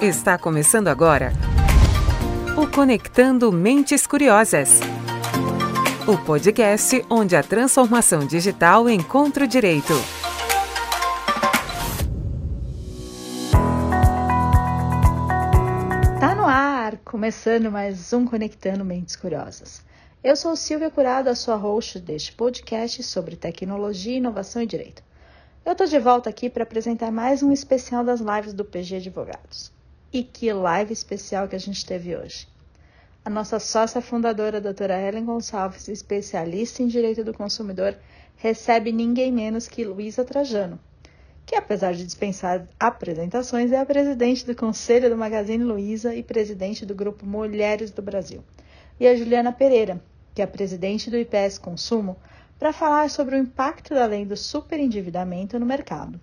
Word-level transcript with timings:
Está 0.00 0.38
começando 0.38 0.88
agora 0.88 1.30
o 2.56 2.66
Conectando 2.66 3.52
Mentes 3.52 4.06
Curiosas. 4.06 4.80
O 6.08 6.16
podcast 6.24 7.04
onde 7.10 7.36
a 7.36 7.42
transformação 7.42 8.26
digital 8.26 8.88
encontra 8.88 9.44
o 9.44 9.46
direito. 9.46 9.92
Tá 16.18 16.34
no 16.34 16.46
ar, 16.46 16.96
começando 17.04 17.70
mais 17.70 18.10
um 18.14 18.24
Conectando 18.24 18.82
Mentes 18.82 19.16
Curiosas. 19.16 19.84
Eu 20.24 20.34
sou 20.34 20.56
Silvia 20.56 20.90
Curado, 20.90 21.28
a 21.28 21.34
sua 21.34 21.56
host 21.56 22.00
deste 22.00 22.32
podcast 22.32 23.02
sobre 23.02 23.36
tecnologia, 23.36 24.16
inovação 24.16 24.62
e 24.62 24.66
direito. 24.66 25.02
Eu 25.62 25.74
tô 25.74 25.84
de 25.84 25.98
volta 25.98 26.30
aqui 26.30 26.48
para 26.48 26.62
apresentar 26.62 27.10
mais 27.10 27.42
um 27.42 27.52
especial 27.52 28.02
das 28.02 28.20
lives 28.20 28.54
do 28.54 28.64
PG 28.64 28.96
Advogados. 28.96 29.78
E 30.12 30.24
que 30.24 30.52
live 30.52 30.92
especial 30.92 31.46
que 31.46 31.54
a 31.54 31.60
gente 31.60 31.86
teve 31.86 32.16
hoje. 32.16 32.48
A 33.24 33.30
nossa 33.30 33.60
sócia 33.60 34.00
fundadora, 34.00 34.56
a 34.56 34.60
doutora 34.60 35.00
Helen 35.00 35.24
Gonçalves, 35.24 35.86
especialista 35.86 36.82
em 36.82 36.88
direito 36.88 37.22
do 37.22 37.32
consumidor, 37.32 37.96
recebe 38.36 38.90
ninguém 38.90 39.30
menos 39.30 39.68
que 39.68 39.84
Luísa 39.84 40.24
Trajano, 40.24 40.80
que 41.46 41.54
apesar 41.54 41.92
de 41.92 42.04
dispensar 42.04 42.66
apresentações, 42.78 43.70
é 43.70 43.78
a 43.78 43.86
presidente 43.86 44.44
do 44.44 44.56
Conselho 44.56 45.10
do 45.10 45.16
Magazine 45.16 45.62
Luiza 45.62 46.12
e 46.12 46.24
presidente 46.24 46.84
do 46.84 46.94
Grupo 46.94 47.24
Mulheres 47.24 47.92
do 47.92 48.02
Brasil. 48.02 48.42
E 48.98 49.06
a 49.06 49.14
Juliana 49.14 49.52
Pereira, 49.52 50.02
que 50.34 50.40
é 50.40 50.44
a 50.44 50.48
presidente 50.48 51.08
do 51.08 51.18
IPS 51.18 51.58
Consumo, 51.58 52.16
para 52.58 52.72
falar 52.72 53.08
sobre 53.10 53.36
o 53.36 53.38
impacto 53.38 53.94
da 53.94 54.06
lei 54.06 54.24
do 54.24 54.36
superendividamento 54.36 55.56
no 55.56 55.66
mercado. 55.66 56.20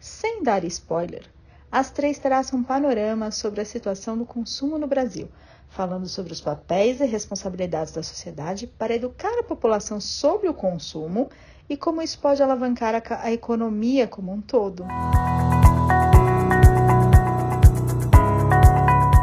Sem 0.00 0.42
dar 0.42 0.64
spoiler, 0.64 1.35
as 1.70 1.90
três 1.90 2.18
traçam 2.18 2.60
um 2.60 2.62
panorama 2.62 3.30
sobre 3.30 3.60
a 3.60 3.64
situação 3.64 4.16
do 4.16 4.24
consumo 4.24 4.78
no 4.78 4.86
Brasil, 4.86 5.28
falando 5.68 6.08
sobre 6.08 6.32
os 6.32 6.40
papéis 6.40 7.00
e 7.00 7.06
responsabilidades 7.06 7.92
da 7.92 8.02
sociedade 8.02 8.66
para 8.66 8.94
educar 8.94 9.38
a 9.38 9.42
população 9.42 10.00
sobre 10.00 10.48
o 10.48 10.54
consumo 10.54 11.28
e 11.68 11.76
como 11.76 12.00
isso 12.00 12.18
pode 12.18 12.42
alavancar 12.42 12.94
a, 12.94 13.02
a 13.22 13.32
economia 13.32 14.06
como 14.06 14.32
um 14.32 14.40
todo. 14.40 14.84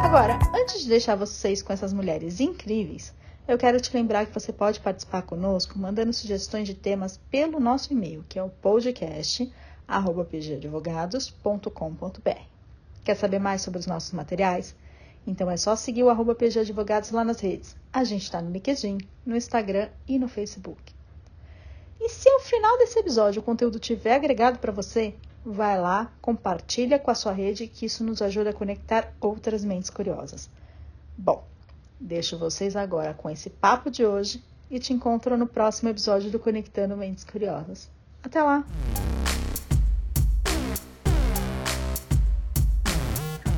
Agora, 0.02 0.38
antes 0.54 0.82
de 0.82 0.88
deixar 0.88 1.16
vocês 1.16 1.62
com 1.62 1.72
essas 1.72 1.92
mulheres 1.92 2.38
incríveis, 2.40 3.12
eu 3.48 3.58
quero 3.58 3.80
te 3.80 3.94
lembrar 3.94 4.26
que 4.26 4.32
você 4.32 4.52
pode 4.52 4.80
participar 4.80 5.22
conosco 5.22 5.78
mandando 5.78 6.12
sugestões 6.12 6.68
de 6.68 6.74
temas 6.74 7.18
pelo 7.30 7.58
nosso 7.58 7.92
e-mail, 7.92 8.24
que 8.28 8.38
é 8.38 8.42
o 8.42 8.48
podcast 8.48 9.50
pgadvogados.com.br. 9.86 12.42
Quer 13.04 13.14
saber 13.14 13.38
mais 13.38 13.62
sobre 13.62 13.80
os 13.80 13.86
nossos 13.86 14.12
materiais? 14.12 14.74
Então 15.26 15.50
é 15.50 15.56
só 15.56 15.74
seguir 15.76 16.02
o 16.02 16.10
arroba 16.10 16.34
pgadvogados 16.34 17.10
lá 17.10 17.24
nas 17.24 17.40
redes. 17.40 17.76
A 17.92 18.04
gente 18.04 18.22
está 18.22 18.42
no 18.42 18.50
LinkedIn, 18.50 18.98
no 19.24 19.36
Instagram 19.36 19.88
e 20.06 20.18
no 20.18 20.28
Facebook. 20.28 20.92
E 22.00 22.08
se 22.08 22.28
ao 22.28 22.40
final 22.40 22.76
desse 22.78 22.98
episódio 22.98 23.40
o 23.40 23.44
conteúdo 23.44 23.78
tiver 23.78 24.14
agregado 24.14 24.58
para 24.58 24.72
você, 24.72 25.14
vai 25.44 25.80
lá, 25.80 26.12
compartilha 26.20 26.98
com 26.98 27.10
a 27.10 27.14
sua 27.14 27.32
rede 27.32 27.66
que 27.66 27.86
isso 27.86 28.04
nos 28.04 28.20
ajuda 28.20 28.50
a 28.50 28.54
conectar 28.54 29.12
outras 29.20 29.64
mentes 29.64 29.90
curiosas. 29.90 30.50
Bom, 31.16 31.44
deixo 31.98 32.38
vocês 32.38 32.76
agora 32.76 33.14
com 33.14 33.30
esse 33.30 33.48
papo 33.48 33.90
de 33.90 34.04
hoje 34.04 34.42
e 34.70 34.78
te 34.78 34.92
encontro 34.92 35.36
no 35.36 35.46
próximo 35.46 35.88
episódio 35.88 36.30
do 36.30 36.38
Conectando 36.38 36.96
Mentes 36.96 37.24
Curiosas. 37.24 37.88
Até 38.22 38.42
lá! 38.42 38.64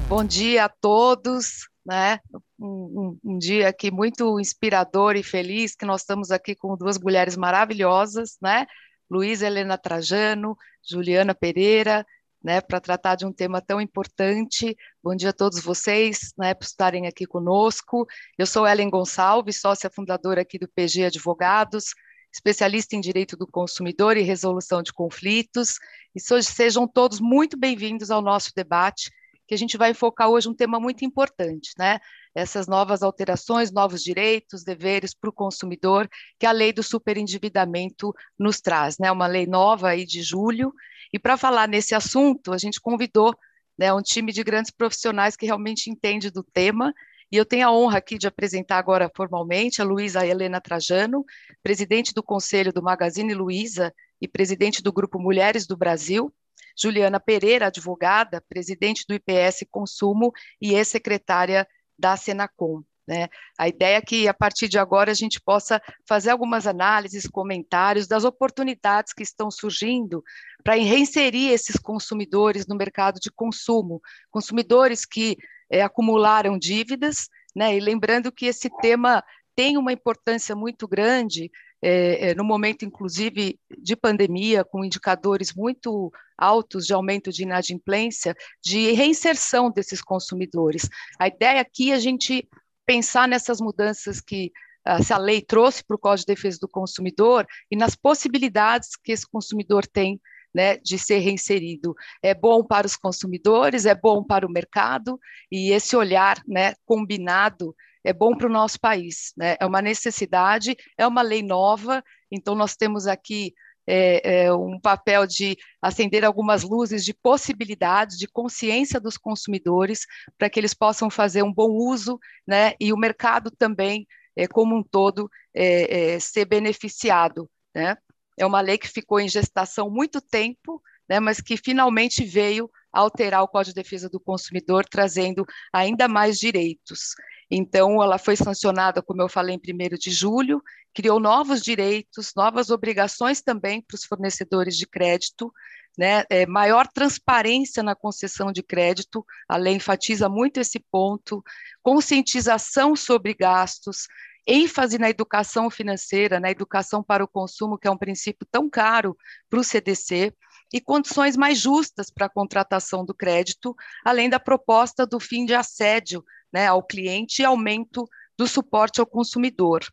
Bom 0.09 0.23
dia 0.23 0.67
a 0.67 0.69
todos, 0.69 1.69
né? 1.85 2.21
Um, 2.61 3.19
um, 3.25 3.33
um, 3.33 3.39
dia 3.39 3.69
aqui 3.69 3.91
muito 3.91 4.39
inspirador 4.39 5.17
e 5.17 5.23
feliz, 5.23 5.75
que 5.75 5.85
nós 5.85 6.03
estamos 6.03 6.31
aqui 6.31 6.55
com 6.55 6.77
duas 6.77 6.97
mulheres 6.97 7.37
maravilhosas, 7.37 8.37
né? 8.41 8.67
Luísa 9.11 9.49
Helena 9.49 9.77
Trajano, 9.77 10.57
Juliana 10.89 11.35
Pereira, 11.35 12.07
né? 12.41 12.61
Para 12.61 12.79
tratar 12.79 13.17
de 13.17 13.27
um 13.27 13.33
tema 13.33 13.61
tão 13.61 13.81
importante. 13.81 14.77
Bom 15.03 15.17
dia 15.17 15.31
a 15.31 15.33
todos 15.33 15.59
vocês, 15.59 16.33
né? 16.39 16.55
Por 16.55 16.67
estarem 16.67 17.09
aqui 17.09 17.27
conosco. 17.27 18.07
Eu 18.39 18.47
sou 18.47 18.65
Ellen 18.65 18.89
Gonçalves, 18.89 19.61
sócia 19.61 19.91
fundadora 19.91 20.43
aqui 20.43 20.57
do 20.57 20.69
PG 20.69 21.07
Advogados, 21.07 21.87
especialista 22.33 22.95
em 22.95 23.01
direito 23.01 23.37
do 23.37 23.47
consumidor 23.47 24.17
e 24.17 24.23
resolução 24.23 24.85
de 24.85 24.93
conflitos. 24.93 25.81
E 26.15 26.21
sejam 26.21 26.87
todos 26.87 27.19
muito 27.19 27.59
bem-vindos 27.59 28.09
ao 28.09 28.23
nosso 28.23 28.53
debate 28.55 29.11
que 29.47 29.55
a 29.55 29.59
gente 29.59 29.77
vai 29.77 29.95
focar 29.95 30.29
hoje 30.29 30.49
um 30.49 30.55
tema 30.55 30.81
muito 30.81 31.05
importante, 31.05 31.71
né? 31.79 31.99
Essas 32.35 32.67
novas 32.67 33.03
alterações, 33.03 33.71
novos 33.71 34.03
direitos, 34.03 34.65
deveres 34.65 35.15
para 35.15 35.31
o 35.31 35.33
consumidor, 35.33 36.09
que 36.39 36.47
a 36.47 36.53
lei 36.53 36.73
do 36.73 36.83
superendividamento 36.83 38.13
nos 38.39 38.61
traz, 38.61 38.99
né? 38.99 39.11
Uma 39.11 39.27
lei 39.27 39.47
nova 39.47 39.91
aí 39.91 40.05
de 40.05 40.23
julho. 40.23 40.73
E 41.13 41.19
para 41.19 41.37
falar 41.37 41.69
nesse 41.69 41.95
assunto, 41.95 42.53
a 42.53 42.59
gente 42.59 42.81
convidou 42.81 43.35
né, 43.79 43.93
um 43.93 44.03
time 44.03 44.33
de 44.33 44.43
grandes 44.43 44.71
profissionais 44.71 45.37
que 45.37 45.47
realmente 45.47 45.91
entende 45.91 46.31
do 46.31 46.43
tema. 46.43 46.93
E 47.31 47.37
eu 47.37 47.45
tenho 47.45 47.67
a 47.67 47.73
honra 47.73 47.99
aqui 47.99 48.19
de 48.19 48.27
apresentar 48.27 48.79
agora 48.79 49.11
formalmente 49.15 49.83
a 49.83 49.85
Luísa 49.85 50.27
Helena 50.27 50.61
Trajano, 50.61 51.25
presidente 51.63 52.15
do 52.15 52.23
Conselho 52.23 52.73
do 52.73 52.83
Magazine 52.83 53.35
Luiza 53.35 53.93
e 54.21 54.29
presidente 54.29 54.83
do 54.83 54.93
Grupo 54.93 55.19
Mulheres 55.19 55.67
do 55.67 55.77
Brasil, 55.77 56.33
Juliana 56.77 57.21
Pereira, 57.21 57.67
advogada, 57.67 58.43
presidente 58.49 59.05
do 59.09 59.15
IPS 59.15 59.67
Consumo 59.71 60.33
e 60.61 60.75
ex-secretária 60.75 61.67
da 61.99 62.17
Senacom. 62.17 62.83
Né? 63.07 63.29
A 63.57 63.69
ideia 63.69 63.99
é 63.99 64.01
que, 64.01 64.27
a 64.27 64.35
partir 64.35 64.69
de 64.69 64.79
agora, 64.79 65.13
a 65.13 65.15
gente 65.15 65.41
possa 65.41 65.81
fazer 66.09 66.31
algumas 66.31 66.67
análises, 66.67 67.29
comentários 67.29 68.09
das 68.09 68.25
oportunidades 68.25 69.13
que 69.13 69.23
estão 69.23 69.51
surgindo 69.51 70.25
para 70.65 70.75
reinserir 70.75 71.53
esses 71.53 71.77
consumidores 71.77 72.67
no 72.67 72.75
mercado 72.75 73.21
de 73.21 73.31
consumo, 73.31 74.01
consumidores 74.31 75.07
que 75.07 75.37
é, 75.71 75.83
acumularam 75.83 76.59
dívidas, 76.59 77.29
né? 77.55 77.77
e 77.77 77.81
lembrando 77.81 78.33
que 78.33 78.47
esse 78.47 78.69
tema 78.81 79.23
tem 79.55 79.79
uma 79.79 79.93
importância 79.93 80.55
muito 80.55 80.87
grande 80.89 81.51
é, 81.89 82.31
é, 82.31 82.35
no 82.35 82.43
momento, 82.43 82.85
inclusive, 82.85 83.61
de 83.79 83.95
pandemia, 83.95 84.65
com 84.65 84.85
indicadores 84.85 85.55
muito 85.55 86.13
altos 86.37 86.85
de 86.85 86.93
aumento 86.93 87.31
de 87.31 87.45
inadimplência, 87.45 88.35
de 88.61 88.91
reinserção 88.91 89.71
desses 89.71 90.03
consumidores. 90.03 90.89
A 91.17 91.29
ideia 91.29 91.61
aqui 91.61 91.93
é 91.93 91.95
a 91.95 92.01
gente 92.01 92.49
pensar 92.85 93.29
nessas 93.29 93.61
mudanças 93.61 94.21
que 94.21 94.51
uh, 94.85 95.01
se 95.01 95.13
a 95.13 95.17
lei 95.17 95.41
trouxe 95.41 95.85
para 95.85 95.95
o 95.95 95.99
Código 95.99 96.27
de 96.27 96.35
Defesa 96.35 96.59
do 96.61 96.67
Consumidor 96.67 97.47
e 97.71 97.77
nas 97.77 97.95
possibilidades 97.95 98.97
que 98.97 99.13
esse 99.13 99.25
consumidor 99.25 99.87
tem 99.87 100.21
né, 100.53 100.79
de 100.79 100.99
ser 100.99 101.19
reinserido. 101.19 101.95
É 102.21 102.35
bom 102.35 102.65
para 102.65 102.89
os 102.89 102.97
consumidores, 102.97 103.87
é 103.87 103.95
bom 103.95 104.25
para 104.25 104.45
o 104.45 104.51
mercado, 104.51 105.21
e 105.53 105.71
esse 105.71 105.95
olhar 105.95 106.43
né, 106.49 106.75
combinado 106.85 107.77
é 108.07 108.13
bom 108.13 108.37
para 108.37 108.47
o 108.47 108.53
nosso 108.53 108.79
país. 108.79 109.33
Né? 109.37 109.57
É 109.59 109.67
uma 109.67 109.83
necessidade, 109.83 110.77
é 110.97 111.05
uma 111.05 111.23
lei 111.23 111.43
nova, 111.43 112.03
então 112.31 112.55
nós 112.55 112.77
temos 112.77 113.09
aqui 113.09 113.53
é, 113.85 114.45
é, 114.45 114.53
um 114.53 114.79
papel 114.81 115.27
de 115.27 115.57
acender 115.83 116.25
algumas 116.25 116.63
luzes 116.63 117.05
de 117.05 117.13
possibilidades, 117.13 118.17
de 118.17 118.29
consciência 118.29 119.01
dos 119.01 119.17
consumidores, 119.17 120.07
para 120.39 120.49
que 120.49 120.61
eles 120.61 120.73
possam 120.73 121.11
fazer 121.11 121.43
um 121.43 121.53
bom 121.53 121.71
uso, 121.71 122.19
né? 122.47 122.75
e 122.79 122.93
o 122.93 122.97
mercado 122.97 123.51
também, 123.51 124.07
é, 124.37 124.47
como 124.47 124.77
um 124.77 124.85
todo, 124.85 125.29
é, 125.53 126.15
é, 126.15 126.21
ser 126.21 126.45
beneficiado. 126.45 127.51
Né? 127.75 127.97
É 128.39 128.47
uma 128.47 128.61
lei 128.61 128.79
que 128.79 128.89
ficou 128.89 129.19
em 129.19 129.29
gestação 129.29 129.91
muito 129.91 130.21
tempo, 130.21 130.81
né, 131.09 131.21
mas 131.21 131.41
que 131.41 131.57
finalmente 131.57 132.25
veio 132.25 132.69
alterar 132.93 133.43
o 133.43 133.49
Código 133.49 133.75
de 133.75 133.83
Defesa 133.83 134.09
do 134.09 134.19
Consumidor, 134.19 134.85
trazendo 134.85 135.45
ainda 135.73 136.09
mais 136.09 136.39
direitos. 136.39 137.15
Então, 137.51 138.03
ela 138.03 138.19
foi 138.19 138.37
sancionada, 138.37 139.01
como 139.03 139.23
eu 139.23 139.29
falei, 139.29 139.55
em 139.55 139.59
1 139.59 139.97
de 139.99 140.11
julho, 140.11 140.63
criou 140.93 141.21
novos 141.21 141.63
direitos, 141.63 142.33
novas 142.35 142.71
obrigações 142.71 143.41
também 143.41 143.81
para 143.81 143.95
os 143.95 144.05
fornecedores 144.05 144.77
de 144.77 144.87
crédito, 144.87 145.53
né? 145.97 146.25
É, 146.29 146.45
maior 146.47 146.87
transparência 146.89 147.83
na 147.83 147.95
concessão 147.95 148.53
de 148.53 148.63
crédito, 148.63 149.25
a 149.49 149.57
lei 149.57 149.75
enfatiza 149.75 150.29
muito 150.29 150.61
esse 150.61 150.79
ponto, 150.91 151.43
conscientização 151.83 152.95
sobre 152.95 153.33
gastos, 153.35 154.07
ênfase 154.47 154.99
na 154.99 155.11
educação 155.11 155.69
financeira, 155.71 156.39
na 156.39 156.51
educação 156.51 157.03
para 157.03 157.25
o 157.25 157.29
consumo, 157.29 157.79
que 157.79 157.89
é 157.89 157.91
um 157.91 157.97
princípio 157.97 158.47
tão 158.51 158.69
caro 158.69 159.17
para 159.51 159.59
o 159.59 159.65
CDC, 159.65 160.33
e 160.73 160.81
condições 160.81 161.37
mais 161.37 161.59
justas 161.59 162.11
para 162.11 162.27
a 162.27 162.31
contratação 162.31 163.05
do 163.05 163.15
crédito, 163.15 163.75
além 164.05 164.29
da 164.29 164.41
proposta 164.41 165.07
do 165.07 165.21
fim 165.21 165.45
de 165.45 165.55
assédio 165.55 166.25
né, 166.53 166.67
ao 166.67 166.83
cliente 166.83 167.43
e 167.43 167.45
aumento 167.45 168.09
do 168.37 168.47
suporte 168.47 169.01
ao 169.01 169.07
consumidor. 169.07 169.85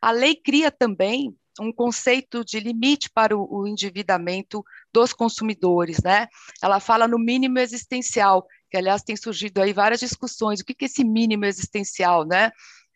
A 0.00 0.10
lei 0.10 0.34
cria 0.34 0.70
também 0.70 1.34
um 1.60 1.72
conceito 1.72 2.44
de 2.44 2.58
limite 2.60 3.10
para 3.10 3.36
o, 3.36 3.66
endividamento 3.66 4.64
dos 4.92 5.12
consumidores, 5.12 6.02
né? 6.02 6.28
Ela 6.62 6.80
fala 6.80 7.06
no 7.06 7.18
mínimo 7.18 7.58
existencial, 7.58 8.46
que 8.70 8.76
aliás 8.76 9.02
tem 9.02 9.16
surgido 9.16 9.60
aí 9.60 9.72
várias 9.72 10.00
discussões, 10.00 10.60
o 10.60 10.64
que, 10.64 10.74
que 10.74 10.84
é 10.84 10.86
esse 10.86 11.04
mínimo 11.04 11.44
existencial, 11.44 12.24
né? 12.24 12.50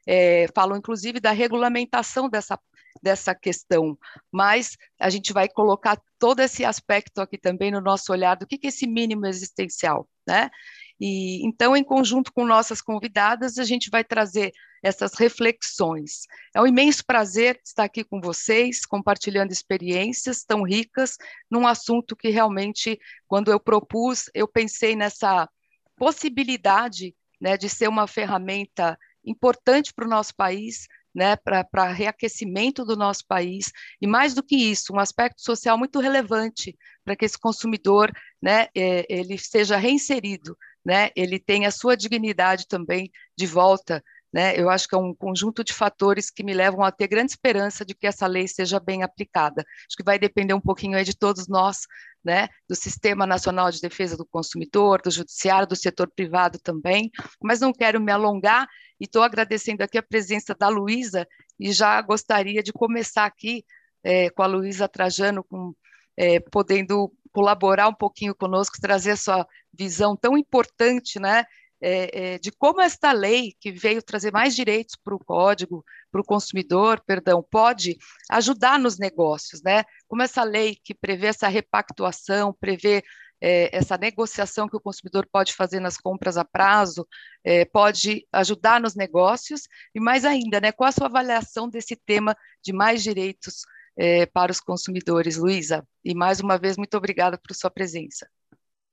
É, 0.06 0.46
falam 0.55 0.78
inclusive 0.78 1.20
da 1.20 1.32
regulamentação 1.32 2.28
dessa, 2.31 2.58
dessa 3.02 3.34
questão, 3.34 3.96
mas 4.31 4.76
a 5.00 5.10
gente 5.10 5.32
vai 5.32 5.48
colocar 5.48 6.00
todo 6.19 6.40
esse 6.40 6.64
aspecto 6.64 7.20
aqui 7.20 7.38
também 7.38 7.70
no 7.70 7.81
nosso 7.81 8.12
olhar 8.12 8.37
do 8.37 8.46
que, 8.46 8.58
que 8.58 8.66
é 8.66 8.70
esse 8.70 8.87
mínimo 8.87 9.26
existencial, 9.26 10.08
né? 10.26 10.50
E 10.98 11.46
então, 11.46 11.76
em 11.76 11.84
conjunto 11.84 12.32
com 12.32 12.46
nossas 12.46 12.81
convidadas, 12.81 13.58
a 13.58 13.64
gente 13.64 13.90
vai 13.90 14.02
trazer 14.02 14.52
essas 14.82 15.14
reflexões. 15.14 16.22
É 16.54 16.60
um 16.60 16.66
imenso 16.66 17.04
prazer 17.04 17.60
estar 17.64 17.84
aqui 17.84 18.04
com 18.04 18.20
vocês, 18.20 18.87
compartilhando 18.87 19.52
experiências 19.52 20.44
tão 20.44 20.62
ricas 20.62 21.16
num 21.50 21.66
assunto 21.66 22.16
que 22.16 22.28
realmente, 22.28 22.99
quando 23.26 23.50
eu 23.50 23.60
propus, 23.60 24.31
eu 24.32 24.49
pensei 24.49 24.96
nessa 24.96 25.49
possibilidade 25.96 27.14
né, 27.40 27.56
de 27.56 27.69
ser 27.69 27.88
uma 27.88 28.06
ferramenta 28.06 28.99
importante 29.25 29.92
para 29.92 30.06
o 30.06 30.10
nosso 30.10 30.34
país, 30.34 30.87
né, 31.16 31.34
para 31.34 31.90
reaquecimento 31.90 32.84
do 32.84 32.94
nosso 32.94 33.24
país, 33.26 33.72
e 34.02 34.06
mais 34.06 34.34
do 34.34 34.42
que 34.42 34.54
isso, 34.54 34.92
um 34.92 35.00
aspecto 35.00 35.40
social 35.40 35.78
muito 35.78 35.98
relevante 35.98 36.76
para 37.02 37.16
que 37.16 37.24
esse 37.24 37.38
consumidor 37.38 38.12
né, 38.40 38.66
é, 38.76 39.06
ele 39.08 39.38
seja 39.38 39.78
reinserido, 39.78 40.54
né, 40.84 41.08
ele 41.16 41.38
tenha 41.38 41.68
a 41.68 41.72
sua 41.72 41.96
dignidade 41.96 42.68
também 42.68 43.10
de 43.34 43.46
volta 43.46 44.04
né? 44.37 44.55
Eu 44.55 44.69
acho 44.69 44.87
que 44.87 44.94
é 44.94 44.99
um 44.99 45.15
conjunto 45.15 45.65
de 45.65 45.73
fatores 45.73 46.29
que 46.29 46.44
me 46.44 46.53
levam 46.53 46.85
a 46.85 46.93
ter 46.93 47.09
grande 47.09 47.33
esperança 47.33 47.87
de 47.87 47.94
que 47.94 48.06
essa 48.06 48.27
lei 48.27 48.47
seja 48.47 48.79
bem 48.79 49.03
aplicada. 49.03 49.65
Acho 49.88 49.97
que 49.97 50.05
vai 50.05 50.19
depender 50.19 50.53
um 50.53 50.61
pouquinho 50.61 51.03
de 51.03 51.17
todos 51.17 51.49
nós, 51.49 51.87
né? 52.23 52.47
do 52.69 52.75
Sistema 52.75 53.27
Nacional 53.27 53.71
de 53.71 53.81
Defesa 53.81 54.15
do 54.15 54.27
Consumidor, 54.27 55.00
do 55.00 55.11
Judiciário, 55.11 55.67
do 55.67 55.75
setor 55.75 56.12
privado 56.15 56.59
também, 56.59 57.11
mas 57.43 57.61
não 57.61 57.73
quero 57.73 57.99
me 57.99 58.12
alongar 58.12 58.69
e 59.00 59.05
estou 59.05 59.23
agradecendo 59.23 59.83
aqui 59.83 59.97
a 59.97 60.03
presença 60.03 60.55
da 60.55 60.69
Luísa 60.69 61.27
e 61.59 61.73
já 61.73 61.99
gostaria 62.03 62.62
de 62.62 62.75
começar 62.75 63.25
aqui 63.25 63.65
é, 64.05 64.29
com 64.29 64.43
a 64.43 64.47
Luísa 64.47 64.87
Trajano, 64.87 65.43
com, 65.44 65.73
é, 66.15 66.41
podendo 66.41 67.11
colaborar 67.33 67.88
um 67.88 67.94
pouquinho 67.94 68.35
conosco, 68.35 68.77
trazer 68.79 69.12
a 69.12 69.17
sua 69.17 69.47
visão 69.73 70.15
tão 70.15 70.37
importante, 70.37 71.19
né, 71.19 71.47
é, 71.81 72.34
é, 72.34 72.38
de 72.38 72.50
como 72.50 72.81
esta 72.81 73.12
lei, 73.12 73.55
que 73.61 73.70
veio 73.70 74.02
trazer 74.02 74.32
mais 74.32 74.55
direitos 74.55 74.96
para 74.96 75.14
o 75.14 75.19
código, 75.19 75.84
para 76.11 76.20
o 76.20 76.25
consumidor, 76.25 77.02
perdão, 77.06 77.43
pode 77.43 77.99
ajudar 78.31 78.78
nos 78.78 78.99
negócios, 78.99 79.62
né? 79.62 79.84
Como 80.08 80.23
essa 80.23 80.43
lei 80.43 80.76
que 80.82 80.94
prevê 80.94 81.26
essa 81.28 81.49
repactuação, 81.49 82.52
prevê 82.58 83.02
é, 83.40 83.76
essa 83.76 83.99
negociação 83.99 84.69
que 84.69 84.76
o 84.76 84.81
consumidor 84.81 85.28
pode 85.31 85.52
fazer 85.52 85.81
nas 85.81 85.96
compras 85.96 86.37
a 86.37 86.44
prazo, 86.44 87.06
é, 87.44 87.64
pode 87.64 88.26
ajudar 88.32 88.81
nos 88.81 88.94
negócios, 88.94 89.62
e 89.94 90.00
mais 90.00 90.25
ainda, 90.25 90.61
né, 90.61 90.73
qual 90.73 90.88
a 90.88 90.93
sua 90.93 91.06
avaliação 91.06 91.69
desse 91.69 91.96
tema 91.96 92.37
de 92.62 92.73
mais 92.73 93.02
direitos 93.02 93.62
é, 93.96 94.26
para 94.26 94.52
os 94.52 94.61
consumidores, 94.61 95.37
Luísa? 95.37 95.87
E 96.05 96.14
mais 96.14 96.40
uma 96.40 96.58
vez, 96.58 96.76
muito 96.76 96.96
obrigada 96.96 97.38
por 97.38 97.55
sua 97.55 97.70
presença. 97.70 98.28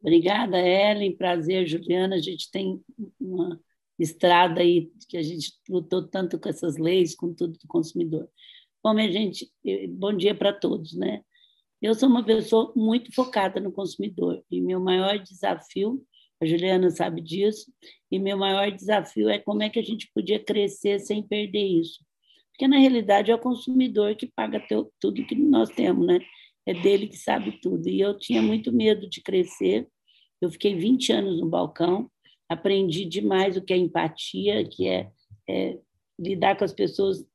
Obrigada, 0.03 0.59
Ellen. 0.59 1.15
Prazer, 1.15 1.65
Juliana. 1.65 2.15
A 2.15 2.21
gente 2.21 2.51
tem 2.51 2.83
uma 3.17 3.57
estrada 3.97 4.59
aí 4.59 4.91
que 5.07 5.15
a 5.15 5.23
gente 5.23 5.53
lutou 5.69 6.05
tanto 6.05 6.37
com 6.37 6.49
essas 6.49 6.77
leis, 6.77 7.15
com 7.15 7.33
tudo 7.33 7.53
do 7.53 7.67
consumidor. 7.67 8.27
Bom, 8.83 8.93
minha 8.93 9.09
gente, 9.09 9.49
bom 9.91 10.11
dia 10.11 10.35
para 10.35 10.51
todos, 10.51 10.93
né? 10.93 11.21
Eu 11.81 11.95
sou 11.95 12.09
uma 12.09 12.23
pessoa 12.23 12.73
muito 12.75 13.13
focada 13.15 13.61
no 13.61 13.71
consumidor 13.71 14.43
e 14.51 14.59
meu 14.59 14.81
maior 14.81 15.17
desafio, 15.19 16.05
a 16.41 16.45
Juliana 16.45 16.89
sabe 16.89 17.21
disso, 17.21 17.71
e 18.11 18.19
meu 18.19 18.37
maior 18.37 18.69
desafio 18.71 19.29
é 19.29 19.39
como 19.39 19.63
é 19.63 19.69
que 19.69 19.79
a 19.79 19.83
gente 19.83 20.11
podia 20.13 20.37
crescer 20.43 20.99
sem 20.99 21.25
perder 21.25 21.65
isso. 21.65 22.03
Porque, 22.51 22.67
na 22.67 22.77
realidade, 22.77 23.31
é 23.31 23.35
o 23.35 23.39
consumidor 23.39 24.15
que 24.15 24.27
paga 24.27 24.59
teu, 24.67 24.91
tudo 24.99 25.25
que 25.25 25.35
nós 25.35 25.69
temos, 25.69 26.05
né? 26.05 26.19
É 26.65 26.73
dele 26.73 27.07
que 27.07 27.17
sabe 27.17 27.59
tudo. 27.61 27.89
E 27.89 27.99
eu 27.99 28.17
tinha 28.17 28.41
muito 28.41 28.71
medo 28.71 29.09
de 29.09 29.21
crescer 29.21 29.87
eu 30.43 30.51
fiquei 30.51 30.75
20 30.75 31.13
anos 31.13 31.39
no 31.39 31.49
balcão, 31.49 32.11
aprendi 32.49 33.05
demais 33.05 33.55
o 33.55 33.61
que 33.61 33.71
é 33.71 33.77
empatia, 33.77 34.67
que 34.67 34.87
é, 34.87 35.09
é 35.49 35.79
lidar 36.19 36.57
com 36.57 36.65
as 36.65 36.73
pessoas 36.73 37.25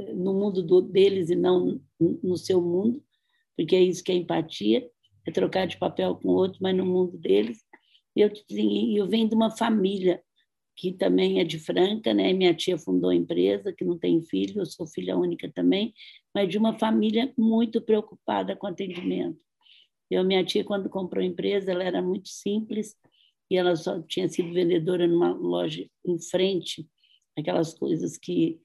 eh, 0.00 0.14
no 0.14 0.32
mundo 0.32 0.62
do, 0.62 0.80
deles 0.80 1.28
e 1.28 1.36
não 1.36 1.80
no 2.00 2.38
seu 2.38 2.62
mundo, 2.62 3.04
porque 3.54 3.76
é 3.76 3.82
isso 3.82 4.02
que 4.02 4.10
é 4.10 4.14
empatia, 4.14 4.88
é 5.26 5.30
trocar 5.30 5.66
de 5.66 5.76
papel 5.76 6.16
com 6.16 6.28
outros, 6.28 6.60
mas 6.60 6.74
no 6.74 6.86
mundo 6.86 7.18
deles. 7.18 7.58
Eu, 8.16 8.30
eu 8.48 9.06
venho 9.06 9.28
de 9.28 9.34
uma 9.34 9.50
família 9.50 10.22
que 10.80 10.92
também 10.94 11.40
é 11.40 11.44
de 11.44 11.58
Franca, 11.58 12.14
né? 12.14 12.32
Minha 12.32 12.54
tia 12.54 12.78
fundou 12.78 13.10
a 13.10 13.14
empresa, 13.14 13.70
que 13.70 13.84
não 13.84 13.98
tem 13.98 14.22
filho, 14.22 14.62
eu 14.62 14.64
sou 14.64 14.86
filha 14.86 15.14
única 15.14 15.52
também, 15.52 15.92
mas 16.34 16.48
de 16.48 16.56
uma 16.56 16.78
família 16.78 17.30
muito 17.36 17.82
preocupada 17.82 18.56
com 18.56 18.66
atendimento. 18.66 19.38
Eu, 20.10 20.24
minha 20.24 20.42
tia, 20.42 20.64
quando 20.64 20.88
comprou 20.88 21.22
a 21.22 21.26
empresa, 21.26 21.70
ela 21.70 21.84
era 21.84 22.00
muito 22.00 22.30
simples 22.30 22.96
e 23.50 23.58
ela 23.58 23.76
só 23.76 24.00
tinha 24.00 24.26
sido 24.26 24.54
vendedora 24.54 25.06
numa 25.06 25.34
loja 25.34 25.86
em 26.02 26.18
frente, 26.18 26.88
aquelas 27.38 27.74
coisas 27.74 28.16
que 28.16 28.58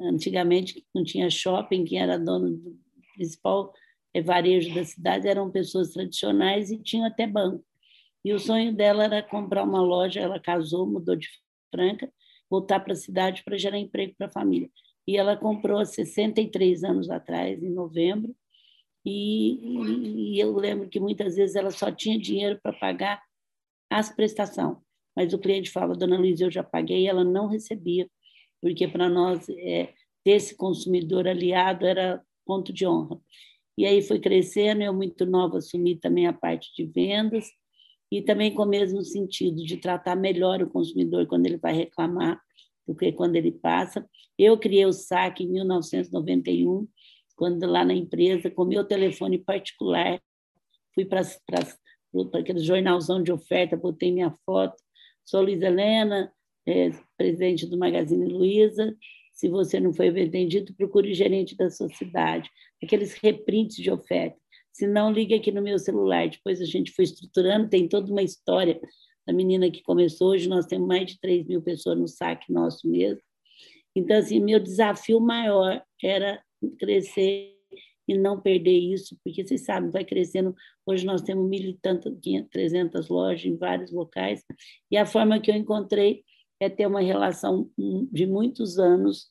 antigamente 0.00 0.84
não 0.92 1.04
tinha 1.04 1.30
shopping, 1.30 1.84
quem 1.84 2.00
era 2.00 2.18
dono 2.18 2.50
do 2.50 2.80
principal 3.14 3.72
é, 4.12 4.20
varejo 4.20 4.74
da 4.74 4.84
cidade 4.84 5.28
eram 5.28 5.52
pessoas 5.52 5.92
tradicionais 5.92 6.72
e 6.72 6.82
tinham 6.82 7.06
até 7.06 7.28
banco. 7.28 7.64
E 8.24 8.32
o 8.32 8.40
sonho 8.40 8.74
dela 8.74 9.04
era 9.04 9.22
comprar 9.22 9.62
uma 9.62 9.80
loja, 9.80 10.18
ela 10.18 10.40
casou, 10.40 10.84
mudou 10.84 11.14
de 11.14 11.28
Franca, 11.70 12.12
voltar 12.48 12.80
para 12.80 12.92
a 12.92 12.96
cidade 12.96 13.42
para 13.44 13.56
gerar 13.56 13.78
emprego 13.78 14.14
para 14.16 14.26
a 14.26 14.32
família. 14.32 14.70
E 15.06 15.16
ela 15.16 15.36
comprou 15.36 15.78
há 15.78 15.84
63 15.84 16.84
anos 16.84 17.10
atrás, 17.10 17.62
em 17.62 17.70
novembro, 17.70 18.34
e, 19.04 20.34
e, 20.34 20.38
eu 20.38 20.54
lembro 20.54 20.88
que 20.88 21.00
muitas 21.00 21.36
vezes 21.36 21.56
ela 21.56 21.70
só 21.70 21.90
tinha 21.90 22.18
dinheiro 22.18 22.60
para 22.62 22.72
pagar 22.72 23.22
as 23.88 24.14
prestações, 24.14 24.76
mas 25.16 25.32
o 25.32 25.38
cliente 25.38 25.70
fala, 25.70 25.96
dona 25.96 26.18
Luiz, 26.18 26.40
eu 26.40 26.50
já 26.50 26.62
paguei, 26.62 27.04
e 27.04 27.06
ela 27.06 27.24
não 27.24 27.46
recebia, 27.46 28.08
porque 28.60 28.86
para 28.86 29.08
nós 29.08 29.48
é, 29.48 29.92
ter 30.22 30.32
esse 30.32 30.54
consumidor 30.54 31.26
aliado 31.26 31.86
era 31.86 32.22
ponto 32.44 32.72
de 32.72 32.86
honra. 32.86 33.18
E 33.76 33.86
aí 33.86 34.02
foi 34.02 34.20
crescendo, 34.20 34.82
eu 34.82 34.92
muito 34.92 35.24
nova 35.24 35.58
assumi 35.58 35.96
também 35.96 36.26
a 36.26 36.32
parte 36.32 36.70
de 36.76 36.84
vendas, 36.84 37.46
e 38.10 38.20
também 38.22 38.52
com 38.52 38.62
o 38.62 38.68
mesmo 38.68 39.02
sentido 39.02 39.64
de 39.64 39.76
tratar 39.76 40.16
melhor 40.16 40.62
o 40.62 40.70
consumidor 40.70 41.26
quando 41.26 41.46
ele 41.46 41.56
vai 41.56 41.72
reclamar 41.72 42.40
do 42.86 42.94
que 42.94 43.12
quando 43.12 43.36
ele 43.36 43.52
passa. 43.52 44.04
Eu 44.36 44.58
criei 44.58 44.84
o 44.84 44.92
SAC 44.92 45.40
em 45.40 45.48
1991, 45.48 46.88
quando 47.36 47.66
lá 47.66 47.84
na 47.84 47.94
empresa, 47.94 48.50
com 48.50 48.64
meu 48.64 48.84
telefone 48.84 49.38
particular, 49.38 50.20
fui 50.94 51.04
para 51.04 51.20
aquele 52.40 52.60
jornalzão 52.60 53.22
de 53.22 53.32
oferta, 53.32 53.76
botei 53.76 54.10
minha 54.10 54.34
foto. 54.44 54.76
Sou 55.24 55.42
Luiz 55.42 55.62
Helena, 55.62 56.32
é, 56.66 56.90
presidente 57.16 57.66
do 57.66 57.78
Magazine 57.78 58.26
Luiza. 58.26 58.96
Se 59.32 59.48
você 59.48 59.78
não 59.78 59.92
foi 59.92 60.10
vendido, 60.10 60.74
procure 60.74 61.12
o 61.12 61.14
gerente 61.14 61.56
da 61.56 61.70
sua 61.70 61.88
cidade. 61.90 62.50
Aqueles 62.82 63.14
reprints 63.14 63.76
de 63.76 63.90
oferta. 63.90 64.36
Se 64.72 64.86
não, 64.86 65.12
ligue 65.12 65.34
aqui 65.34 65.50
no 65.52 65.62
meu 65.62 65.78
celular. 65.78 66.28
Depois 66.28 66.60
a 66.60 66.64
gente 66.64 66.92
foi 66.92 67.04
estruturando, 67.04 67.68
tem 67.68 67.88
toda 67.88 68.10
uma 68.10 68.22
história 68.22 68.80
da 69.26 69.32
menina 69.32 69.70
que 69.70 69.82
começou. 69.82 70.30
Hoje 70.30 70.48
nós 70.48 70.66
temos 70.66 70.86
mais 70.86 71.06
de 71.06 71.20
3 71.20 71.46
mil 71.46 71.62
pessoas 71.62 71.98
no 71.98 72.08
saque 72.08 72.52
nosso 72.52 72.88
mesmo. 72.88 73.22
Então, 73.94 74.16
assim, 74.16 74.40
meu 74.40 74.60
desafio 74.60 75.20
maior 75.20 75.82
era 76.02 76.42
crescer 76.78 77.56
e 78.06 78.18
não 78.18 78.40
perder 78.40 78.76
isso, 78.76 79.16
porque 79.22 79.44
vocês 79.44 79.64
sabem, 79.64 79.90
vai 79.90 80.04
crescendo. 80.04 80.54
Hoje 80.84 81.06
nós 81.06 81.22
temos 81.22 81.48
mil 81.48 81.60
e 81.60 81.78
tantas, 81.80 82.12
trezentas 82.50 83.08
lojas 83.08 83.44
em 83.44 83.56
vários 83.56 83.92
locais, 83.92 84.44
e 84.90 84.96
a 84.96 85.06
forma 85.06 85.40
que 85.40 85.50
eu 85.50 85.54
encontrei 85.54 86.24
é 86.58 86.68
ter 86.68 86.86
uma 86.86 87.00
relação 87.00 87.70
de 87.78 88.26
muitos 88.26 88.78
anos. 88.78 89.29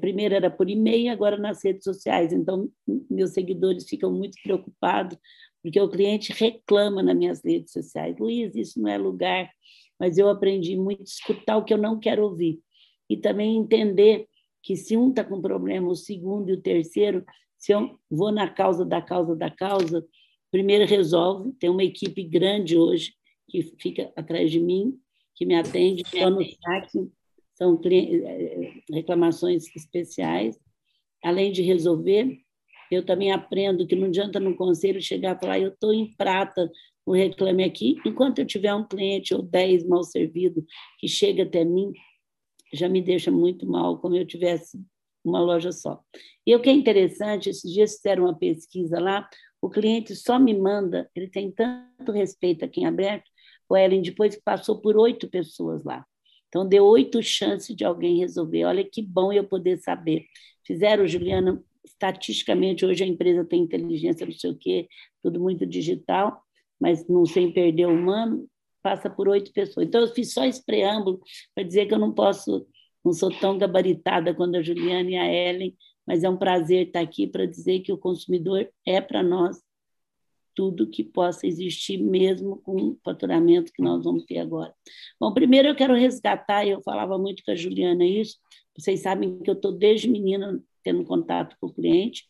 Primeiro 0.00 0.34
era 0.34 0.50
por 0.50 0.68
e-mail, 0.68 1.12
agora 1.12 1.36
nas 1.36 1.64
redes 1.64 1.84
sociais. 1.84 2.32
Então, 2.32 2.68
meus 3.10 3.30
seguidores 3.30 3.88
ficam 3.88 4.12
muito 4.12 4.36
preocupados, 4.42 5.18
porque 5.62 5.80
o 5.80 5.88
cliente 5.88 6.32
reclama 6.32 7.02
nas 7.02 7.16
minhas 7.16 7.44
redes 7.44 7.72
sociais: 7.72 8.16
Luiz, 8.18 8.54
isso 8.54 8.80
não 8.80 8.88
é 8.88 8.98
lugar. 8.98 9.50
Mas 9.98 10.18
eu 10.18 10.28
aprendi 10.28 10.76
muito 10.76 11.00
a 11.00 11.04
escutar 11.04 11.56
o 11.56 11.64
que 11.64 11.72
eu 11.72 11.78
não 11.78 11.98
quero 11.98 12.24
ouvir 12.24 12.60
e 13.08 13.16
também 13.16 13.56
entender 13.56 14.26
que 14.62 14.76
se 14.76 14.96
um 14.96 15.10
está 15.10 15.22
com 15.22 15.40
problema, 15.40 15.88
o 15.88 15.94
segundo 15.94 16.50
e 16.50 16.54
o 16.54 16.60
terceiro, 16.60 17.24
se 17.56 17.72
eu 17.72 17.98
vou 18.10 18.32
na 18.32 18.48
causa 18.48 18.84
da 18.84 19.00
causa 19.00 19.36
da 19.36 19.50
causa, 19.50 20.04
primeiro 20.50 20.86
resolve, 20.86 21.52
tem 21.52 21.68
uma 21.68 21.84
equipe 21.84 22.22
grande 22.22 22.76
hoje 22.76 23.14
que 23.48 23.62
fica 23.78 24.10
atrás 24.16 24.50
de 24.50 24.58
mim, 24.58 24.98
que 25.34 25.44
me 25.44 25.54
atende, 25.54 26.02
só 26.08 26.30
no 26.30 26.42
saque, 26.44 27.10
são 27.54 27.80
reclamações 28.92 29.64
especiais, 29.74 30.58
além 31.22 31.52
de 31.52 31.62
resolver, 31.62 32.38
eu 32.90 33.04
também 33.04 33.32
aprendo 33.32 33.86
que 33.86 33.96
não 33.96 34.08
adianta 34.08 34.38
no 34.38 34.56
conselho 34.56 35.00
chegar 35.00 35.36
e 35.36 35.40
falar, 35.40 35.58
eu 35.58 35.70
estou 35.70 35.92
em 35.92 36.14
prata, 36.14 36.70
o 37.06 37.12
reclame 37.12 37.64
aqui. 37.64 37.96
Enquanto 38.04 38.38
eu 38.38 38.46
tiver 38.46 38.74
um 38.74 38.86
cliente 38.86 39.34
ou 39.34 39.42
dez 39.42 39.86
mal 39.86 40.02
servido 40.02 40.64
que 40.98 41.08
chega 41.08 41.42
até 41.42 41.64
mim, 41.64 41.92
já 42.72 42.88
me 42.88 43.00
deixa 43.00 43.30
muito 43.30 43.66
mal, 43.66 43.98
como 43.98 44.16
eu 44.16 44.26
tivesse 44.26 44.78
uma 45.24 45.40
loja 45.40 45.72
só. 45.72 46.00
E 46.46 46.54
o 46.54 46.60
que 46.60 46.68
é 46.68 46.72
interessante, 46.72 47.48
esses 47.48 47.72
dias 47.72 47.96
fizeram 47.96 48.24
uma 48.24 48.36
pesquisa 48.36 49.00
lá, 49.00 49.28
o 49.60 49.70
cliente 49.70 50.14
só 50.14 50.38
me 50.38 50.54
manda, 50.54 51.10
ele 51.14 51.28
tem 51.28 51.50
tanto 51.50 52.12
respeito 52.12 52.64
aqui 52.64 52.82
em 52.82 52.86
aberto, 52.86 53.30
o 53.68 53.76
Ellen, 53.76 54.02
depois 54.02 54.36
que 54.36 54.42
passou 54.42 54.80
por 54.80 54.96
oito 54.96 55.28
pessoas 55.28 55.82
lá. 55.84 56.04
Então, 56.54 56.64
deu 56.64 56.84
oito 56.84 57.20
chances 57.20 57.74
de 57.74 57.84
alguém 57.84 58.20
resolver. 58.20 58.64
Olha 58.64 58.84
que 58.84 59.02
bom 59.02 59.32
eu 59.32 59.42
poder 59.42 59.76
saber. 59.78 60.24
Fizeram, 60.64 61.04
Juliana, 61.04 61.60
estatisticamente, 61.84 62.86
hoje 62.86 63.02
a 63.02 63.06
empresa 63.08 63.44
tem 63.44 63.62
inteligência, 63.62 64.24
não 64.24 64.32
sei 64.32 64.50
o 64.52 64.56
quê, 64.56 64.86
tudo 65.20 65.40
muito 65.40 65.66
digital, 65.66 66.40
mas 66.80 67.08
não 67.08 67.26
sem 67.26 67.52
perder 67.52 67.86
o 67.86 67.92
humano, 67.92 68.46
passa 68.80 69.10
por 69.10 69.28
oito 69.28 69.52
pessoas. 69.52 69.84
Então, 69.84 70.00
eu 70.00 70.06
fiz 70.14 70.32
só 70.32 70.44
esse 70.44 70.64
preâmbulo 70.64 71.20
para 71.56 71.64
dizer 71.64 71.86
que 71.86 71.94
eu 71.94 71.98
não 71.98 72.12
posso, 72.12 72.64
não 73.04 73.12
sou 73.12 73.36
tão 73.40 73.58
gabaritada 73.58 74.32
quanto 74.32 74.56
a 74.56 74.62
Juliana 74.62 75.10
e 75.10 75.16
a 75.16 75.26
Ellen, 75.26 75.76
mas 76.06 76.22
é 76.22 76.30
um 76.30 76.36
prazer 76.36 76.86
estar 76.86 77.00
aqui 77.00 77.26
para 77.26 77.46
dizer 77.46 77.80
que 77.80 77.92
o 77.92 77.98
consumidor 77.98 78.68
é 78.86 79.00
para 79.00 79.24
nós 79.24 79.60
tudo 80.54 80.90
que 80.90 81.02
possa 81.02 81.46
existir, 81.46 81.98
mesmo 81.98 82.56
com 82.58 82.76
o 82.76 82.98
faturamento 83.04 83.72
que 83.72 83.82
nós 83.82 84.04
vamos 84.04 84.24
ter 84.24 84.38
agora. 84.38 84.72
Bom, 85.20 85.32
primeiro 85.32 85.68
eu 85.68 85.74
quero 85.74 85.94
resgatar, 85.94 86.66
eu 86.66 86.82
falava 86.82 87.18
muito 87.18 87.42
com 87.44 87.50
a 87.50 87.56
Juliana 87.56 88.04
isso, 88.04 88.38
vocês 88.76 89.00
sabem 89.00 89.38
que 89.40 89.50
eu 89.50 89.54
estou 89.54 89.72
desde 89.72 90.08
menina 90.08 90.60
tendo 90.82 91.04
contato 91.04 91.56
com 91.60 91.68
o 91.68 91.72
cliente, 91.72 92.24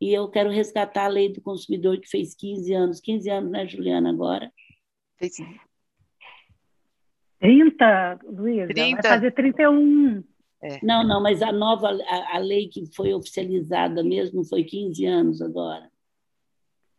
e 0.00 0.12
eu 0.12 0.28
quero 0.28 0.50
resgatar 0.50 1.04
a 1.04 1.08
lei 1.08 1.30
do 1.30 1.42
consumidor 1.42 2.00
que 2.00 2.08
fez 2.08 2.34
15 2.34 2.72
anos, 2.72 3.00
15 3.00 3.30
anos, 3.30 3.50
né, 3.50 3.66
Juliana, 3.66 4.10
agora? 4.10 4.50
Fez 5.18 5.36
30, 7.40 8.18
Luísa, 8.24 8.68
30. 8.68 9.02
vai 9.02 9.10
fazer 9.12 9.30
31. 9.32 10.22
É. 10.62 10.78
Não, 10.84 11.02
não, 11.06 11.22
mas 11.22 11.40
a 11.40 11.50
nova, 11.50 11.88
a, 11.88 12.36
a, 12.36 12.38
lei 12.38 12.68
que 12.68 12.84
foi 12.94 13.14
oficializada 13.14 14.04
mesmo 14.04 14.44
foi 14.44 14.62
15 14.62 15.06
anos 15.06 15.40
agora. 15.40 15.90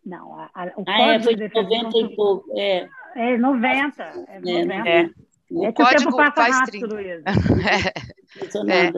Não, 0.06 0.34
a, 0.36 0.50
a, 0.54 0.66
o 0.78 0.84
ah, 0.88 1.14
é, 1.14 1.20
foi 1.20 1.36
de 1.36 1.48
90 1.54 1.98
e 1.98 2.16
pouco. 2.16 2.60
É, 2.60 2.90
é 3.16 3.38
90. 3.38 4.04
É, 4.28 4.40
90. 4.40 4.74
é. 4.74 5.02
é. 5.02 5.10
O 5.52 5.66
é 5.66 5.72
código 5.74 6.10
o 6.10 6.34
faz 6.34 6.56
rápido, 6.56 6.88
30. 6.88 6.96
Luísa. 6.96 7.24
é. 8.72 8.92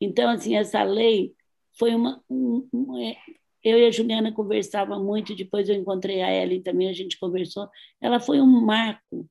Então, 0.00 0.30
assim, 0.30 0.54
essa 0.56 0.82
lei 0.82 1.32
foi 1.78 1.94
uma. 1.94 2.22
Um, 2.28 2.68
um, 2.72 3.02
é, 3.02 3.16
eu 3.64 3.78
e 3.78 3.86
a 3.86 3.90
Juliana 3.90 4.32
conversava 4.32 4.98
muito, 4.98 5.34
depois 5.34 5.68
eu 5.68 5.74
encontrei 5.74 6.22
a 6.22 6.32
Ellen 6.32 6.62
também, 6.62 6.88
a 6.88 6.92
gente 6.92 7.18
conversou. 7.18 7.68
Ela 8.00 8.20
foi 8.20 8.40
um 8.40 8.64
marco 8.64 9.26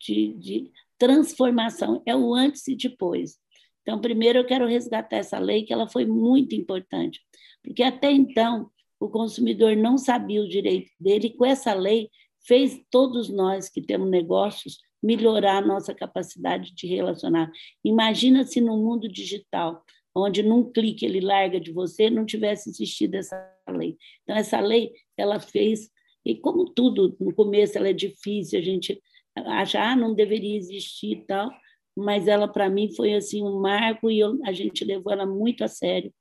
de, 0.00 0.34
de 0.34 0.70
transformação, 0.98 2.02
é 2.06 2.14
o 2.14 2.34
antes 2.34 2.66
e 2.68 2.76
depois. 2.76 3.38
Então, 3.82 4.00
primeiro 4.00 4.38
eu 4.38 4.46
quero 4.46 4.66
resgatar 4.66 5.16
essa 5.16 5.38
lei, 5.38 5.64
que 5.64 5.72
ela 5.72 5.88
foi 5.88 6.06
muito 6.06 6.54
importante, 6.54 7.20
porque 7.62 7.82
até 7.82 8.10
então 8.10 8.70
o 9.02 9.08
consumidor 9.08 9.76
não 9.76 9.98
sabia 9.98 10.40
o 10.40 10.48
direito 10.48 10.90
dele, 10.98 11.26
e 11.26 11.36
com 11.36 11.44
essa 11.44 11.74
lei 11.74 12.08
fez 12.46 12.80
todos 12.88 13.28
nós 13.28 13.68
que 13.68 13.82
temos 13.82 14.08
negócios 14.08 14.78
melhorar 15.02 15.56
a 15.56 15.66
nossa 15.66 15.92
capacidade 15.92 16.72
de 16.72 16.86
relacionar. 16.86 17.50
Imagina 17.84 18.44
se 18.44 18.60
no 18.60 18.76
mundo 18.76 19.08
digital, 19.08 19.82
onde 20.14 20.42
num 20.42 20.70
clique 20.70 21.04
ele 21.04 21.20
larga 21.20 21.58
de 21.58 21.72
você, 21.72 22.08
não 22.08 22.24
tivesse 22.24 22.70
existido 22.70 23.16
essa 23.16 23.36
lei. 23.68 23.96
Então, 24.22 24.36
essa 24.36 24.60
lei, 24.60 24.92
ela 25.16 25.40
fez, 25.40 25.90
e 26.24 26.36
como 26.36 26.66
tudo, 26.66 27.16
no 27.18 27.34
começo 27.34 27.76
ela 27.76 27.88
é 27.88 27.92
difícil, 27.92 28.58
a 28.60 28.62
gente 28.62 29.02
acha, 29.34 29.82
ah, 29.82 29.96
não 29.96 30.14
deveria 30.14 30.56
existir 30.56 31.12
e 31.12 31.26
tal, 31.26 31.50
mas 31.96 32.28
ela, 32.28 32.46
para 32.46 32.70
mim, 32.70 32.94
foi 32.94 33.14
assim 33.14 33.42
um 33.42 33.60
marco 33.60 34.08
e 34.08 34.20
eu, 34.20 34.38
a 34.44 34.52
gente 34.52 34.84
levou 34.84 35.12
ela 35.12 35.26
muito 35.26 35.64
a 35.64 35.68
sério. 35.68 36.12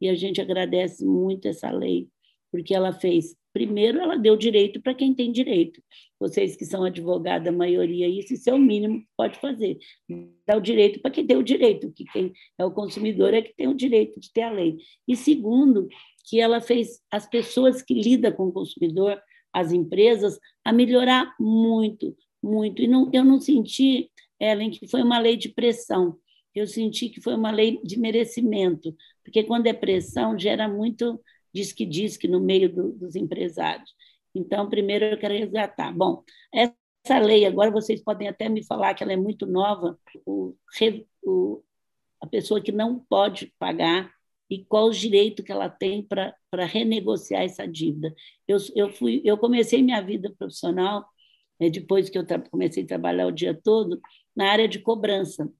E 0.00 0.08
a 0.08 0.14
gente 0.14 0.40
agradece 0.40 1.04
muito 1.04 1.48
essa 1.48 1.70
lei, 1.70 2.08
porque 2.50 2.74
ela 2.74 2.92
fez. 2.92 3.36
Primeiro, 3.52 3.98
ela 3.98 4.16
deu 4.16 4.36
direito 4.36 4.80
para 4.80 4.94
quem 4.94 5.14
tem 5.14 5.32
direito. 5.32 5.82
Vocês 6.20 6.56
que 6.56 6.64
são 6.64 6.84
advogados, 6.84 7.48
a 7.48 7.52
maioria, 7.52 8.08
isso, 8.08 8.34
isso 8.34 8.48
é 8.50 8.54
o 8.54 8.58
mínimo 8.58 9.00
que 9.00 9.08
pode 9.16 9.38
fazer. 9.38 9.78
Dá 10.46 10.56
o 10.56 10.60
direito 10.60 11.00
para 11.00 11.10
quem 11.10 11.26
tem 11.26 11.36
o 11.36 11.42
direito, 11.42 11.92
que 11.92 12.04
quem 12.04 12.32
é 12.58 12.64
o 12.64 12.70
consumidor 12.70 13.34
é 13.34 13.42
que 13.42 13.54
tem 13.54 13.68
o 13.68 13.74
direito 13.74 14.20
de 14.20 14.32
ter 14.32 14.42
a 14.42 14.50
lei. 14.50 14.76
E 15.06 15.16
segundo, 15.16 15.88
que 16.24 16.40
ela 16.40 16.60
fez 16.60 17.00
as 17.10 17.28
pessoas 17.28 17.82
que 17.82 17.94
lidam 17.94 18.32
com 18.32 18.48
o 18.48 18.52
consumidor, 18.52 19.20
as 19.52 19.72
empresas, 19.72 20.38
a 20.64 20.72
melhorar 20.72 21.34
muito, 21.40 22.16
muito. 22.42 22.82
E 22.82 22.86
não, 22.86 23.10
eu 23.12 23.24
não 23.24 23.40
senti, 23.40 24.10
Ellen, 24.38 24.70
que 24.70 24.86
foi 24.88 25.02
uma 25.02 25.18
lei 25.18 25.36
de 25.36 25.48
pressão. 25.48 26.16
Eu 26.54 26.66
senti 26.66 27.08
que 27.08 27.20
foi 27.20 27.34
uma 27.34 27.50
lei 27.50 27.80
de 27.82 27.98
merecimento, 27.98 28.94
porque 29.24 29.44
quando 29.44 29.66
é 29.68 29.72
pressão, 29.72 30.38
gera 30.38 30.68
muito 30.68 31.20
disque-disque 31.54 32.28
no 32.28 32.40
meio 32.40 32.72
do, 32.72 32.92
dos 32.92 33.16
empresários. 33.16 33.94
Então, 34.34 34.68
primeiro 34.68 35.06
eu 35.06 35.18
quero 35.18 35.34
resgatar. 35.34 35.92
Bom, 35.92 36.22
essa 36.52 37.18
lei, 37.18 37.44
agora 37.44 37.70
vocês 37.70 38.02
podem 38.02 38.28
até 38.28 38.48
me 38.48 38.64
falar 38.64 38.94
que 38.94 39.02
ela 39.02 39.12
é 39.12 39.16
muito 39.16 39.46
nova, 39.46 39.98
o, 40.26 40.54
o, 41.22 41.62
a 42.20 42.26
pessoa 42.26 42.60
que 42.60 42.72
não 42.72 42.98
pode 43.08 43.52
pagar 43.58 44.12
e 44.50 44.64
qual 44.64 44.86
o 44.86 44.92
direito 44.92 45.42
que 45.42 45.52
ela 45.52 45.68
tem 45.68 46.02
para 46.02 46.64
renegociar 46.64 47.42
essa 47.42 47.66
dívida. 47.66 48.14
Eu, 48.46 48.58
eu, 48.74 48.90
fui, 48.90 49.20
eu 49.24 49.36
comecei 49.36 49.82
minha 49.82 50.00
vida 50.00 50.34
profissional 50.38 51.06
né, 51.60 51.68
depois 51.70 52.08
que 52.08 52.18
eu 52.18 52.24
comecei 52.50 52.84
a 52.84 52.86
trabalhar 52.86 53.26
o 53.26 53.32
dia 53.32 53.54
todo, 53.54 54.00
na 54.34 54.50
área 54.50 54.68
de 54.68 54.78
cobrança. 54.78 55.50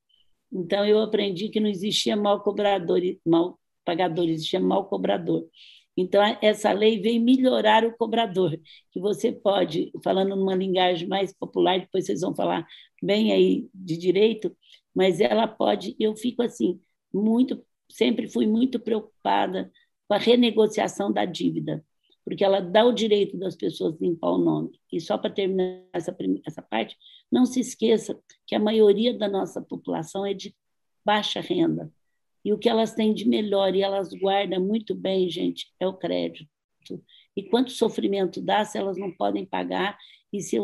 Então, 0.52 0.84
eu 0.86 1.00
aprendi 1.00 1.48
que 1.48 1.60
não 1.60 1.68
existia 1.68 2.16
mal 2.16 2.42
cobrador, 2.42 3.00
mal 3.26 3.58
pagador, 3.84 4.28
existia 4.28 4.60
mal 4.60 4.86
cobrador. 4.88 5.46
Então, 5.98 6.22
essa 6.40 6.72
lei 6.72 7.00
vem 7.00 7.18
melhorar 7.18 7.84
o 7.84 7.96
cobrador, 7.96 8.58
que 8.92 9.00
você 9.00 9.32
pode, 9.32 9.90
falando 10.04 10.36
numa 10.36 10.54
linguagem 10.54 11.08
mais 11.08 11.32
popular, 11.32 11.80
depois 11.80 12.06
vocês 12.06 12.20
vão 12.20 12.34
falar 12.34 12.66
bem 13.02 13.32
aí 13.32 13.68
de 13.74 13.96
direito, 13.96 14.56
mas 14.94 15.20
ela 15.20 15.48
pode, 15.48 15.96
eu 15.98 16.16
fico 16.16 16.42
assim, 16.42 16.80
muito, 17.12 17.64
sempre 17.90 18.28
fui 18.28 18.46
muito 18.46 18.78
preocupada 18.78 19.72
com 20.06 20.14
a 20.14 20.18
renegociação 20.18 21.12
da 21.12 21.24
dívida 21.24 21.84
porque 22.28 22.44
ela 22.44 22.60
dá 22.60 22.84
o 22.84 22.92
direito 22.92 23.38
das 23.38 23.56
pessoas 23.56 23.98
limpar 23.98 24.32
o 24.32 24.36
nome. 24.36 24.78
E 24.92 25.00
só 25.00 25.16
para 25.16 25.30
terminar 25.30 25.82
essa, 25.94 26.14
essa 26.46 26.60
parte, 26.60 26.94
não 27.32 27.46
se 27.46 27.58
esqueça 27.58 28.20
que 28.46 28.54
a 28.54 28.60
maioria 28.60 29.16
da 29.16 29.26
nossa 29.26 29.62
população 29.62 30.26
é 30.26 30.34
de 30.34 30.54
baixa 31.02 31.40
renda. 31.40 31.90
E 32.44 32.52
o 32.52 32.58
que 32.58 32.68
elas 32.68 32.94
têm 32.94 33.12
de 33.12 33.28
melhor, 33.28 33.74
e 33.74 33.82
elas 33.82 34.08
guardam 34.12 34.60
muito 34.60 34.94
bem, 34.94 35.28
gente, 35.28 35.66
é 35.80 35.86
o 35.86 35.94
crédito. 35.94 36.48
E 37.36 37.42
quanto 37.42 37.70
sofrimento 37.70 38.40
dá 38.40 38.64
se 38.64 38.78
elas 38.78 38.96
não 38.96 39.12
podem 39.12 39.44
pagar, 39.44 39.96
e 40.32 40.40
se, 40.40 40.56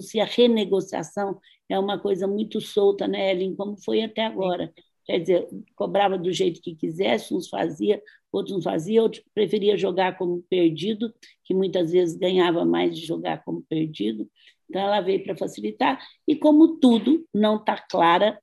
se 0.00 0.20
a 0.20 0.24
renegociação 0.24 1.38
é 1.68 1.78
uma 1.78 1.98
coisa 1.98 2.26
muito 2.26 2.60
solta, 2.60 3.06
né, 3.06 3.30
Ellen, 3.32 3.54
como 3.54 3.76
foi 3.76 4.02
até 4.02 4.24
agora. 4.24 4.72
Quer 5.04 5.20
dizer, 5.20 5.48
cobrava 5.74 6.18
do 6.18 6.30
jeito 6.32 6.60
que 6.60 6.74
quisesse, 6.74 7.34
uns 7.34 7.48
fazia, 7.48 8.02
outros 8.30 8.56
não 8.56 8.62
faziam, 8.62 9.04
outros 9.04 9.24
preferia 9.34 9.76
jogar 9.76 10.18
como 10.18 10.42
perdido, 10.50 11.14
que 11.44 11.54
muitas 11.54 11.92
vezes 11.92 12.16
ganhava 12.16 12.64
mais 12.64 12.94
de 12.94 13.06
jogar 13.06 13.42
como 13.42 13.62
perdido. 13.62 14.28
Então, 14.68 14.82
ela 14.82 15.00
veio 15.00 15.22
para 15.24 15.36
facilitar. 15.36 15.98
E 16.26 16.36
como 16.36 16.78
tudo 16.78 17.26
não 17.32 17.56
está 17.56 17.78
clara, 17.78 18.38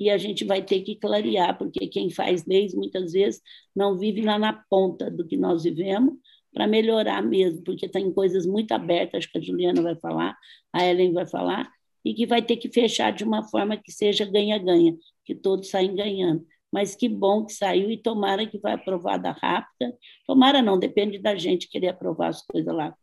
e 0.00 0.08
a 0.08 0.16
gente 0.16 0.46
vai 0.46 0.62
ter 0.62 0.80
que 0.80 0.96
clarear, 0.96 1.58
porque 1.58 1.86
quem 1.86 2.08
faz 2.08 2.46
leis 2.46 2.74
muitas 2.74 3.12
vezes 3.12 3.42
não 3.76 3.98
vive 3.98 4.22
lá 4.22 4.38
na 4.38 4.54
ponta 4.70 5.10
do 5.10 5.26
que 5.26 5.36
nós 5.36 5.62
vivemos, 5.62 6.14
para 6.52 6.66
melhorar 6.66 7.22
mesmo, 7.22 7.62
porque 7.62 7.86
tem 7.86 8.10
coisas 8.10 8.46
muito 8.46 8.72
abertas, 8.72 9.26
que 9.26 9.36
a 9.36 9.40
Juliana 9.40 9.82
vai 9.82 9.94
falar, 9.96 10.36
a 10.72 10.84
Ellen 10.84 11.12
vai 11.12 11.26
falar, 11.26 11.70
e 12.02 12.14
que 12.14 12.26
vai 12.26 12.40
ter 12.40 12.56
que 12.56 12.70
fechar 12.70 13.12
de 13.12 13.22
uma 13.22 13.44
forma 13.44 13.76
que 13.76 13.92
seja 13.92 14.24
ganha-ganha 14.24 14.96
que 15.22 15.34
todos 15.34 15.68
saem 15.68 15.94
ganhando. 15.94 16.44
Mas 16.72 16.94
que 16.94 17.08
bom 17.08 17.44
que 17.44 17.52
saiu 17.52 17.90
e 17.90 17.98
tomara 17.98 18.46
que 18.46 18.58
vai 18.58 18.72
aprovada 18.72 19.32
rápida. 19.32 19.94
Tomara 20.26 20.62
não, 20.62 20.78
depende 20.78 21.18
da 21.18 21.36
gente 21.36 21.68
querer 21.68 21.88
aprovar 21.88 22.28
as 22.28 22.44
coisas 22.46 22.74
lá. 22.74 22.96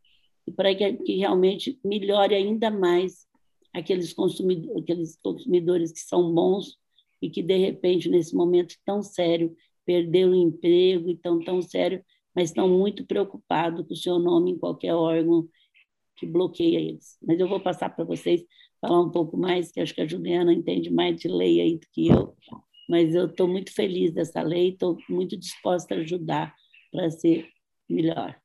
E 0.46 0.50
para 0.50 0.74
que, 0.74 0.94
que 0.94 1.16
realmente 1.16 1.78
melhore 1.84 2.34
ainda 2.34 2.70
mais 2.70 3.28
aqueles 3.72 4.14
aqueles 4.76 5.16
consumidores 5.22 5.92
que 5.92 6.00
são 6.00 6.34
bons 6.34 6.76
e 7.20 7.30
que, 7.30 7.42
de 7.42 7.56
repente, 7.56 8.08
nesse 8.08 8.34
momento 8.34 8.74
tão 8.84 9.02
sério, 9.02 9.54
perderam 9.84 10.32
o 10.32 10.34
emprego 10.34 11.08
e 11.08 11.14
estão 11.14 11.38
tão 11.40 11.62
sério, 11.62 12.04
mas 12.34 12.50
estão 12.50 12.68
muito 12.68 13.06
preocupados 13.06 13.86
com 13.86 13.92
o 13.92 13.96
seu 13.96 14.18
nome 14.18 14.52
em 14.52 14.58
qualquer 14.58 14.94
órgão 14.94 15.48
que 16.16 16.26
bloqueia 16.26 16.78
eles. 16.78 17.16
Mas 17.22 17.40
eu 17.40 17.48
vou 17.48 17.60
passar 17.60 17.90
para 17.90 18.04
vocês 18.04 18.44
falar 18.80 19.00
um 19.00 19.10
pouco 19.10 19.36
mais, 19.36 19.72
que 19.72 19.80
acho 19.80 19.94
que 19.94 20.00
a 20.00 20.06
Juliana 20.06 20.52
entende 20.52 20.90
mais 20.90 21.16
de 21.16 21.28
lei 21.28 21.60
aí 21.60 21.78
do 21.78 21.86
que 21.92 22.08
eu, 22.08 22.36
mas 22.88 23.14
eu 23.14 23.26
estou 23.26 23.48
muito 23.48 23.72
feliz 23.74 24.12
dessa 24.12 24.42
lei, 24.42 24.70
estou 24.70 24.96
muito 25.08 25.36
disposta 25.36 25.94
a 25.94 25.98
ajudar 25.98 26.54
para 26.92 27.10
ser 27.10 27.48
melhor. 27.88 28.36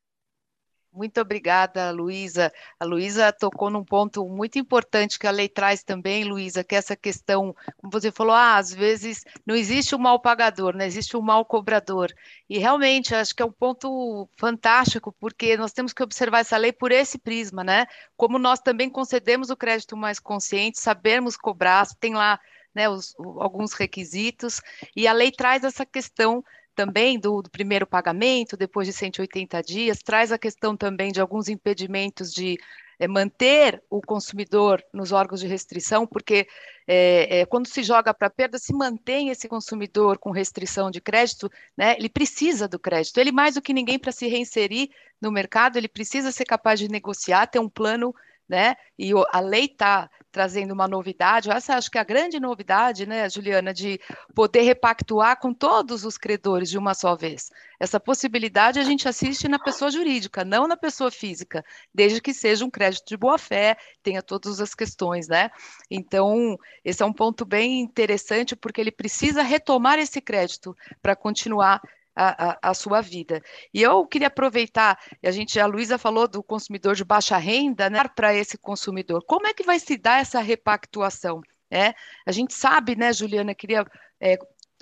Muito 0.93 1.19
obrigada, 1.19 1.89
Luísa. 1.89 2.53
A 2.79 2.85
Luísa 2.85 3.33
tocou 3.33 3.67
num 3.71 3.83
ponto 3.83 4.27
muito 4.29 4.59
importante 4.59 5.17
que 5.17 5.25
a 5.25 5.31
lei 5.31 5.49
traz 5.49 5.83
também, 5.83 6.23
Luísa, 6.23 6.63
que 6.63 6.75
é 6.75 6.77
essa 6.77 6.95
questão, 6.95 7.55
como 7.77 7.91
você 7.91 8.11
falou, 8.11 8.35
ah, 8.35 8.57
às 8.57 8.71
vezes 8.71 9.23
não 9.43 9.55
existe 9.55 9.95
o 9.95 9.97
um 9.97 10.01
mal 10.01 10.19
pagador, 10.19 10.75
não 10.77 10.85
existe 10.85 11.17
o 11.17 11.19
um 11.19 11.23
mal 11.23 11.43
cobrador. 11.45 12.13
E 12.47 12.59
realmente, 12.59 13.15
acho 13.15 13.33
que 13.35 13.41
é 13.41 13.45
um 13.45 13.51
ponto 13.51 14.29
fantástico, 14.37 15.11
porque 15.19 15.57
nós 15.57 15.73
temos 15.73 15.93
que 15.93 16.03
observar 16.03 16.41
essa 16.41 16.57
lei 16.57 16.71
por 16.71 16.91
esse 16.91 17.17
prisma, 17.17 17.63
né? 17.63 17.87
Como 18.15 18.37
nós 18.37 18.59
também 18.59 18.87
concedemos 18.87 19.49
o 19.49 19.57
crédito 19.57 19.97
mais 19.97 20.19
consciente, 20.19 20.79
sabemos 20.79 21.35
cobrar, 21.35 21.87
tem 21.99 22.13
lá 22.13 22.39
né, 22.73 22.87
os, 22.87 23.15
alguns 23.39 23.73
requisitos, 23.73 24.61
e 24.95 25.07
a 25.07 25.13
lei 25.13 25.31
traz 25.31 25.63
essa 25.63 25.85
questão 25.87 26.43
também 26.75 27.19
do, 27.19 27.41
do, 27.41 27.49
primeiro 27.49 27.85
pagamento, 27.85 28.57
depois 28.57 28.87
de 28.87 28.93
180 28.93 29.61
dias, 29.61 29.99
traz 29.99 30.31
a 30.31 30.37
questão 30.37 30.75
também 30.75 31.11
de 31.11 31.21
alguns 31.21 31.49
impedimentos 31.49 32.33
de 32.33 32.57
é, 32.99 33.07
manter 33.07 33.81
o 33.89 34.01
consumidor 34.01 34.83
nos 34.93 35.11
órgãos 35.11 35.41
de 35.41 35.47
restrição, 35.47 36.05
porque 36.05 36.47
é, 36.87 37.39
é, 37.39 37.45
quando 37.45 37.67
se 37.67 37.83
joga 37.83 38.13
para 38.13 38.29
perda, 38.29 38.57
se 38.57 38.73
mantém 38.73 39.29
esse 39.29 39.47
consumidor 39.47 40.17
com 40.17 40.31
restrição 40.31 40.91
de 40.91 41.01
crédito, 41.01 41.49
né, 41.77 41.95
ele 41.97 42.09
precisa 42.09 42.67
do 42.67 42.79
crédito. 42.79 43.17
Ele, 43.17 43.31
mais 43.31 43.55
do 43.55 43.61
que 43.61 43.73
ninguém, 43.73 43.99
para 43.99 44.11
se 44.11 44.27
reinserir 44.27 44.89
no 45.21 45.31
mercado, 45.31 45.77
ele 45.77 45.87
precisa 45.87 46.31
ser 46.31 46.45
capaz 46.45 46.79
de 46.79 46.87
negociar, 46.87 47.47
ter 47.47 47.59
um 47.59 47.69
plano 47.69 48.13
né? 48.47 48.75
E 48.97 49.11
a 49.31 49.39
lei 49.39 49.65
está 49.65 50.09
trazendo 50.33 50.73
uma 50.73 50.87
novidade, 50.87 51.51
essa 51.51 51.75
acho 51.75 51.91
que 51.91 51.97
é 51.99 52.01
a 52.01 52.03
grande 52.03 52.39
novidade, 52.39 53.05
né, 53.05 53.29
Juliana, 53.29 53.71
de 53.71 53.99
poder 54.33 54.63
repactuar 54.63 55.39
com 55.39 55.53
todos 55.53 56.03
os 56.03 56.17
credores 56.17 56.71
de 56.71 56.77
uma 56.77 56.95
só 56.95 57.15
vez. 57.15 57.51
Essa 57.79 57.99
possibilidade 57.99 58.79
a 58.79 58.83
gente 58.83 59.07
assiste 59.07 59.47
na 59.47 59.59
pessoa 59.59 59.91
jurídica, 59.91 60.43
não 60.43 60.67
na 60.67 60.75
pessoa 60.75 61.11
física, 61.11 61.63
desde 61.93 62.19
que 62.19 62.33
seja 62.33 62.65
um 62.65 62.69
crédito 62.69 63.07
de 63.07 63.15
boa-fé, 63.15 63.77
tenha 64.01 64.23
todas 64.23 64.59
as 64.59 64.73
questões, 64.73 65.27
né? 65.27 65.51
Então, 65.89 66.57
esse 66.83 67.03
é 67.03 67.05
um 67.05 67.13
ponto 67.13 67.45
bem 67.45 67.79
interessante, 67.79 68.55
porque 68.55 68.81
ele 68.81 68.91
precisa 68.91 69.43
retomar 69.43 69.99
esse 69.99 70.19
crédito 70.19 70.75
para 70.99 71.15
continuar 71.15 71.79
a, 72.15 72.69
a, 72.69 72.73
sua 72.73 73.01
vida. 73.01 73.41
E 73.73 73.81
eu 73.81 74.05
queria 74.05 74.27
aproveitar, 74.27 74.99
a 75.23 75.31
gente, 75.31 75.59
a 75.59 75.65
Luísa 75.65 75.97
falou 75.97 76.27
do 76.27 76.43
consumidor 76.43 76.95
de 76.95 77.03
baixa 77.03 77.37
renda, 77.37 77.89
né, 77.89 78.03
para 78.15 78.33
esse 78.33 78.57
consumidor. 78.57 79.23
Como 79.25 79.47
é 79.47 79.53
que 79.53 79.63
vai 79.63 79.79
se 79.79 79.97
dar 79.97 80.21
essa 80.21 80.39
repactuação? 80.39 81.41
É, 81.71 81.93
a 82.25 82.31
gente 82.31 82.53
sabe, 82.53 82.95
né, 82.95 83.11
Juliana, 83.11 83.55
queria 83.55 83.85
é, 84.21 84.37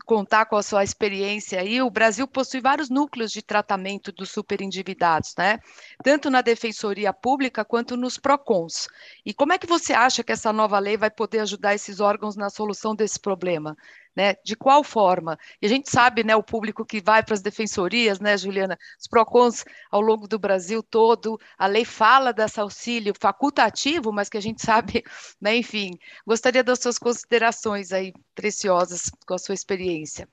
contar 0.05 0.45
com 0.45 0.55
a 0.55 0.63
sua 0.63 0.83
experiência 0.83 1.61
aí, 1.61 1.81
o 1.81 1.89
Brasil 1.89 2.27
possui 2.27 2.59
vários 2.59 2.89
núcleos 2.89 3.31
de 3.31 3.41
tratamento 3.41 4.11
dos 4.11 4.29
superendividados, 4.31 5.33
né? 5.37 5.59
Tanto 6.03 6.29
na 6.29 6.41
Defensoria 6.41 7.13
Pública 7.13 7.63
quanto 7.63 7.95
nos 7.95 8.17
PROCONs. 8.17 8.87
E 9.25 9.33
como 9.33 9.53
é 9.53 9.57
que 9.57 9.67
você 9.67 9.93
acha 9.93 10.23
que 10.23 10.31
essa 10.31 10.51
nova 10.51 10.79
lei 10.79 10.97
vai 10.97 11.09
poder 11.09 11.39
ajudar 11.39 11.75
esses 11.75 11.99
órgãos 11.99 12.35
na 12.35 12.49
solução 12.49 12.95
desse 12.95 13.19
problema? 13.19 13.77
Né? 14.15 14.35
De 14.43 14.57
qual 14.57 14.83
forma? 14.83 15.37
E 15.61 15.65
a 15.65 15.69
gente 15.69 15.89
sabe, 15.89 16.21
né, 16.21 16.35
o 16.35 16.43
público 16.43 16.85
que 16.85 17.01
vai 17.01 17.23
para 17.23 17.33
as 17.33 17.41
defensorias, 17.41 18.19
né, 18.19 18.37
Juliana, 18.37 18.77
os 18.99 19.07
PROCONs 19.07 19.63
ao 19.89 20.01
longo 20.01 20.27
do 20.27 20.37
Brasil 20.37 20.83
todo, 20.83 21.39
a 21.57 21.65
lei 21.65 21.85
fala 21.85 22.33
desse 22.33 22.59
auxílio 22.59 23.13
facultativo, 23.17 24.11
mas 24.11 24.27
que 24.27 24.37
a 24.37 24.41
gente 24.41 24.61
sabe, 24.65 25.01
né, 25.41 25.55
enfim, 25.55 25.91
gostaria 26.27 26.61
das 26.61 26.79
suas 26.79 26.99
considerações 26.99 27.93
aí 27.93 28.11
preciosas 28.35 29.09
com 29.25 29.33
a 29.33 29.37
sua 29.37 29.55
experiência. 29.55 30.27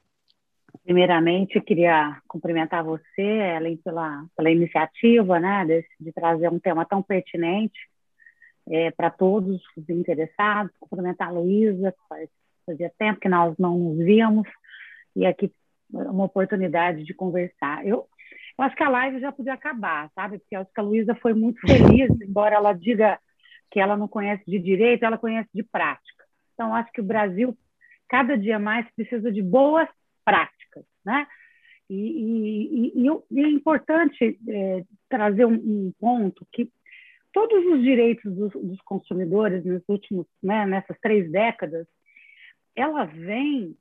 Primeiramente, 0.85 1.61
queria 1.61 2.20
cumprimentar 2.26 2.82
você, 2.82 3.23
Ellen, 3.23 3.76
pela, 3.76 4.25
pela 4.37 4.50
iniciativa, 4.50 5.38
né, 5.38 5.64
de, 6.00 6.12
trazer 6.12 6.49
um 6.49 6.58
tema 6.58 6.85
tão 6.85 7.02
pertinente 7.02 7.78
é, 8.70 8.90
para 8.90 9.11
todos 9.11 9.62
os 9.76 9.88
interessados, 9.88 10.73
cumprimentar 10.78 11.28
a 11.28 11.32
Luísa, 11.32 11.92
que 11.92 12.28
fazia 12.68 12.92
tempo 12.98 13.20
que 13.20 13.28
nós 13.28 13.57
não 13.59 13.78
nos 13.78 13.98
víamos, 13.98 14.46
e 15.16 15.24
aqui 15.24 15.52
uma 15.90 16.24
oportunidade 16.24 17.02
de 17.02 17.14
conversar. 17.14 17.87
Eu, 17.87 18.07
eu 18.59 18.64
acho 18.64 18.76
que 18.76 18.83
a 18.83 18.88
live 18.88 19.20
já 19.20 19.33
podia 19.33 19.54
acabar, 19.54 20.11
sabe? 20.14 20.38
Porque 20.38 20.54
eu 20.54 20.61
acho 20.61 20.72
que 20.72 20.81
a 20.81 20.83
Luísa 20.83 21.14
foi 21.14 21.33
muito 21.33 21.61
feliz, 21.66 22.11
embora 22.20 22.57
ela 22.57 22.72
diga 22.72 23.18
que 23.70 23.81
ela 23.81 23.96
não 23.96 24.09
conhece 24.09 24.44
de 24.46 24.59
direito, 24.59 25.04
ela 25.04 25.18
conhece 25.18 25.48
de 25.54 25.62
prática. 25.62 26.24
Então, 26.54 26.74
acho 26.74 26.90
que 26.92 27.00
o 27.00 27.04
Brasil, 27.04 27.57
cada 28.09 28.37
dia 28.37 28.59
mais, 28.59 28.87
precisa 28.94 29.31
de 29.31 29.42
boas 29.42 29.88
práticas, 30.24 30.85
né? 31.04 31.26
E, 31.88 31.94
e, 31.94 33.07
e, 33.07 33.09
e 33.31 33.40
é 33.40 33.48
importante 33.48 34.38
é, 34.46 34.85
trazer 35.09 35.46
um, 35.46 35.54
um, 35.54 35.92
ponto 35.98 36.46
que 36.52 36.70
todos 37.33 37.64
os 37.66 37.83
direitos 37.83 38.35
dos, 38.35 38.52
dos 38.52 38.81
consumidores 38.83 39.64
nos 39.64 39.83
últimos, 39.88 40.26
né, 40.42 40.66
nessas 40.66 40.98
três 41.00 41.31
décadas, 41.31 41.87
ela 42.78 43.04
vem 43.04 43.76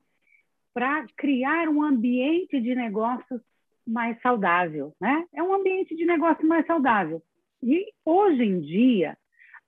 para 0.74 1.06
criar 1.16 1.68
um 1.68 1.82
ambiente 1.82 2.60
de 2.60 2.74
negócios 2.74 3.40
mais 3.86 4.20
saudável, 4.20 4.94
né? 5.00 5.24
É 5.34 5.42
um 5.42 5.54
ambiente 5.54 5.96
de 5.96 6.04
negócio 6.04 6.46
mais 6.46 6.66
saudável. 6.66 7.22
E 7.62 7.92
hoje 8.04 8.42
em 8.42 8.60
dia, 8.60 9.16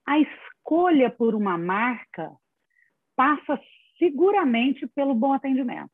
a 0.05 0.19
escolha 0.19 1.09
por 1.09 1.35
uma 1.35 1.57
marca 1.57 2.31
passa 3.15 3.59
seguramente 3.97 4.87
pelo 4.87 5.13
bom 5.13 5.33
atendimento. 5.33 5.91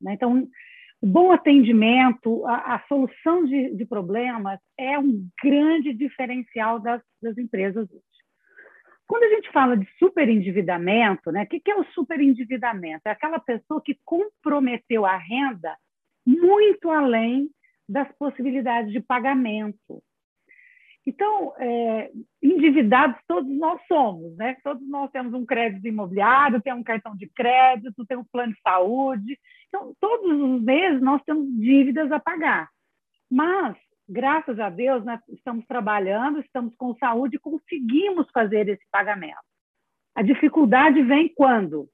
Né? 0.00 0.14
Então, 0.14 0.48
o 1.02 1.06
bom 1.06 1.32
atendimento, 1.32 2.46
a, 2.46 2.74
a 2.76 2.84
solução 2.86 3.44
de, 3.44 3.74
de, 3.74 3.86
problemas 3.86 4.58
é 4.78 4.98
um 4.98 5.28
grande 5.42 5.92
diferencial 5.94 6.78
das, 6.78 7.02
das 7.22 7.36
empresas. 7.38 7.88
Quando 9.10 9.24
a 9.24 9.28
gente 9.28 9.50
fala 9.50 9.76
de 9.76 9.88
superendividamento, 9.98 11.32
né, 11.32 11.42
o 11.42 11.46
que, 11.48 11.58
que 11.58 11.72
é 11.72 11.74
o 11.74 11.84
superendividamento? 11.86 13.08
É 13.08 13.10
aquela 13.10 13.40
pessoa 13.40 13.82
que 13.82 13.98
comprometeu 14.04 15.04
a 15.04 15.16
renda 15.16 15.76
muito 16.24 16.88
além 16.88 17.50
das 17.88 18.06
possibilidades 18.16 18.92
de 18.92 19.00
pagamento. 19.00 20.00
Então, 21.04 21.52
é, 21.58 22.12
endividados 22.40 23.20
todos 23.26 23.50
nós 23.50 23.80
somos, 23.88 24.36
né? 24.36 24.56
Todos 24.62 24.88
nós 24.88 25.10
temos 25.10 25.34
um 25.34 25.44
crédito 25.44 25.88
imobiliário, 25.88 26.62
temos 26.62 26.82
um 26.82 26.84
cartão 26.84 27.16
de 27.16 27.26
crédito, 27.30 28.06
temos 28.06 28.24
um 28.24 28.30
plano 28.30 28.52
de 28.52 28.60
saúde. 28.60 29.36
Então, 29.66 29.92
todos 30.00 30.40
os 30.40 30.62
meses 30.62 31.02
nós 31.02 31.20
temos 31.24 31.48
dívidas 31.58 32.12
a 32.12 32.20
pagar. 32.20 32.68
Mas 33.28 33.76
graças 34.10 34.58
a 34.58 34.68
Deus, 34.68 35.04
nós 35.04 35.20
estamos 35.28 35.64
trabalhando, 35.66 36.40
estamos 36.40 36.74
com 36.74 36.94
saúde 36.96 37.36
e 37.36 37.38
conseguimos 37.38 38.28
fazer 38.32 38.68
esse 38.68 38.84
pagamento. 38.90 39.38
A 40.14 40.22
dificuldade 40.22 41.00
vem 41.02 41.28
quando? 41.28 41.88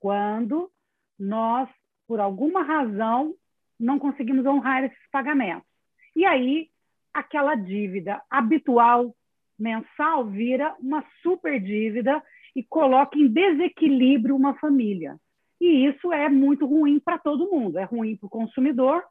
Quando 0.00 0.68
nós, 1.16 1.68
por 2.08 2.18
alguma 2.18 2.62
razão, 2.62 3.34
não 3.78 3.98
conseguimos 3.98 4.44
honrar 4.44 4.82
esses 4.82 5.10
pagamentos. 5.12 5.68
E 6.16 6.24
aí, 6.24 6.68
aquela 7.14 7.54
dívida 7.54 8.20
habitual 8.28 9.14
mensal 9.56 10.26
vira 10.26 10.74
uma 10.80 11.04
super 11.22 11.60
dívida 11.60 12.20
e 12.56 12.62
coloca 12.64 13.16
em 13.16 13.28
desequilíbrio 13.28 14.34
uma 14.34 14.54
família. 14.54 15.16
E 15.60 15.86
isso 15.86 16.12
é 16.12 16.28
muito 16.28 16.66
ruim 16.66 16.98
para 16.98 17.18
todo 17.18 17.50
mundo. 17.50 17.78
É 17.78 17.84
ruim 17.84 18.16
para 18.16 18.26
o 18.26 18.30
consumidor, 18.30 19.04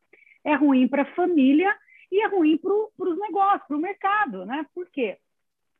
é 0.43 0.55
ruim 0.55 0.87
para 0.87 1.03
a 1.03 1.13
família 1.13 1.73
e 2.11 2.21
é 2.21 2.27
ruim 2.27 2.57
para 2.57 2.73
os 2.73 3.19
negócios, 3.19 3.67
para 3.67 3.77
o 3.77 3.81
mercado, 3.81 4.45
né? 4.45 4.65
Por 4.73 4.89
quê? 4.89 5.17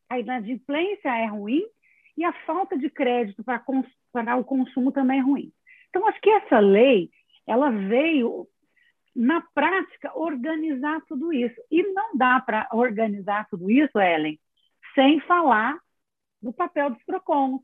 A 0.10 0.20
inadimplência 0.20 1.10
é 1.10 1.26
ruim 1.26 1.64
e 2.18 2.24
a 2.24 2.34
falta 2.46 2.78
de 2.78 2.90
crédito 2.90 3.44
para, 3.44 3.64
para 4.12 4.36
o 4.36 4.44
consumo 4.44 4.92
também 4.92 5.20
é 5.20 5.24
ruim. 5.24 5.52
Então, 5.90 6.08
acho 6.08 6.22
que 6.22 6.30
essa 6.30 6.60
lei, 6.60 7.10
ela 7.48 7.70
veio, 7.72 8.48
na 9.16 9.42
prática, 9.54 10.18
organizar 10.18 11.02
tudo 11.08 11.34
isso. 11.34 11.60
E 11.72 11.82
não 11.94 12.16
dá 12.16 12.40
para 12.40 12.68
organizar 12.72 13.48
tudo 13.50 13.70
isso, 13.72 14.00
Ellen, 14.00 14.40
sem 14.94 15.20
falar 15.22 15.80
do 16.42 16.54
papel 16.54 16.92
dos 16.92 17.04
PROCONs, 17.04 17.62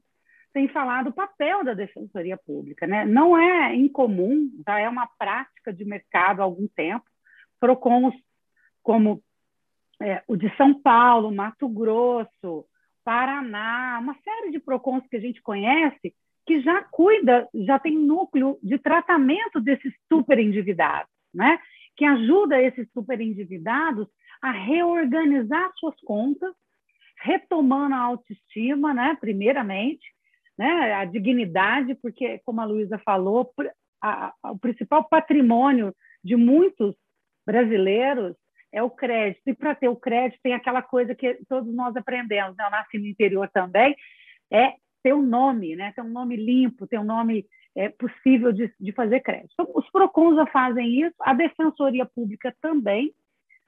sem 0.52 0.68
falar 0.70 1.04
do 1.04 1.14
papel 1.14 1.64
da 1.64 1.74
Defensoria 1.74 2.38
Pública. 2.38 2.88
Né? 2.88 3.06
Não 3.06 3.38
é 3.38 3.76
incomum, 3.76 4.50
já 4.66 4.80
é 4.80 4.88
uma 4.88 5.08
prática 5.20 5.72
de 5.74 5.86
mercado 5.86 6.42
há 6.42 6.44
algum 6.44 6.68
tempo, 6.68 7.06
PROCONs 7.60 8.16
como 8.86 9.20
é, 10.00 10.22
o 10.28 10.38
de 10.38 10.56
São 10.56 10.80
Paulo, 10.80 11.34
Mato 11.34 11.68
Grosso, 11.68 12.66
Paraná, 13.04 13.98
uma 14.00 14.16
série 14.24 14.52
de 14.52 14.60
PROCONs 14.60 15.04
que 15.10 15.18
a 15.18 15.20
gente 15.20 15.42
conhece, 15.42 16.14
que 16.46 16.62
já 16.62 16.84
cuida, 16.84 17.50
já 17.66 17.80
tem 17.80 17.98
núcleo 17.98 18.60
de 18.62 18.78
tratamento 18.78 19.60
desses 19.60 19.92
superendividados, 20.08 21.10
né? 21.34 21.60
que 21.98 22.06
ajuda 22.06 22.62
esses 22.62 22.88
superendividados 22.92 24.08
a 24.40 24.52
reorganizar 24.52 25.72
suas 25.78 26.00
contas, 26.02 26.54
retomando 27.24 27.96
a 27.96 28.00
autoestima, 28.00 28.94
né? 28.94 29.18
primeiramente, 29.20 30.06
né? 30.56 30.94
a 30.94 31.06
dignidade, 31.06 31.96
porque, 31.96 32.40
como 32.46 32.62
a 32.62 32.66
Luísa 32.66 33.00
falou, 33.00 33.52
a, 34.00 34.32
a, 34.44 34.52
o 34.52 34.60
principal 34.60 35.04
patrimônio 35.06 35.96
de 36.24 36.36
muitos 36.36 36.96
brasileiros 37.46 38.36
é 38.76 38.84
o 38.84 38.90
crédito. 38.90 39.42
E 39.48 39.54
para 39.54 39.74
ter 39.74 39.88
o 39.88 39.96
crédito, 39.96 40.42
tem 40.44 40.54
aquela 40.54 40.82
coisa 40.82 41.16
que 41.16 41.40
todos 41.48 41.74
nós 41.74 41.96
aprendemos, 41.96 42.58
né? 42.58 42.66
eu 42.66 42.70
nasci 42.70 42.98
no 42.98 43.08
interior 43.08 43.50
também, 43.50 43.96
é 44.52 44.74
ter 45.02 45.14
um 45.14 45.22
nome, 45.22 45.78
né? 45.78 45.94
ter 45.96 46.02
um 46.02 46.10
nome 46.10 46.36
limpo, 46.36 46.86
ter 46.86 47.00
um 47.00 47.04
nome 47.06 47.46
é, 47.74 47.88
possível 47.88 48.52
de, 48.52 48.72
de 48.78 48.92
fazer 48.92 49.22
crédito. 49.22 49.52
Então, 49.54 49.72
os 49.74 49.90
PROCONs 49.90 50.50
fazem 50.52 51.02
isso, 51.02 51.16
a 51.22 51.34
Defensoria 51.34 52.06
Pública 52.06 52.54
também, 52.62 53.14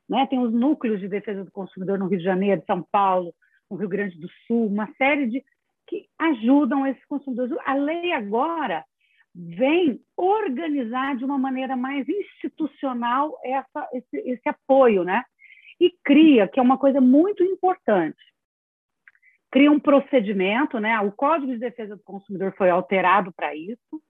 né? 0.09 0.27
tem 0.27 0.39
os 0.39 0.53
núcleos 0.53 0.99
de 0.99 1.07
defesa 1.07 1.45
do 1.45 1.51
consumidor 1.51 1.97
no 1.97 2.07
Rio 2.07 2.19
de 2.19 2.25
Janeiro, 2.25 2.61
São 2.67 2.85
Paulo, 2.91 3.33
no 3.71 3.77
Rio 3.77 3.87
Grande 3.87 4.19
do 4.19 4.27
Sul, 4.45 4.67
uma 4.67 4.91
série 4.97 5.27
de 5.27 5.43
que 5.87 6.05
ajudam 6.19 6.85
esses 6.85 7.05
consumidores. 7.05 7.55
A 7.65 7.73
lei 7.75 8.11
agora 8.11 8.83
vem 9.37 10.01
organizar 10.15 11.15
de 11.15 11.23
uma 11.23 11.37
maneira 11.37 11.75
mais 11.75 12.07
institucional 12.09 13.37
essa, 13.43 13.87
esse, 13.93 14.17
esse 14.29 14.49
apoio, 14.49 15.03
né? 15.03 15.23
E 15.79 15.93
cria, 16.03 16.47
que 16.47 16.59
é 16.59 16.63
uma 16.63 16.77
coisa 16.77 16.99
muito 16.99 17.43
importante, 17.43 18.17
cria 19.51 19.71
um 19.71 19.79
procedimento, 19.79 20.79
né? 20.79 20.99
O 21.01 21.11
Código 21.11 21.51
de 21.51 21.59
Defesa 21.59 21.95
do 21.95 22.03
Consumidor 22.03 22.55
foi 22.57 22.71
alterado 22.71 23.31
para 23.31 23.55
isso, 23.55 24.01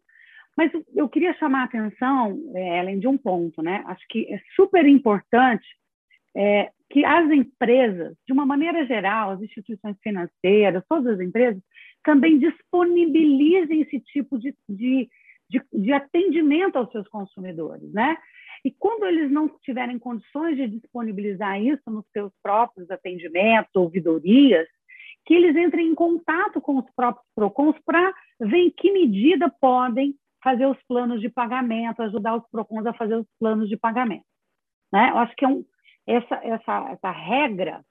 mas 0.56 0.72
eu 0.96 1.10
queria 1.10 1.34
chamar 1.34 1.62
a 1.62 1.66
atenção, 1.66 2.40
é, 2.56 2.80
Ellen, 2.80 3.00
de 3.00 3.08
um 3.08 3.18
ponto, 3.18 3.62
né? 3.62 3.84
Acho 3.86 4.06
que 4.10 4.34
é 4.34 4.40
super 4.56 4.88
importante 4.88 5.68
é, 6.36 6.72
que 6.90 7.04
as 7.04 7.30
empresas, 7.30 8.16
de 8.26 8.32
uma 8.32 8.46
maneira 8.46 8.86
geral, 8.86 9.32
as 9.32 9.42
instituições 9.42 9.98
financeiras, 10.02 10.84
todas 10.88 11.16
as 11.16 11.20
empresas, 11.20 11.62
também 12.08 12.40
disponibilizem 12.40 13.82
esse 13.82 14.00
tipo 14.00 14.40
de, 14.40 14.56
de, 14.70 15.10
de, 15.50 15.62
de 15.74 15.92
atendimento 15.92 16.78
aos 16.78 16.90
seus 16.90 17.06
consumidores, 17.10 17.92
né? 17.92 18.16
E 18.64 18.72
quando 18.72 19.06
eles 19.06 19.30
não 19.30 19.50
tiverem 19.62 20.00
condições 20.00 20.56
de 20.56 20.70
disponibilizar 20.70 21.62
isso 21.62 21.84
nos 21.92 22.06
seus 22.14 22.32
próprios 22.42 22.90
atendimentos, 22.90 23.76
ouvidorias, 23.76 24.66
que 25.26 25.34
eles 25.34 25.54
entrem 25.58 25.90
em 25.90 25.96
contato 25.96 26.62
com 26.62 26.78
os 26.78 26.90
próprios 26.96 27.28
PROCONs 27.36 27.76
para 27.86 28.14
ver 28.40 28.58
em 28.58 28.72
que 28.72 28.90
medida 28.90 29.54
podem 29.60 30.16
fazer 30.42 30.66
os 30.66 30.82
planos 30.88 31.20
de 31.20 31.28
pagamento, 31.28 32.02
ajudar 32.02 32.38
os 32.38 32.50
PROCONs 32.50 32.86
a 32.86 32.94
fazer 32.94 33.18
os 33.18 33.28
planos 33.38 33.68
de 33.68 33.76
pagamento. 33.76 34.26
Né? 34.94 35.10
Eu 35.10 35.18
acho 35.18 35.36
que 35.36 35.44
é 35.44 35.48
um, 35.50 35.66
essa, 36.08 36.36
essa, 36.36 36.90
essa 36.90 37.12
regra 37.12 37.84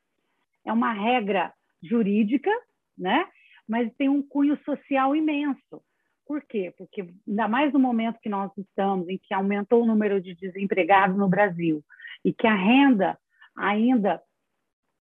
é 0.64 0.72
uma 0.72 0.94
regra 0.94 1.52
jurídica, 1.82 2.50
né? 2.96 3.28
Mas 3.68 3.92
tem 3.96 4.08
um 4.08 4.22
cunho 4.22 4.58
social 4.64 5.14
imenso. 5.14 5.82
Por 6.26 6.42
quê? 6.42 6.74
Porque, 6.76 7.06
ainda 7.26 7.48
mais 7.48 7.72
no 7.72 7.78
momento 7.78 8.20
que 8.20 8.28
nós 8.28 8.50
estamos, 8.56 9.08
em 9.08 9.18
que 9.18 9.32
aumentou 9.32 9.82
o 9.82 9.86
número 9.86 10.20
de 10.20 10.34
desempregados 10.34 11.16
no 11.16 11.28
Brasil 11.28 11.84
e 12.24 12.32
que 12.32 12.46
a 12.46 12.54
renda 12.54 13.18
ainda 13.56 14.20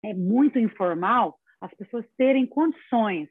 é 0.04 0.14
muito 0.14 0.58
informal, 0.58 1.38
as 1.60 1.74
pessoas 1.74 2.04
terem 2.16 2.46
condições 2.46 3.28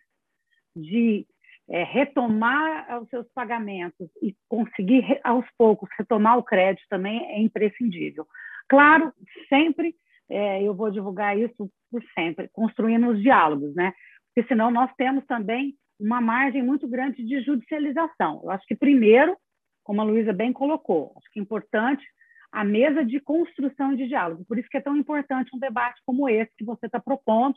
de 0.76 1.26
é, 1.70 1.84
retomar 1.84 3.02
os 3.02 3.10
seus 3.10 3.28
pagamentos 3.34 4.10
e 4.22 4.36
conseguir, 4.48 5.20
aos 5.24 5.46
poucos, 5.58 5.90
retomar 5.98 6.38
o 6.38 6.44
crédito 6.44 6.86
também 6.90 7.26
é 7.32 7.40
imprescindível. 7.40 8.28
Claro, 8.68 9.14
sempre 9.50 9.96
é, 10.30 10.62
eu 10.62 10.74
vou 10.74 10.92
divulgar 10.92 11.38
isso 11.38 11.70
por 11.90 12.04
sempre, 12.14 12.50
construindo 12.50 13.08
os 13.10 13.22
diálogos, 13.22 13.74
né? 13.76 13.94
Porque 14.38 14.50
senão 14.50 14.70
nós 14.70 14.94
temos 14.96 15.26
também 15.26 15.76
uma 16.00 16.22
margem 16.22 16.62
muito 16.62 16.88
grande 16.88 17.24
de 17.24 17.42
judicialização. 17.42 18.40
Eu 18.44 18.52
acho 18.52 18.68
que, 18.68 18.76
primeiro, 18.76 19.36
como 19.84 20.00
a 20.00 20.04
Luísa 20.04 20.32
bem 20.32 20.54
colocou, 20.54 21.12
acho 21.18 21.28
que 21.32 21.40
é 21.40 21.42
importante 21.42 22.06
a 22.52 22.64
mesa 22.64 23.04
de 23.04 23.20
construção 23.20 23.96
de 23.96 24.08
diálogo. 24.08 24.46
Por 24.46 24.60
isso 24.60 24.70
que 24.70 24.78
é 24.78 24.82
tão 24.82 24.96
importante 24.96 25.50
um 25.56 25.58
debate 25.58 26.00
como 26.06 26.30
esse 26.30 26.56
que 26.56 26.64
você 26.64 26.86
está 26.86 27.00
propondo, 27.00 27.56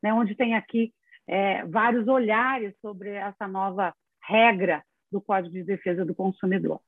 né, 0.00 0.14
onde 0.14 0.36
tem 0.36 0.54
aqui 0.54 0.94
é, 1.26 1.64
vários 1.64 2.06
olhares 2.06 2.76
sobre 2.80 3.10
essa 3.10 3.48
nova 3.48 3.92
regra 4.22 4.84
do 5.10 5.20
Código 5.20 5.52
de 5.52 5.64
Defesa 5.64 6.04
do 6.04 6.14
Consumidor. 6.14 6.80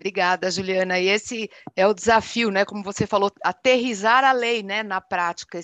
Obrigada, 0.00 0.50
Juliana. 0.50 0.98
E 0.98 1.08
esse 1.08 1.48
é 1.76 1.86
o 1.86 1.94
desafio, 1.94 2.50
né? 2.50 2.64
Como 2.64 2.82
você 2.82 3.06
falou, 3.06 3.30
aterrizar 3.42 4.24
a 4.24 4.32
lei, 4.32 4.62
né, 4.62 4.82
na 4.82 5.00
prática, 5.00 5.60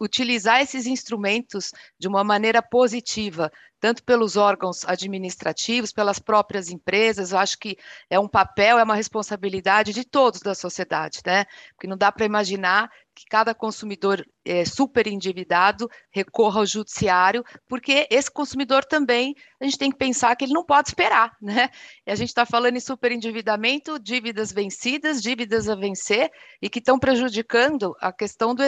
utilizar 0.00 0.60
esses 0.60 0.86
instrumentos 0.86 1.72
de 1.98 2.06
uma 2.06 2.22
maneira 2.22 2.62
positiva, 2.62 3.50
tanto 3.80 4.04
pelos 4.04 4.36
órgãos 4.36 4.84
administrativos, 4.84 5.92
pelas 5.92 6.18
próprias 6.18 6.68
empresas. 6.68 7.32
Eu 7.32 7.38
acho 7.38 7.58
que 7.58 7.76
é 8.08 8.18
um 8.18 8.28
papel, 8.28 8.78
é 8.78 8.84
uma 8.84 8.94
responsabilidade 8.94 9.92
de 9.92 10.04
todos 10.04 10.40
da 10.40 10.54
sociedade, 10.54 11.20
né? 11.26 11.46
Porque 11.74 11.86
não 11.86 11.96
dá 11.96 12.12
para 12.12 12.26
imaginar 12.26 12.90
que 13.14 13.26
cada 13.28 13.54
consumidor 13.54 14.24
é, 14.44 14.64
super 14.64 15.06
endividado 15.06 15.90
recorra 16.10 16.60
ao 16.60 16.66
judiciário, 16.66 17.44
porque 17.68 18.06
esse 18.10 18.30
consumidor 18.30 18.84
também 18.84 19.34
a 19.60 19.64
gente 19.64 19.76
tem 19.76 19.90
que 19.90 19.98
pensar 19.98 20.34
que 20.34 20.44
ele 20.44 20.54
não 20.54 20.64
pode 20.64 20.88
esperar, 20.88 21.36
né? 21.40 21.68
E 22.06 22.10
a 22.10 22.14
gente 22.14 22.28
está 22.28 22.46
falando 22.46 22.76
em 22.76 22.80
super 22.80 23.12
endividamento, 23.12 23.98
dívidas 23.98 24.52
vencidas, 24.52 25.20
dívidas 25.20 25.68
a 25.68 25.74
vencer, 25.74 26.30
e 26.62 26.70
que 26.70 26.78
estão 26.78 26.98
prejudicando 26.98 27.94
a 28.00 28.12
questão 28.12 28.54
do, 28.54 28.62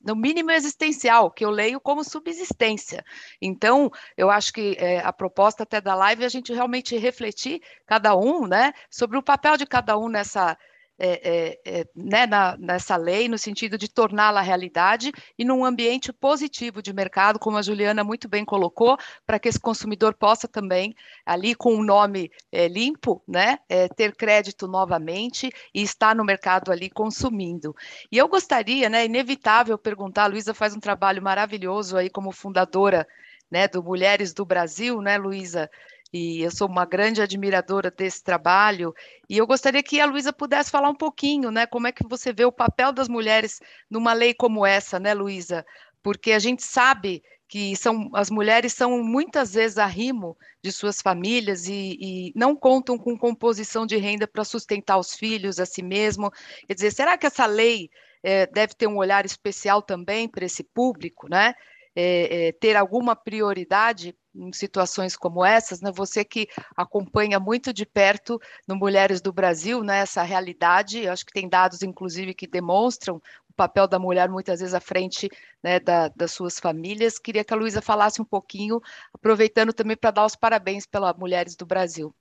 do 0.00 0.14
mínimo 0.14 0.52
existencial, 0.52 1.30
que 1.30 1.44
eu 1.44 1.50
leio 1.50 1.80
como 1.80 2.04
subsistência. 2.04 3.04
Então, 3.42 3.90
eu 4.16 4.30
acho 4.30 4.52
que 4.56 4.74
é, 4.78 5.00
a 5.00 5.12
proposta 5.12 5.64
até 5.64 5.82
da 5.82 5.94
live 5.94 6.22
é 6.22 6.26
a 6.26 6.30
gente 6.30 6.50
realmente 6.50 6.96
refletir, 6.96 7.60
cada 7.84 8.16
um, 8.16 8.46
né, 8.46 8.72
sobre 8.90 9.18
o 9.18 9.22
papel 9.22 9.58
de 9.58 9.66
cada 9.66 9.98
um 9.98 10.08
nessa 10.08 10.56
é, 10.98 11.58
é, 11.68 11.80
é, 11.80 11.86
né, 11.94 12.26
na, 12.26 12.56
nessa 12.56 12.96
lei, 12.96 13.28
no 13.28 13.36
sentido 13.36 13.76
de 13.76 13.86
torná-la 13.86 14.40
realidade 14.40 15.12
e 15.38 15.44
num 15.44 15.62
ambiente 15.62 16.10
positivo 16.10 16.80
de 16.80 16.90
mercado, 16.90 17.38
como 17.38 17.58
a 17.58 17.62
Juliana 17.62 18.02
muito 18.02 18.30
bem 18.30 18.46
colocou, 18.46 18.96
para 19.26 19.38
que 19.38 19.46
esse 19.46 19.60
consumidor 19.60 20.14
possa 20.14 20.48
também, 20.48 20.94
ali 21.26 21.54
com 21.54 21.74
o 21.74 21.80
um 21.80 21.84
nome 21.84 22.30
é, 22.50 22.66
limpo, 22.66 23.22
né, 23.28 23.58
é, 23.68 23.88
ter 23.88 24.16
crédito 24.16 24.66
novamente 24.66 25.50
e 25.74 25.82
estar 25.82 26.14
no 26.14 26.24
mercado 26.24 26.72
ali 26.72 26.88
consumindo. 26.88 27.76
E 28.10 28.16
eu 28.16 28.26
gostaria, 28.26 28.88
né, 28.88 29.04
inevitável 29.04 29.76
perguntar, 29.76 30.24
a 30.24 30.28
Luísa 30.28 30.54
faz 30.54 30.74
um 30.74 30.80
trabalho 30.80 31.22
maravilhoso 31.22 31.98
aí 31.98 32.08
como 32.08 32.32
fundadora 32.32 33.06
né, 33.50 33.68
do 33.68 33.82
Mulheres 33.82 34.32
do 34.32 34.44
Brasil, 34.44 35.00
né, 35.00 35.18
Luísa? 35.18 35.70
e 36.12 36.40
eu 36.40 36.50
sou 36.50 36.68
uma 36.68 36.84
grande 36.84 37.20
admiradora 37.20 37.90
desse 37.90 38.22
trabalho, 38.22 38.94
e 39.28 39.36
eu 39.36 39.46
gostaria 39.46 39.82
que 39.82 40.00
a 40.00 40.06
Luísa 40.06 40.32
pudesse 40.32 40.70
falar 40.70 40.88
um 40.88 40.94
pouquinho, 40.94 41.50
né, 41.50 41.66
como 41.66 41.86
é 41.86 41.92
que 41.92 42.06
você 42.08 42.32
vê 42.32 42.44
o 42.44 42.52
papel 42.52 42.92
das 42.92 43.08
mulheres 43.08 43.60
numa 43.90 44.12
lei 44.12 44.32
como 44.32 44.64
essa, 44.64 44.98
né, 44.98 45.12
Luísa? 45.12 45.66
Porque 46.02 46.32
a 46.32 46.38
gente 46.38 46.62
sabe 46.62 47.22
que 47.48 47.76
são, 47.76 48.10
as 48.14 48.30
mulheres 48.30 48.72
são 48.72 49.02
muitas 49.02 49.54
vezes 49.54 49.78
arrimo 49.78 50.36
de 50.62 50.72
suas 50.72 51.00
famílias 51.00 51.68
e, 51.68 51.96
e 52.00 52.32
não 52.34 52.56
contam 52.56 52.98
com 52.98 53.16
composição 53.16 53.86
de 53.86 53.96
renda 53.96 54.26
para 54.26 54.44
sustentar 54.44 54.98
os 54.98 55.14
filhos, 55.14 55.60
a 55.60 55.66
si 55.66 55.82
mesmo. 55.82 56.30
Quer 56.66 56.74
dizer, 56.74 56.92
será 56.92 57.16
que 57.16 57.26
essa 57.26 57.46
lei 57.46 57.88
é, 58.22 58.46
deve 58.46 58.74
ter 58.74 58.88
um 58.88 58.96
olhar 58.96 59.24
especial 59.24 59.80
também 59.80 60.28
para 60.28 60.44
esse 60.44 60.64
público, 60.64 61.28
né? 61.28 61.54
É, 61.98 62.48
é, 62.48 62.52
ter 62.52 62.76
alguma 62.76 63.16
prioridade 63.16 64.14
em 64.34 64.52
situações 64.52 65.16
como 65.16 65.44
essas, 65.44 65.80
né? 65.80 65.90
Você 65.94 66.24
que 66.24 66.46
acompanha 66.76 67.40
muito 67.40 67.72
de 67.72 67.86
perto 67.86 68.38
no 68.68 68.76
Mulheres 68.76 69.20
do 69.20 69.32
Brasil, 69.32 69.82
né? 69.82 70.00
Essa 70.00 70.22
realidade, 70.22 71.04
eu 71.04 71.12
acho 71.12 71.24
que 71.24 71.32
tem 71.32 71.48
dados, 71.48 71.82
inclusive, 71.82 72.34
que 72.34 72.46
demonstram 72.46 73.16
o 73.48 73.52
papel 73.56 73.88
da 73.88 73.98
mulher 73.98 74.28
muitas 74.28 74.60
vezes 74.60 74.74
à 74.74 74.80
frente 74.80 75.30
né, 75.62 75.80
da, 75.80 76.08
das 76.08 76.32
suas 76.32 76.60
famílias. 76.60 77.18
Queria 77.18 77.42
que 77.42 77.54
a 77.54 77.56
Luísa 77.56 77.80
falasse 77.80 78.20
um 78.20 78.26
pouquinho, 78.26 78.80
aproveitando 79.14 79.72
também 79.72 79.96
para 79.96 80.10
dar 80.10 80.26
os 80.26 80.36
parabéns 80.36 80.86
pela 80.86 81.14
Mulheres 81.14 81.56
do 81.56 81.64
Brasil. 81.64 82.14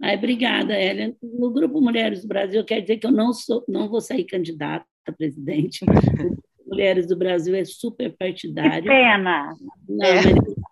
Ai, 0.00 0.16
obrigada, 0.16 0.74
Hélio. 0.74 1.16
No 1.22 1.50
Grupo 1.50 1.80
Mulheres 1.80 2.22
do 2.22 2.28
Brasil, 2.28 2.64
quer 2.64 2.80
dizer 2.80 2.96
que 2.96 3.06
eu 3.06 3.12
não, 3.12 3.32
sou, 3.32 3.64
não 3.68 3.88
vou 3.88 4.00
sair 4.00 4.24
candidata 4.24 4.86
a 5.06 5.12
presidente. 5.12 5.84
Mulheres 6.72 7.06
do 7.06 7.16
Brasil 7.16 7.54
é 7.54 7.64
super 7.64 8.14
partidário. 8.16 8.82
Que 8.82 8.88
pena! 8.88 9.56
Não, 9.88 10.06
é. 10.06 10.14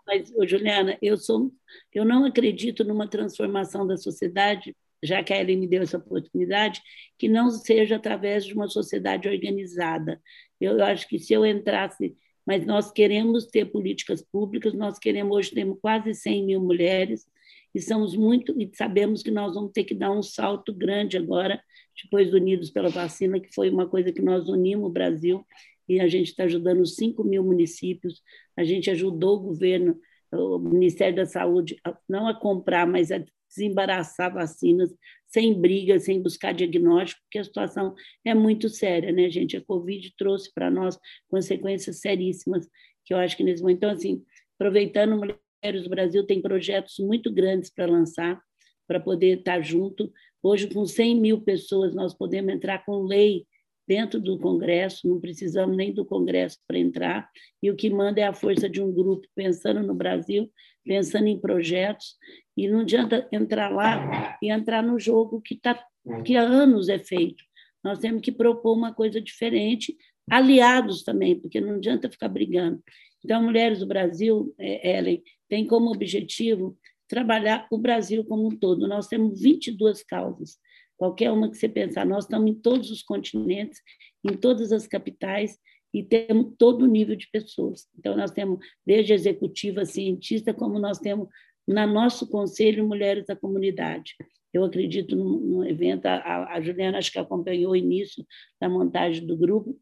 mas, 0.07 0.33
mas 0.33 0.51
Juliana, 0.51 0.99
eu, 1.01 1.17
sou, 1.17 1.53
eu 1.95 2.05
não 2.05 2.25
acredito 2.25 2.85
numa 2.85 3.07
transformação 3.09 3.87
da 3.87 3.97
sociedade, 3.97 4.75
já 5.03 5.23
que 5.23 5.33
a 5.33 5.41
Ellen 5.41 5.59
me 5.59 5.67
deu 5.67 5.83
essa 5.83 5.99
oportunidade, 5.99 6.83
que 7.19 7.29
não 7.29 7.51
seja 7.51 7.97
através 7.97 8.45
de 8.45 8.55
uma 8.55 8.69
sociedade 8.69 9.29
organizada. 9.29 10.21
Eu, 10.61 10.79
eu 10.79 10.85
acho 10.85 11.09
que 11.09 11.19
se 11.19 11.33
eu 11.33 11.45
entrasse 11.45 12.17
mas 12.47 12.67
nós 12.67 12.91
queremos 12.91 13.47
ter 13.47 13.67
políticas 13.67 14.23
públicas, 14.23 14.75
nós 14.75 14.99
queremos, 14.99 15.37
hoje 15.37 15.53
temos 15.53 15.79
quase 15.81 16.13
100 16.15 16.47
mil 16.47 16.61
mulheres, 16.61 17.25
e 17.73 17.81
somos 17.81 18.17
muito, 18.17 18.61
e 18.61 18.69
sabemos 18.75 19.23
que 19.23 19.31
nós 19.31 19.55
vamos 19.55 19.71
ter 19.71 19.85
que 19.85 19.95
dar 19.95 20.11
um 20.11 20.23
salto 20.23 20.73
grande 20.73 21.17
agora, 21.17 21.63
depois 22.03 22.31
do 22.31 22.37
Unidos 22.37 22.71
pela 22.71 22.89
Vacina, 22.89 23.39
que 23.39 23.55
foi 23.55 23.71
uma 23.71 23.87
coisa 23.87 24.13
que 24.13 24.21
nós 24.21 24.49
unimos 24.49 24.89
o 24.89 24.93
Brasil, 24.93 25.47
e 25.88 26.01
a 26.01 26.09
gente 26.09 26.29
está 26.29 26.45
ajudando 26.45 26.87
5 26.87 27.23
mil 27.25 27.43
municípios, 27.43 28.23
a 28.57 28.64
gente 28.64 28.90
ajudou 28.90 29.37
o 29.37 29.40
governo, 29.40 29.99
o 30.33 30.59
Ministério 30.59 31.16
da 31.16 31.27
Saúde, 31.27 31.77
não 32.09 32.29
a 32.29 32.38
comprar, 32.38 32.87
mas 32.87 33.11
a 33.11 33.23
desembaraçar 33.49 34.33
vacinas 34.33 34.95
sem 35.27 35.61
briga, 35.61 35.99
sem 35.99 36.21
buscar 36.23 36.53
diagnóstico, 36.53 37.21
porque 37.23 37.38
a 37.38 37.45
situação 37.45 37.95
é 38.25 38.35
muito 38.35 38.69
séria, 38.69 39.12
né, 39.12 39.31
gente? 39.31 39.57
A 39.57 39.64
Covid 39.64 40.12
trouxe 40.16 40.53
para 40.53 40.71
nós 40.71 40.99
consequências 41.29 42.01
seríssimas, 42.01 42.69
que 43.05 43.14
eu 43.14 43.19
acho 43.19 43.37
que 43.37 43.45
nesse 43.45 43.62
momento. 43.62 43.79
Então, 43.79 43.90
assim, 43.90 44.23
aproveitando, 44.57 45.16
Mulheres 45.16 45.85
do 45.85 45.90
Brasil 45.90 46.27
tem 46.27 46.40
projetos 46.40 46.99
muito 46.99 47.33
grandes 47.33 47.71
para 47.71 47.87
lançar, 47.87 48.40
para 48.87 48.99
poder 48.99 49.38
estar 49.38 49.61
junto. 49.61 50.11
Hoje, 50.43 50.69
com 50.69 50.85
100 50.85 51.21
mil 51.21 51.43
pessoas, 51.43 51.95
nós 51.95 52.14
podemos 52.14 52.53
entrar 52.53 52.85
com 52.85 53.05
lei 53.05 53.47
dentro 53.87 54.21
do 54.21 54.38
Congresso, 54.38 55.09
não 55.09 55.21
precisamos 55.21 55.77
nem 55.77 55.93
do 55.93 56.05
Congresso 56.05 56.59
para 56.66 56.79
entrar, 56.79 57.29
e 57.62 57.71
o 57.71 57.77
que 57.77 57.90
manda 57.90 58.21
é 58.21 58.25
a 58.25 58.33
força 58.33 58.69
de 58.69 58.81
um 58.81 58.93
grupo 58.93 59.27
pensando 59.35 59.83
no 59.83 59.95
Brasil, 59.95 60.51
pensando 60.85 61.27
em 61.27 61.40
projetos, 61.40 62.16
e 62.57 62.69
não 62.69 62.81
adianta 62.81 63.29
entrar 63.33 63.69
lá 63.69 64.38
e 64.43 64.51
entrar 64.51 64.83
no 64.83 64.99
jogo 64.99 65.40
que, 65.40 65.57
tá, 65.57 65.83
que 66.25 66.37
há 66.37 66.43
anos 66.43 66.88
é 66.88 66.99
feito. 66.99 67.43
Nós 67.83 67.99
temos 67.99 68.23
que 68.23 68.31
propor 68.31 68.77
uma 68.77 68.95
coisa 68.95 69.21
diferente, 69.21 69.97
aliados 70.31 71.03
também, 71.03 71.38
porque 71.38 71.61
não 71.61 71.77
adianta 71.77 72.11
ficar 72.11 72.29
brigando. 72.29 72.83
Então, 73.25 73.43
Mulheres 73.43 73.81
do 73.81 73.87
Brasil, 73.87 74.55
é, 74.59 74.99
Ellen, 74.99 75.23
tem 75.49 75.66
como 75.66 75.90
objetivo 75.90 76.79
trabalhar 77.09 77.66
o 77.71 77.79
Brasil 77.79 78.25
como 78.25 78.47
um 78.47 78.57
todo. 78.57 78.87
Nós 78.87 79.09
temos 79.09 79.40
22 79.40 80.03
causas 80.05 80.59
qualquer 81.01 81.31
uma 81.33 81.51
que 81.51 81.57
você 81.57 81.67
pensar. 81.67 82.05
Nós 82.05 82.25
estamos 82.25 82.51
em 82.51 82.55
todos 82.55 82.91
os 82.91 83.03
continentes, 83.03 83.81
em 84.23 84.37
todas 84.37 84.71
as 84.71 84.87
capitais, 84.87 85.59
e 85.95 86.03
temos 86.03 86.53
todo 86.59 86.83
o 86.83 86.87
nível 86.87 87.17
de 87.17 87.27
pessoas. 87.33 87.89
Então, 87.99 88.15
nós 88.15 88.31
temos 88.31 88.59
desde 88.87 89.15
executiva, 89.15 89.87
cientista, 89.87 90.53
como 90.53 90.79
nós 90.79 90.99
temos 90.99 91.27
na 91.67 91.87
nosso 91.87 92.29
conselho 92.29 92.87
Mulheres 92.87 93.25
da 93.25 93.35
Comunidade. 93.35 94.15
Eu 94.53 94.63
acredito 94.63 95.17
no, 95.17 95.67
evento, 95.67 96.05
a, 96.05 96.53
a, 96.53 96.61
Juliana 96.61 96.99
acho 96.99 97.11
que 97.11 97.19
acompanhou 97.19 97.73
o 97.73 97.77
início 97.77 98.23
da 98.61 98.69
montagem 98.69 99.27
do 99.27 99.39
grupo. 99.39 99.81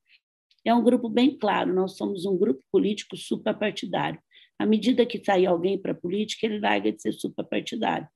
É 0.65 0.73
um 0.73 0.85
grupo 0.85 1.09
bem 1.09 1.37
claro, 1.37 1.75
nós 1.75 1.97
somos 1.97 2.27
um 2.27 2.39
grupo 2.39 2.63
político 2.71 3.17
suprapartidário. 3.17 4.21
À 4.57 4.65
medida 4.65 5.05
que 5.05 5.23
sai 5.25 5.47
alguém 5.47 5.77
para 5.77 5.93
a 5.93 5.97
política, 5.97 6.47
ele 6.47 6.61
larga 6.61 6.93
de 6.93 7.03
ser 7.03 7.13
suprapartidário 7.13 8.07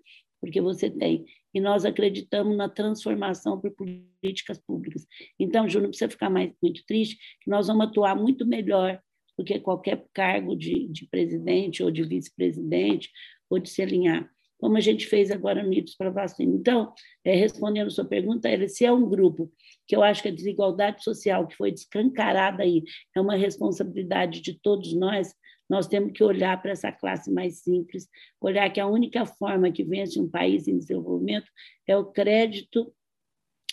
porque 0.43 0.61
você 0.61 0.91
tem. 0.91 1.25
E 1.55 1.61
nós 1.61 1.85
acreditamos 1.85 2.57
na 2.57 2.69
transformação 2.69 3.61
por 3.61 3.71
políticas 3.71 4.59
públicas. 4.59 5.07
Então, 5.39 5.69
Ju, 5.69 5.81
não 5.81 5.89
precisa 5.89 6.11
ficar 6.11 6.29
mais 6.29 6.53
muito 6.61 6.85
triste, 6.85 7.17
que 7.41 7.49
nós 7.49 7.69
vamos 7.69 7.87
atuar 7.87 8.17
muito 8.17 8.45
melhor 8.45 9.01
do 9.39 9.45
que 9.45 9.61
qualquer 9.61 10.05
cargo 10.13 10.57
de, 10.57 10.89
de 10.89 11.07
presidente 11.07 11.83
ou 11.83 11.93
de 11.93 12.03
vice-presidente 12.03 13.09
ou 13.49 13.61
de 13.61 13.71
se 13.71 13.83
alinhar, 13.83 14.29
como 14.59 14.77
a 14.77 14.81
gente 14.81 15.07
fez 15.07 15.31
agora 15.31 15.63
no 15.63 15.69
Unidos 15.69 15.95
para 15.95 16.11
Vacina. 16.11 16.55
Então, 16.57 16.93
é, 17.25 17.37
respondendo 17.37 17.87
a 17.87 17.91
sua 17.91 18.05
pergunta, 18.05 18.49
ele, 18.49 18.69
se 18.69 18.85
é 18.85 18.91
um 18.91 19.09
grupo 19.09 19.51
que 19.87 19.95
eu 19.95 20.03
acho 20.03 20.23
que 20.23 20.29
a 20.29 20.35
desigualdade 20.35 21.05
social 21.05 21.47
que 21.47 21.57
foi 21.57 21.71
descancarada 21.71 22.65
aí 22.65 22.83
é 23.15 23.21
uma 23.21 23.37
responsabilidade 23.37 24.41
de 24.41 24.59
todos 24.61 24.93
nós, 24.95 25.33
nós 25.73 25.89
temos 25.89 26.13
que 26.13 26.23
olhar 26.23 26.61
para 26.61 26.73
essa 26.73 26.93
classe 26.93 27.33
mais 27.33 27.61
simples, 27.61 28.07
olhar 28.39 28.71
que 28.71 28.79
a 28.79 28.87
única 28.87 29.25
forma 29.25 29.73
que 29.73 29.83
vence 29.83 30.21
um 30.21 30.29
país 30.29 30.69
em 30.69 30.77
desenvolvimento 30.77 31.51
é 31.87 31.97
o 31.97 32.05
crédito, 32.05 32.95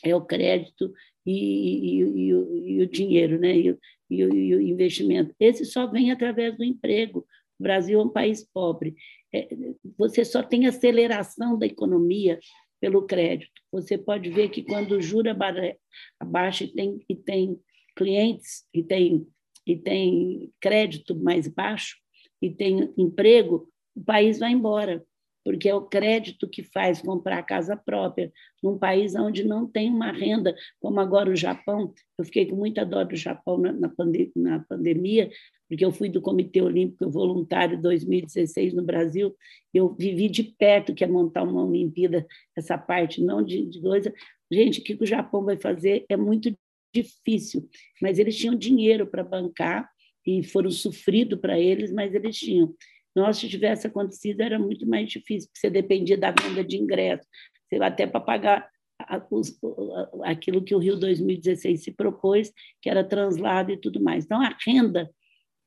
é 0.01 0.15
o 0.15 0.21
crédito 0.21 0.93
e, 1.25 1.33
e, 1.33 2.01
e, 2.01 2.27
e 2.29 2.81
o 2.81 2.87
dinheiro, 2.87 3.37
né? 3.37 3.53
E, 3.53 4.23
o 4.23 4.61
investimento. 4.61 5.35
Esse 5.37 5.65
só 5.65 5.87
vem 5.87 6.09
através 6.09 6.55
do 6.55 6.63
emprego. 6.63 7.27
O 7.59 7.63
Brasil 7.63 7.99
é 7.99 8.03
um 8.03 8.09
país 8.09 8.47
pobre. 8.53 8.95
É, 9.33 9.49
você 9.97 10.23
só 10.23 10.41
tem 10.41 10.67
aceleração 10.67 11.59
da 11.59 11.65
economia 11.65 12.39
pelo 12.79 13.05
crédito. 13.05 13.51
Você 13.73 13.97
pode 13.97 14.29
ver 14.29 14.47
que 14.47 14.63
quando 14.63 14.93
o 14.93 15.01
juro 15.01 15.29
abaixa 16.17 16.63
e 16.63 16.71
tem, 16.71 17.05
e 17.09 17.15
tem 17.15 17.59
clientes, 17.93 18.65
e 18.73 18.81
tem 18.81 19.27
e 19.69 19.77
tem 19.77 20.51
crédito 20.59 21.15
mais 21.15 21.47
baixo 21.47 21.97
e 22.41 22.49
tem 22.49 22.91
emprego, 22.97 23.69
o 23.95 24.03
país 24.03 24.39
vai 24.39 24.51
embora, 24.51 25.05
porque 25.45 25.69
é 25.69 25.75
o 25.75 25.83
crédito 25.83 26.49
que 26.49 26.63
faz 26.63 27.03
comprar 27.03 27.43
casa 27.43 27.77
própria 27.77 28.33
num 28.63 28.79
país 28.79 29.13
onde 29.13 29.43
não 29.43 29.67
tem 29.67 29.91
uma 29.91 30.11
renda, 30.11 30.55
como 30.79 30.99
agora 30.99 31.29
o 31.29 31.35
Japão. 31.35 31.93
Eu 32.17 32.25
fiquei 32.25 32.47
com 32.47 32.55
muita 32.55 32.83
dó 32.83 33.03
do 33.03 33.15
Japão 33.15 33.59
na, 33.59 33.71
na, 33.71 33.91
na 34.35 34.59
pandemia, 34.61 35.29
porque 35.67 35.85
eu 35.85 35.91
fui 35.91 36.09
do 36.09 36.19
Comitê 36.19 36.63
Olímpico 36.63 37.07
Voluntário 37.07 37.79
2016 37.79 38.73
no 38.73 38.83
Brasil, 38.83 39.35
eu 39.71 39.93
vivi 39.93 40.29
de 40.29 40.41
perto 40.43 40.95
que 40.95 41.03
é 41.03 41.07
montar 41.07 41.43
uma 41.43 41.63
Olimpíada, 41.63 42.25
essa 42.57 42.75
parte, 42.75 43.21
não 43.21 43.43
de, 43.43 43.67
de 43.67 43.79
coisa. 43.79 44.11
Gente, 44.51 44.79
o 44.79 44.83
que 44.83 44.97
o 44.99 45.05
Japão 45.05 45.45
vai 45.45 45.57
fazer 45.57 46.05
é 46.09 46.17
muito 46.17 46.51
difícil, 46.93 47.67
mas 48.01 48.19
eles 48.19 48.37
tinham 48.37 48.55
dinheiro 48.55 49.07
para 49.07 49.23
bancar 49.23 49.89
e 50.25 50.43
foram 50.43 50.69
sofridos 50.69 51.39
para 51.39 51.59
eles, 51.59 51.91
mas 51.91 52.13
eles 52.13 52.37
tinham. 52.37 52.75
Nós, 53.15 53.37
se 53.37 53.49
tivesse 53.49 53.87
acontecido, 53.87 54.41
era 54.41 54.59
muito 54.59 54.87
mais 54.87 55.09
difícil, 55.09 55.49
porque 55.49 55.59
você 55.59 55.69
dependia 55.69 56.17
da 56.17 56.31
venda 56.31 56.63
de 56.63 56.77
ingresso, 56.77 57.27
até 57.81 58.05
para 58.05 58.19
pagar 58.19 58.69
aquilo 60.23 60.63
que 60.63 60.75
o 60.75 60.77
Rio 60.77 60.95
2016 60.97 61.83
se 61.83 61.91
propôs, 61.91 62.51
que 62.81 62.89
era 62.89 63.03
translado 63.03 63.71
e 63.71 63.77
tudo 63.77 64.01
mais. 64.01 64.25
Então, 64.25 64.41
a 64.41 64.55
renda, 64.65 65.09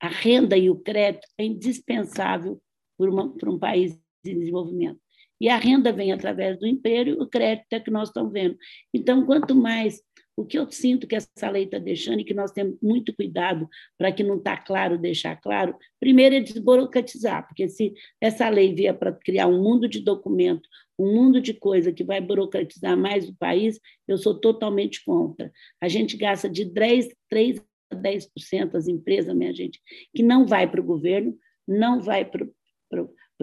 a 0.00 0.08
renda 0.08 0.56
e 0.56 0.70
o 0.70 0.76
crédito 0.76 1.26
é 1.36 1.44
indispensável 1.44 2.60
para 2.96 3.50
um 3.50 3.58
país 3.58 3.98
em 4.24 4.38
desenvolvimento. 4.38 5.00
E 5.42 5.48
a 5.48 5.56
renda 5.56 5.92
vem 5.92 6.12
através 6.12 6.56
do 6.56 6.68
emprego, 6.68 7.20
o 7.20 7.26
crédito 7.26 7.72
é 7.72 7.80
que 7.80 7.90
nós 7.90 8.10
estamos 8.10 8.32
vendo. 8.32 8.56
Então, 8.94 9.26
quanto 9.26 9.56
mais 9.56 10.00
o 10.36 10.46
que 10.46 10.56
eu 10.56 10.70
sinto 10.70 11.04
que 11.04 11.16
essa 11.16 11.50
lei 11.50 11.64
está 11.64 11.80
deixando 11.80 12.20
e 12.20 12.24
que 12.24 12.32
nós 12.32 12.52
temos 12.52 12.78
muito 12.80 13.12
cuidado 13.12 13.68
para 13.98 14.12
que 14.12 14.22
não 14.22 14.36
está 14.36 14.56
claro 14.56 14.96
deixar 14.96 15.34
claro, 15.34 15.76
primeiro 15.98 16.36
é 16.36 16.40
desburocratizar, 16.40 17.44
porque 17.44 17.68
se 17.68 17.92
essa 18.20 18.48
lei 18.48 18.72
vier 18.72 18.96
para 18.96 19.10
criar 19.10 19.48
um 19.48 19.60
mundo 19.60 19.88
de 19.88 19.98
documento, 19.98 20.68
um 20.96 21.12
mundo 21.12 21.40
de 21.40 21.52
coisa 21.52 21.90
que 21.90 22.04
vai 22.04 22.20
burocratizar 22.20 22.96
mais 22.96 23.28
o 23.28 23.34
país, 23.34 23.80
eu 24.06 24.18
sou 24.18 24.38
totalmente 24.38 25.04
contra. 25.04 25.50
A 25.80 25.88
gente 25.88 26.16
gasta 26.16 26.48
de 26.48 26.64
10, 26.64 27.08
3 27.28 27.60
a 27.90 27.96
10% 27.96 28.76
as 28.76 28.86
empresas, 28.86 29.34
minha 29.34 29.52
gente, 29.52 29.80
que 30.14 30.22
não 30.22 30.46
vai 30.46 30.70
para 30.70 30.80
o 30.80 30.84
governo, 30.84 31.36
não 31.66 32.00
vai 32.00 32.24
para 32.24 32.46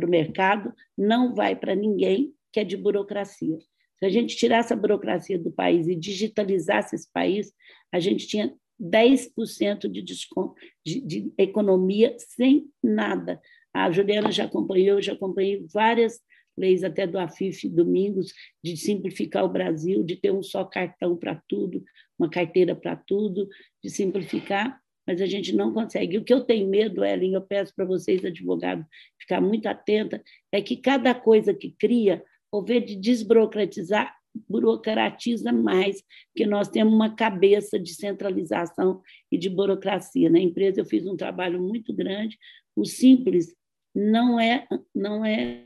o 0.06 0.10
mercado, 0.10 0.74
não 0.98 1.34
vai 1.34 1.56
para 1.56 1.76
ninguém, 1.76 2.34
que 2.52 2.60
é 2.60 2.64
de 2.64 2.78
burocracia. 2.78 3.58
Se 3.98 4.06
a 4.06 4.10
gente 4.10 4.36
tirasse 4.36 4.72
a 4.74 4.76
burocracia 4.76 5.38
do 5.38 5.52
país 5.52 5.88
e 5.88 5.96
digitalizasse 5.96 6.96
esse 6.96 7.12
país, 7.12 7.52
a 7.92 8.00
gente 8.00 8.28
tinha 8.28 8.54
10% 8.82 9.90
de, 9.90 10.02
desconto, 10.02 10.56
de, 10.86 11.02
de 11.02 11.34
economia 11.38 12.16
sem 12.18 12.70
nada. 12.82 13.42
A 13.74 13.92
Juliana 13.92 14.32
já 14.32 14.46
acompanhou, 14.46 14.98
eu 14.98 15.02
já 15.02 15.14
acompanhei 15.14 15.66
várias 15.72 16.20
leis 16.58 16.84
até 16.84 17.08
do 17.08 17.18
Afif 17.18 17.68
Domingos, 17.70 18.34
de 18.64 18.76
simplificar 18.76 19.46
o 19.46 19.50
Brasil, 19.50 20.04
de 20.04 20.18
ter 20.18 20.32
um 20.32 20.44
só 20.44 20.66
cartão 20.66 21.16
para 21.16 21.42
tudo, 21.48 21.84
uma 22.18 22.30
carteira 22.30 22.76
para 22.76 22.98
tudo, 22.98 23.48
de 23.82 23.90
simplificar, 23.90 24.80
mas 25.08 25.22
a 25.22 25.26
gente 25.26 25.56
não 25.56 25.74
consegue. 25.74 26.18
O 26.18 26.24
que 26.24 26.34
eu 26.34 26.42
tenho 26.42 26.68
medo, 26.68 27.04
Ellen, 27.04 27.34
eu 27.34 27.42
peço 27.42 27.74
para 27.76 27.86
vocês, 27.86 28.24
advogados, 28.24 28.86
ficar 29.20 29.42
muito 29.42 29.68
atenta, 29.68 30.24
é 30.52 30.62
que 30.62 30.78
cada 30.78 31.14
coisa 31.14 31.54
que 31.54 31.72
cria, 31.72 32.24
ao 32.52 32.64
ver 32.64 32.82
de 32.82 32.96
desburocratizar, 32.96 34.16
burocratiza 34.48 35.52
mais, 35.52 36.04
porque 36.32 36.46
nós 36.46 36.68
temos 36.68 36.94
uma 36.94 37.16
cabeça 37.16 37.80
de 37.80 37.94
centralização 37.94 39.02
e 39.32 39.38
de 39.38 39.50
burocracia. 39.50 40.30
Na 40.30 40.40
empresa 40.40 40.82
eu 40.82 40.86
fiz 40.86 41.06
um 41.06 41.18
trabalho 41.18 41.62
muito 41.62 41.94
grande, 41.94 42.38
o 42.76 42.86
simples 42.86 43.56
não 43.94 44.40
é 44.40 44.68
não 44.94 45.26
é 45.26 45.66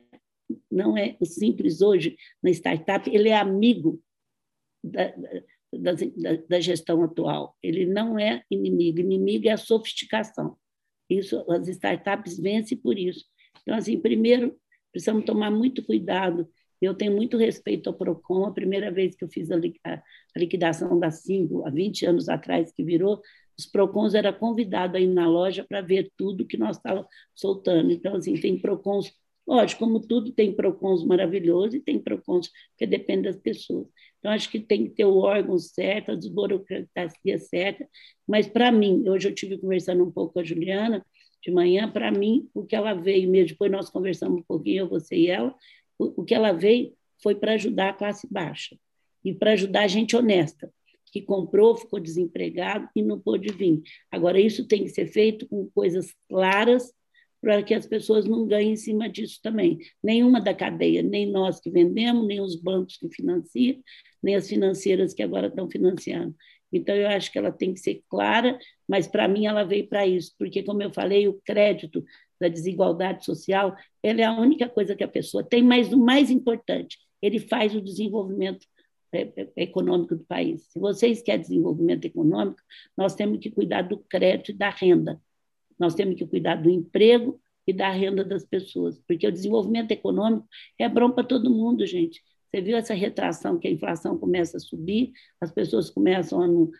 não 0.71 0.97
é 0.97 1.15
o 1.19 1.25
simples 1.25 1.81
hoje 1.81 2.15
na 2.41 2.49
startup, 2.51 3.09
ele 3.09 3.29
é 3.29 3.37
amigo 3.37 4.01
da, 4.83 5.13
da, 5.79 6.59
gestão 6.59 7.03
atual. 7.03 7.55
Ele 7.61 7.85
não 7.85 8.17
é 8.19 8.43
inimigo. 8.49 8.99
Inimigo 8.99 9.47
é 9.47 9.51
a 9.51 9.57
sofisticação. 9.57 10.57
Isso, 11.09 11.43
as 11.51 11.67
startups 11.67 12.39
vencem 12.39 12.77
por 12.77 12.97
isso. 12.97 13.25
Então, 13.61 13.75
assim, 13.75 13.99
primeiro, 13.99 14.57
precisamos 14.91 15.25
tomar 15.25 15.51
muito 15.51 15.83
cuidado 15.85 16.47
eu 16.85 16.93
tenho 16.93 17.15
muito 17.15 17.37
respeito 17.37 17.89
ao 17.89 17.93
PROCON. 17.93 18.45
A 18.45 18.51
primeira 18.51 18.91
vez 18.91 19.15
que 19.15 19.23
eu 19.23 19.29
fiz 19.29 19.49
a, 19.51 19.57
liquidação 20.35 20.99
da 20.99 21.09
Simbo, 21.11 21.65
há 21.65 21.69
20 21.69 22.05
anos 22.05 22.29
atrás, 22.29 22.73
que 22.73 22.83
virou, 22.83 23.21
os 23.57 23.65
PROCONs 23.65 24.13
eram 24.13 24.33
convidados 24.33 24.95
a 24.95 24.99
ir 24.99 25.07
na 25.07 25.27
loja 25.27 25.65
para 25.67 25.81
ver 25.81 26.11
tudo 26.17 26.45
que 26.45 26.57
nós 26.57 26.77
estávamos 26.77 27.07
soltando. 27.33 27.91
Então, 27.91 28.15
assim, 28.15 28.33
tem 28.33 28.59
PROCONs, 28.59 29.13
lógico, 29.47 29.79
como 29.79 29.99
tudo, 29.99 30.31
tem 30.31 30.53
PROCONs 30.53 31.03
maravilhosos 31.05 31.75
e 31.75 31.79
tem 31.79 31.99
PROCONs 31.99 32.49
que 32.77 32.85
dependem 32.85 33.31
das 33.31 33.37
pessoas. 33.37 33.87
Então, 34.19 34.31
acho 34.31 34.49
que 34.49 34.59
tem 34.59 34.85
que 34.85 34.91
ter 34.91 35.05
o 35.05 35.17
órgão 35.17 35.57
certo, 35.59 36.11
a 36.11 36.15
desburocracia 36.15 37.37
certa. 37.39 37.87
Mas, 38.27 38.47
para 38.47 38.71
mim, 38.71 39.07
hoje 39.09 39.27
eu 39.27 39.35
tive 39.35 39.57
conversando 39.57 40.03
um 40.03 40.11
pouco 40.11 40.33
com 40.33 40.39
a 40.39 40.43
Juliana, 40.43 41.05
de 41.43 41.51
manhã, 41.51 41.91
para 41.91 42.09
mim, 42.09 42.49
o 42.53 42.65
que 42.65 42.75
ela 42.75 42.93
veio 42.93 43.29
mesmo, 43.29 43.49
depois 43.49 43.69
nós 43.69 43.89
conversamos 43.89 44.39
um 44.39 44.43
pouquinho, 44.43 44.83
eu, 44.83 44.89
você 44.89 45.15
e 45.15 45.27
ela, 45.27 45.53
o, 45.99 46.21
o 46.21 46.23
que 46.23 46.33
ela 46.33 46.53
veio 46.53 46.93
foi 47.21 47.35
para 47.35 47.53
ajudar 47.53 47.89
a 47.89 47.93
classe 47.93 48.25
baixa 48.31 48.77
e 49.25 49.33
para 49.33 49.51
ajudar 49.51 49.81
a 49.83 49.87
gente 49.87 50.15
honesta, 50.15 50.71
que 51.11 51.21
comprou, 51.21 51.75
ficou 51.75 51.99
desempregado 51.99 52.89
e 52.95 53.03
não 53.03 53.19
pôde 53.19 53.53
vir. 53.53 53.81
Agora, 54.09 54.39
isso 54.39 54.65
tem 54.67 54.83
que 54.83 54.89
ser 54.89 55.07
feito 55.07 55.47
com 55.47 55.69
coisas 55.69 56.13
claras 56.29 56.93
para 57.43 57.61
que 57.61 57.73
as 57.73 57.85
pessoas 57.85 58.25
não 58.25 58.47
ganhem 58.47 58.71
em 58.71 58.77
cima 58.77 59.09
disso 59.09 59.37
também. 59.43 59.77
Nenhuma 60.01 60.39
da 60.39 60.53
cadeia, 60.53 61.03
nem 61.03 61.29
nós 61.29 61.59
que 61.59 61.69
vendemos, 61.69 62.25
nem 62.25 62.39
os 62.39 62.55
bancos 62.55 62.95
que 62.95 63.09
financiam, 63.09 63.83
nem 64.23 64.35
as 64.35 64.47
financeiras 64.47 65.13
que 65.13 65.21
agora 65.21 65.47
estão 65.47 65.69
financiando. 65.69 66.33
Então, 66.71 66.95
eu 66.95 67.05
acho 67.09 67.29
que 67.29 67.37
ela 67.37 67.51
tem 67.51 67.73
que 67.73 67.81
ser 67.81 68.01
clara, 68.07 68.57
mas 68.87 69.07
para 69.07 69.27
mim 69.27 69.45
ela 69.45 69.65
veio 69.65 69.89
para 69.89 70.07
isso, 70.07 70.33
porque, 70.39 70.63
como 70.63 70.81
eu 70.81 70.93
falei, 70.93 71.27
o 71.27 71.39
crédito 71.43 72.01
da 72.39 72.47
desigualdade 72.47 73.25
social, 73.25 73.75
ele 74.01 74.21
é 74.21 74.25
a 74.25 74.39
única 74.39 74.69
coisa 74.69 74.95
que 74.95 75.03
a 75.03 75.07
pessoa 75.07 75.43
tem, 75.43 75.61
mas 75.61 75.91
o 75.91 75.97
mais 75.97 76.31
importante, 76.31 76.97
ele 77.21 77.39
faz 77.39 77.75
o 77.75 77.81
desenvolvimento 77.81 78.65
é, 79.11 79.21
é, 79.35 79.49
econômico 79.57 80.15
do 80.15 80.23
país. 80.23 80.63
Se 80.71 80.79
vocês 80.79 81.21
querem 81.21 81.41
desenvolvimento 81.41 82.05
econômico, 82.05 82.61
nós 82.97 83.13
temos 83.13 83.39
que 83.39 83.51
cuidar 83.51 83.81
do 83.81 83.97
crédito 83.97 84.51
e 84.51 84.55
da 84.55 84.69
renda. 84.69 85.21
Nós 85.83 85.95
temos 85.95 86.15
que 86.15 86.25
cuidar 86.25 86.55
do 86.55 86.69
emprego 86.69 87.41
e 87.67 87.73
da 87.73 87.89
renda 87.89 88.23
das 88.23 88.45
pessoas, 88.45 88.97
porque 89.05 89.27
o 89.27 89.31
desenvolvimento 89.31 89.91
econômico 89.91 90.47
é 90.79 90.87
bom 90.87 91.11
para 91.11 91.25
todo 91.25 91.49
mundo, 91.49 91.85
gente. 91.85 92.21
Você 92.49 92.61
viu 92.61 92.77
essa 92.77 92.93
retração 92.93 93.59
que 93.59 93.67
a 93.67 93.71
inflação 93.71 94.17
começa 94.17 94.55
a 94.55 94.59
subir, 94.61 95.11
as 95.41 95.51
pessoas 95.51 95.89
começam 95.89 96.41
a 96.41 96.47
não, 96.47 96.71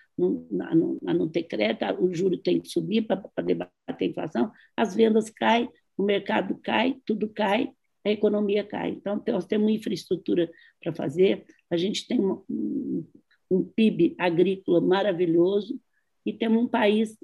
a 0.62 0.74
não, 0.74 1.00
a 1.06 1.14
não 1.14 1.28
ter 1.28 1.44
crédito, 1.44 1.84
o 2.00 2.14
juro 2.14 2.38
tem 2.38 2.62
que 2.62 2.70
subir 2.70 3.02
para 3.02 3.22
debater 3.44 3.74
a 3.88 4.06
inflação, 4.06 4.52
as 4.78 4.96
vendas 4.96 5.30
caem, 5.30 5.70
o 5.98 6.04
mercado 6.04 6.58
cai, 6.64 6.96
tudo 7.06 7.28
cai, 7.28 7.74
a 8.06 8.10
economia 8.10 8.64
cai. 8.64 8.92
Então, 8.92 9.22
nós 9.28 9.46
temos 9.46 9.70
infraestrutura 9.70 10.50
para 10.82 10.94
fazer, 10.94 11.44
a 11.70 11.76
gente 11.76 12.08
tem 12.08 12.22
um, 12.22 13.06
um 13.52 13.64
PIB 13.66 14.16
agrícola 14.18 14.80
maravilhoso 14.80 15.78
e 16.26 16.32
temos 16.32 16.64
um 16.64 16.68
país 16.70 17.18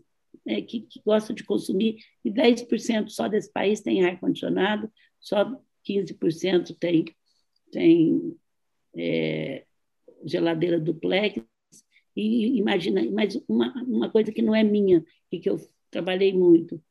é, 0.49 0.61
que, 0.63 0.81
que, 0.81 0.99
gosta 1.05 1.31
de 1.31 1.43
consumir, 1.43 1.99
e 2.25 2.31
10% 2.31 3.09
só 3.09 3.27
desse 3.27 3.51
país 3.51 3.81
tem 3.81 4.03
ar-condicionado, 4.03 4.91
só 5.19 5.45
15% 5.87 6.75
tem, 6.79 7.05
tem 7.71 8.35
é, 8.97 9.63
geladeira 10.25 10.79
duplex. 10.79 11.39
E 12.15 12.57
imagina, 12.57 13.07
mas 13.11 13.39
uma, 13.47 13.71
uma 13.83 14.09
coisa 14.09 14.31
que 14.31 14.41
não 14.41 14.55
é 14.55 14.63
minha, 14.63 15.05
e 15.31 15.39
que 15.39 15.49
eu 15.49 15.57
trabalhei 15.91 16.33
muito, 16.33 16.81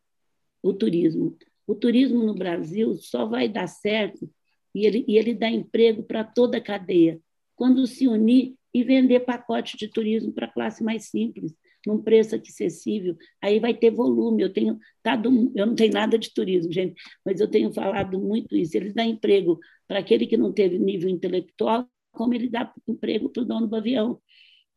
o 0.63 0.73
turismo. 0.73 1.37
O 1.67 1.75
turismo 1.75 2.23
no 2.25 2.35
Brasil 2.35 2.97
só 2.97 3.27
vai 3.27 3.49
dar 3.49 3.67
certo 3.67 4.31
e 4.73 4.87
ele, 4.87 5.05
e 5.09 5.19
ele 5.19 5.35
dá 5.35 5.51
emprego 5.51 6.05
para 6.05 6.23
toda 6.23 6.59
a 6.59 6.63
cadeia, 6.63 7.21
quando 7.57 7.87
se 7.89 8.07
unir 8.07 8.55
e 8.73 8.85
vender 8.85 9.21
pacote 9.21 9.77
de 9.77 9.89
turismo 9.89 10.33
para 10.33 10.47
a 10.47 10.53
classe 10.53 10.85
mais 10.85 11.07
simples 11.07 11.53
num 11.87 12.03
preço 12.03 12.35
acessível, 12.35 13.17
aí 13.43 13.59
vai 13.61 13.75
ter 13.75 13.91
volume. 13.91 14.43
Eu 14.43 14.53
tenho 14.53 14.79
dado, 15.03 15.53
eu 15.55 15.67
não 15.67 15.75
tenho 15.75 15.93
nada 15.93 16.19
de 16.19 16.33
turismo, 16.33 16.73
gente, 16.73 17.01
mas 17.25 17.41
eu 17.41 17.49
tenho 17.49 17.73
falado 17.73 18.21
muito 18.21 18.57
isso. 18.57 18.77
Ele 18.77 18.93
dá 18.93 19.05
emprego 19.05 19.59
para 19.87 20.01
aquele 20.01 20.27
que 20.27 20.37
não 20.37 20.53
teve 20.53 20.79
nível 20.79 21.09
intelectual, 21.09 21.89
como 22.13 22.35
ele 22.35 22.49
dá 22.49 22.73
emprego 22.87 23.29
para 23.29 23.43
o 23.43 23.47
dono 23.47 23.67
do 23.67 23.77
avião. 23.77 24.21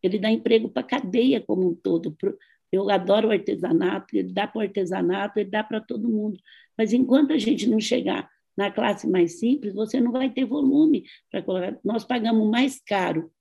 Ele 0.01 0.17
dá 0.19 0.31
emprego 0.31 0.69
para 0.69 0.81
a 0.81 0.85
cadeia 0.85 1.41
como 1.41 1.69
um 1.69 1.75
todo. 1.75 2.15
Eu 2.71 2.89
adoro 2.89 3.27
o 3.27 3.31
artesanato, 3.31 4.15
ele 4.15 4.31
dá 4.31 4.47
para 4.47 4.59
o 4.59 4.61
artesanato, 4.61 5.39
ele 5.39 5.49
dá 5.49 5.63
para 5.63 5.81
todo 5.81 6.09
mundo. 6.09 6.39
Mas 6.77 6.93
enquanto 6.93 7.33
a 7.33 7.37
gente 7.37 7.67
não 7.67 7.79
chegar 7.79 8.29
na 8.55 8.71
classe 8.71 9.07
mais 9.07 9.39
simples, 9.39 9.73
você 9.73 9.99
não 9.99 10.11
vai 10.11 10.29
ter 10.29 10.45
volume 10.45 11.03
para 11.29 11.41
colocar. 11.41 11.77
Nós 11.83 12.03
pagamos 12.03 12.49
mais 12.49 12.81
caro 12.81 13.31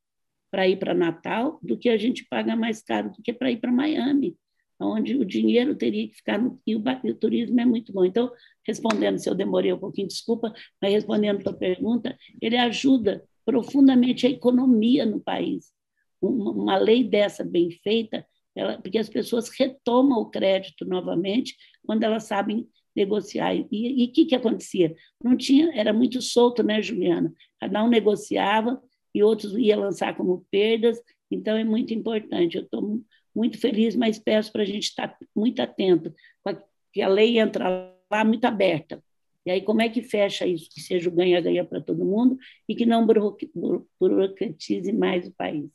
para 0.51 0.69
ir 0.69 0.79
para 0.79 0.95
Natal 0.95 1.59
do 1.63 1.79
que 1.79 1.89
a 1.89 1.97
gente 1.97 2.27
paga 2.29 2.57
mais 2.57 2.83
caro 2.83 3.11
do 3.11 3.23
que 3.23 3.33
para 3.33 3.51
ir 3.51 3.59
para 3.59 3.71
Miami, 3.71 4.37
onde 4.81 5.17
o 5.17 5.25
dinheiro 5.25 5.75
teria 5.75 6.09
que 6.09 6.17
ficar 6.17 6.39
no 6.39 6.61
e 6.67 6.75
o, 6.75 6.83
o 7.05 7.15
turismo 7.15 7.61
é 7.61 7.67
muito 7.67 7.93
bom. 7.93 8.05
Então, 8.05 8.31
respondendo, 8.67 9.19
se 9.19 9.29
eu 9.29 9.35
demorei 9.35 9.73
um 9.73 9.79
pouquinho, 9.79 10.09
desculpa, 10.09 10.53
mas 10.81 10.93
respondendo 10.93 11.41
a 11.41 11.45
tua 11.45 11.53
pergunta, 11.53 12.17
ele 12.41 12.57
ajuda 12.57 13.23
profundamente 13.45 14.27
a 14.27 14.31
economia 14.31 15.05
no 15.05 15.21
país. 15.21 15.73
Uma, 16.21 16.51
uma 16.51 16.77
lei 16.77 17.05
dessa 17.05 17.45
bem 17.45 17.71
feita, 17.71 18.27
ela, 18.55 18.79
porque 18.81 18.99
as 18.99 19.09
pessoas 19.09 19.49
retomam 19.59 20.19
o 20.21 20.31
crédito 20.31 20.85
novamente 20.85 21.57
quando 21.85 22.03
elas 22.03 22.25
sabem 22.25 22.67
negociar. 22.95 23.55
E 23.55 24.05
o 24.05 24.13
que, 24.13 24.27
que 24.27 24.35
acontecia? 24.35 24.95
Não 25.23 25.37
tinha, 25.37 25.71
era 25.75 25.93
muito 25.93 26.21
solto, 26.21 26.63
né, 26.63 26.83
Juliana? 26.83 27.33
Cada 27.59 27.85
um 27.85 27.89
negociava 27.89 28.81
e 29.15 29.23
outros 29.23 29.53
ia 29.57 29.77
lançar 29.77 30.17
como 30.17 30.47
perdas. 30.51 31.01
Então, 31.31 31.57
é 31.57 31.65
muito 31.65 31.95
importante. 31.95 32.57
Eu 32.57 32.65
estou 32.65 33.01
muito 33.35 33.59
feliz, 33.59 33.95
mas 33.97 34.19
peço 34.19 34.53
para 34.53 34.63
a 34.63 34.67
gente 34.67 34.85
estar 34.85 35.17
muito 35.35 35.61
atento, 35.61 36.15
que 36.93 37.03
a 37.03 37.09
lei 37.09 37.39
entra 37.39 37.95
lá 38.11 38.25
muito 38.25 38.45
aberta. 38.45 39.03
E 39.47 39.51
aí, 39.51 39.63
como 39.63 39.81
é 39.81 39.89
que 39.89 40.03
fecha 40.03 40.47
isso? 40.47 40.69
Que 40.71 40.81
seja 40.81 41.09
o 41.09 41.13
ganha-ganha 41.13 41.65
para 41.65 41.81
todo 41.81 42.05
mundo 42.05 42.37
e 42.69 42.75
que 42.75 42.85
não 42.85 43.07
burocratize 43.07 44.93
mais 44.93 45.27
o 45.27 45.33
país. 45.33 45.71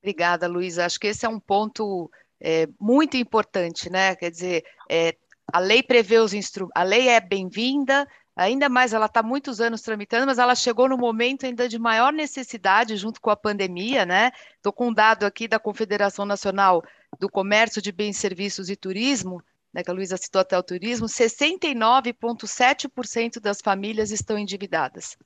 Obrigada, 0.00 0.48
Luísa. 0.48 0.84
Acho 0.84 0.98
que 0.98 1.08
esse 1.08 1.26
é 1.26 1.28
um 1.28 1.38
ponto 1.38 2.10
é, 2.40 2.66
muito 2.80 3.16
importante, 3.16 3.90
né? 3.90 4.16
Quer 4.16 4.30
dizer, 4.30 4.64
é, 4.90 5.14
a 5.52 5.58
lei 5.58 5.82
prevê 5.82 6.18
os 6.18 6.32
instrumentos, 6.32 6.80
a 6.80 6.82
lei 6.82 7.08
é 7.08 7.20
bem-vinda, 7.20 8.08
Ainda 8.34 8.68
mais, 8.68 8.92
ela 8.92 9.06
está 9.06 9.22
muitos 9.22 9.60
anos 9.60 9.82
tramitando, 9.82 10.26
mas 10.26 10.38
ela 10.38 10.54
chegou 10.54 10.88
no 10.88 10.96
momento 10.96 11.44
ainda 11.44 11.68
de 11.68 11.78
maior 11.78 12.12
necessidade 12.12 12.96
junto 12.96 13.20
com 13.20 13.28
a 13.28 13.36
pandemia, 13.36 14.06
né? 14.06 14.30
Estou 14.56 14.72
com 14.72 14.88
um 14.88 14.92
dado 14.92 15.24
aqui 15.24 15.46
da 15.46 15.58
Confederação 15.58 16.24
Nacional 16.24 16.82
do 17.20 17.28
Comércio 17.28 17.82
de 17.82 17.92
Bens, 17.92 18.16
Serviços 18.16 18.70
e 18.70 18.76
Turismo, 18.76 19.42
né, 19.72 19.82
que 19.82 19.90
a 19.90 19.94
Luísa 19.94 20.16
citou 20.16 20.40
até 20.40 20.56
o 20.58 20.62
turismo, 20.62 21.06
69,7% 21.06 23.40
das 23.40 23.60
famílias 23.60 24.10
estão 24.10 24.38
endividadas 24.38 25.16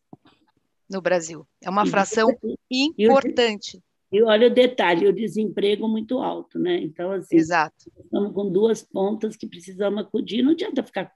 no 0.89 1.03
Brasil. 1.03 1.47
É 1.63 1.71
uma 1.71 1.87
fração 1.87 2.29
importante. 2.71 3.83
E 4.13 4.23
olha 4.23 4.47
o 4.47 4.55
detalhe, 4.55 5.09
o 5.09 5.13
desemprego 5.13 5.89
muito 5.89 6.21
alto, 6.21 6.61
né? 6.61 6.79
Então, 6.79 7.11
assim, 7.11 7.37
Exato. 7.37 7.91
estamos 8.05 8.33
com 8.33 8.53
duas 8.53 8.85
pontas 8.85 9.35
que 9.37 9.49
precisamos 9.49 10.01
acudir, 10.01 10.43
não 10.43 10.53
adianta 10.53 10.85
ficar 10.85 11.11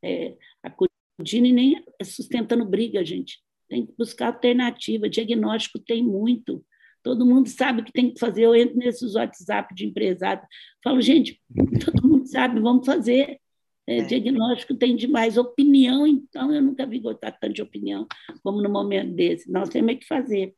é, 0.00 0.36
acudindo 0.62 0.91
e 1.20 1.52
nem 1.52 1.84
sustentando 2.02 2.64
briga, 2.64 3.04
gente. 3.04 3.40
Tem 3.68 3.86
que 3.86 3.92
buscar 3.96 4.26
alternativa. 4.26 5.08
Diagnóstico 5.08 5.78
tem 5.78 6.02
muito. 6.02 6.64
Todo 7.02 7.26
mundo 7.26 7.48
sabe 7.48 7.82
o 7.82 7.84
que 7.84 7.92
tem 7.92 8.12
que 8.12 8.20
fazer. 8.20 8.44
Eu 8.44 8.54
entro 8.54 8.76
nesses 8.76 9.14
WhatsApp 9.14 9.74
de 9.74 9.86
empresário, 9.86 10.42
falo, 10.82 11.00
gente, 11.00 11.40
todo 11.84 12.06
mundo 12.06 12.26
sabe, 12.26 12.60
vamos 12.60 12.86
fazer. 12.86 13.40
É, 13.86 13.98
é. 13.98 14.02
Diagnóstico 14.02 14.74
tem 14.74 14.94
demais. 14.94 15.36
Opinião, 15.36 16.06
então, 16.06 16.54
eu 16.54 16.62
nunca 16.62 16.86
vi 16.86 17.00
gostar 17.00 17.32
tanto 17.32 17.54
de 17.54 17.62
opinião 17.62 18.06
como 18.42 18.62
no 18.62 18.70
momento 18.70 19.14
desse. 19.14 19.50
Nós 19.50 19.68
temos 19.68 19.96
que 19.96 20.06
fazer. 20.06 20.54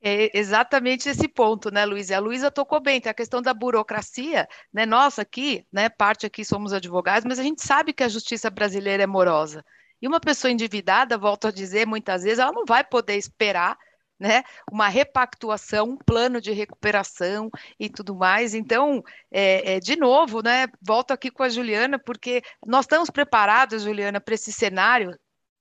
É 0.00 0.30
exatamente 0.38 1.08
esse 1.08 1.26
ponto, 1.26 1.70
né, 1.72 1.84
Luísa? 1.84 2.16
A 2.16 2.20
Luísa 2.20 2.50
tocou 2.50 2.80
bem, 2.80 3.00
tem 3.00 3.10
a 3.10 3.14
questão 3.14 3.42
da 3.42 3.52
burocracia, 3.52 4.48
né? 4.72 4.86
Nós 4.86 5.18
aqui, 5.18 5.66
né, 5.72 5.88
parte 5.88 6.24
aqui 6.24 6.44
somos 6.44 6.72
advogados, 6.72 7.24
mas 7.26 7.38
a 7.38 7.42
gente 7.42 7.64
sabe 7.64 7.92
que 7.92 8.04
a 8.04 8.08
justiça 8.08 8.48
brasileira 8.48 9.02
é 9.02 9.06
morosa. 9.06 9.64
E 10.00 10.06
uma 10.06 10.20
pessoa 10.20 10.52
endividada, 10.52 11.18
volto 11.18 11.48
a 11.48 11.50
dizer, 11.50 11.86
muitas 11.86 12.22
vezes 12.22 12.38
ela 12.38 12.52
não 12.52 12.64
vai 12.64 12.84
poder 12.84 13.16
esperar 13.16 13.76
né, 14.18 14.42
uma 14.70 14.88
repactuação, 14.88 15.90
um 15.90 15.96
plano 15.96 16.40
de 16.40 16.52
recuperação 16.52 17.50
e 17.78 17.88
tudo 17.88 18.14
mais. 18.14 18.54
Então, 18.54 19.02
é, 19.30 19.74
é, 19.74 19.80
de 19.80 19.96
novo, 19.96 20.42
né, 20.42 20.66
volto 20.80 21.12
aqui 21.12 21.30
com 21.30 21.42
a 21.42 21.48
Juliana, 21.48 21.98
porque 21.98 22.42
nós 22.66 22.84
estamos 22.84 23.10
preparados, 23.10 23.82
Juliana, 23.82 24.20
para 24.20 24.34
esse 24.34 24.52
cenário 24.52 25.16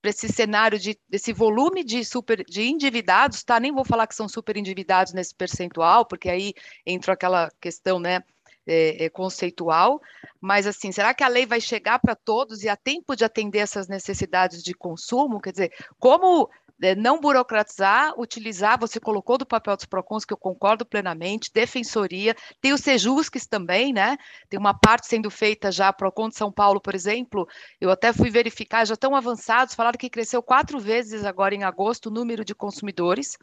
para 0.08 0.12
esse 0.12 0.30
cenário 0.30 0.80
de, 0.80 0.98
desse 1.10 1.34
volume 1.34 1.84
de 1.84 2.06
super 2.06 2.44
de 2.46 2.64
endividados, 2.64 3.44
tá? 3.44 3.60
Nem 3.60 3.74
vou 3.74 3.84
falar 3.84 4.08
que 4.08 4.16
são 4.16 4.30
super 4.30 4.56
endividados 4.56 5.12
nesse 5.12 5.36
percentual, 5.36 6.06
porque 6.06 6.30
aí 6.30 6.54
entra 6.86 7.14
aquela 7.14 7.52
questão, 7.60 8.00
né? 8.00 8.24
É, 8.70 9.06
é, 9.06 9.10
conceitual, 9.10 10.02
mas 10.42 10.68
assim, 10.68 10.92
será 10.92 11.14
que 11.14 11.24
a 11.24 11.30
lei 11.30 11.46
vai 11.46 11.62
chegar 11.62 12.00
para 12.00 12.18
todos 12.18 12.64
e 12.64 12.68
há 12.70 12.76
tempo 12.76 13.16
de 13.16 13.24
atender 13.24 13.60
essas 13.60 13.88
necessidades 13.88 14.62
de 14.62 14.74
consumo? 14.74 15.40
Quer 15.40 15.52
dizer, 15.52 15.74
como 15.98 16.50
não 16.98 17.20
burocratizar, 17.20 18.14
utilizar, 18.20 18.80
você 18.80 19.00
colocou 19.00 19.38
do 19.38 19.46
papel 19.46 19.76
dos 19.76 19.86
PROCONs, 19.86 20.26
que 20.26 20.34
eu 20.34 20.38
concordo 20.38 20.86
plenamente, 20.86 21.52
defensoria, 21.54 22.36
tem 22.62 22.74
os 22.74 22.82
Sejusques 22.82 23.48
também, 23.48 23.92
né? 23.92 24.18
Tem 24.50 24.60
uma 24.60 24.74
parte 24.74 25.08
sendo 25.08 25.30
feita 25.30 25.72
já, 25.72 25.92
PROCON 25.92 26.30
de 26.30 26.36
São 26.36 26.52
Paulo, 26.52 26.80
por 26.80 26.94
exemplo, 26.94 27.48
eu 27.82 27.90
até 27.90 28.14
fui 28.14 28.30
verificar, 28.30 28.86
já 28.86 28.94
estão 28.94 29.16
avançados, 29.16 29.74
falaram 29.76 29.98
que 29.98 30.10
cresceu 30.10 30.42
quatro 30.44 30.80
vezes 30.80 31.26
agora 31.26 31.56
em 31.56 31.64
agosto 31.64 32.08
o 32.08 32.12
número 32.12 32.46
de 32.46 32.54
consumidores, 32.54 33.38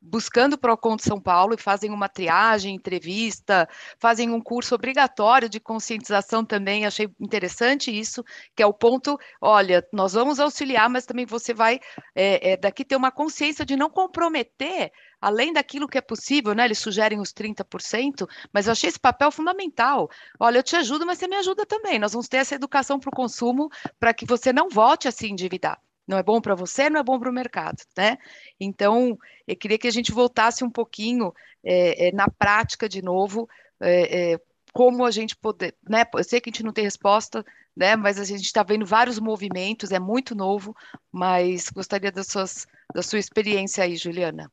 buscando 0.00 0.54
o 0.54 0.58
Procon 0.58 0.96
de 0.96 1.02
São 1.02 1.20
Paulo 1.20 1.54
e 1.54 1.60
fazem 1.60 1.90
uma 1.90 2.08
triagem, 2.08 2.74
entrevista, 2.74 3.68
fazem 3.98 4.30
um 4.30 4.40
curso 4.40 4.74
obrigatório 4.74 5.48
de 5.48 5.60
conscientização 5.60 6.44
também, 6.44 6.86
achei 6.86 7.08
interessante 7.20 7.90
isso, 7.96 8.24
que 8.56 8.62
é 8.62 8.66
o 8.66 8.72
ponto, 8.72 9.18
olha, 9.40 9.86
nós 9.92 10.14
vamos 10.14 10.40
auxiliar, 10.40 10.88
mas 10.88 11.04
também 11.04 11.26
você 11.26 11.52
vai 11.52 11.80
é, 12.14 12.52
é, 12.52 12.56
daqui 12.56 12.84
ter 12.84 12.96
uma 12.96 13.10
consciência 13.10 13.64
de 13.64 13.76
não 13.76 13.90
comprometer 13.90 14.90
além 15.20 15.52
daquilo 15.52 15.86
que 15.86 15.98
é 15.98 16.00
possível, 16.00 16.54
né? 16.54 16.64
Eles 16.64 16.78
sugerem 16.78 17.20
os 17.20 17.32
30%, 17.32 18.26
mas 18.52 18.66
eu 18.66 18.72
achei 18.72 18.88
esse 18.88 18.98
papel 18.98 19.30
fundamental. 19.30 20.08
Olha, 20.38 20.58
eu 20.58 20.62
te 20.62 20.76
ajudo, 20.76 21.04
mas 21.04 21.18
você 21.18 21.28
me 21.28 21.36
ajuda 21.36 21.66
também. 21.66 21.98
Nós 21.98 22.12
vamos 22.12 22.28
ter 22.28 22.38
essa 22.38 22.54
educação 22.54 22.98
para 22.98 23.10
o 23.10 23.12
consumo 23.12 23.68
para 23.98 24.14
que 24.14 24.24
você 24.24 24.52
não 24.52 24.68
volte 24.70 25.06
a 25.06 25.12
se 25.12 25.28
endividar. 25.28 25.78
Não 26.10 26.18
é 26.18 26.24
bom 26.24 26.40
para 26.40 26.56
você, 26.56 26.90
não 26.90 26.98
é 26.98 27.04
bom 27.04 27.20
para 27.20 27.30
o 27.30 27.32
mercado, 27.32 27.84
né? 27.96 28.18
Então, 28.58 29.16
eu 29.46 29.54
queria 29.54 29.78
que 29.78 29.86
a 29.86 29.92
gente 29.92 30.10
voltasse 30.10 30.64
um 30.64 30.70
pouquinho 30.70 31.32
é, 31.62 32.08
é, 32.08 32.12
na 32.12 32.28
prática 32.28 32.88
de 32.88 33.00
novo, 33.00 33.48
é, 33.80 34.32
é 34.32 34.40
como 34.72 35.04
a 35.04 35.10
gente 35.12 35.36
poder, 35.36 35.72
né? 35.88 36.02
Eu 36.12 36.24
sei 36.24 36.40
que 36.40 36.50
a 36.50 36.52
gente 36.52 36.64
não 36.64 36.72
tem 36.72 36.82
resposta, 36.82 37.46
né? 37.76 37.94
Mas 37.94 38.18
a 38.18 38.24
gente 38.24 38.42
está 38.42 38.64
vendo 38.64 38.84
vários 38.84 39.20
movimentos, 39.20 39.92
é 39.92 40.00
muito 40.00 40.34
novo, 40.34 40.74
mas 41.12 41.70
gostaria 41.70 42.10
das 42.10 42.26
suas, 42.26 42.66
da 42.92 43.02
sua 43.02 43.20
experiência 43.20 43.84
aí, 43.84 43.94
Juliana, 43.94 44.50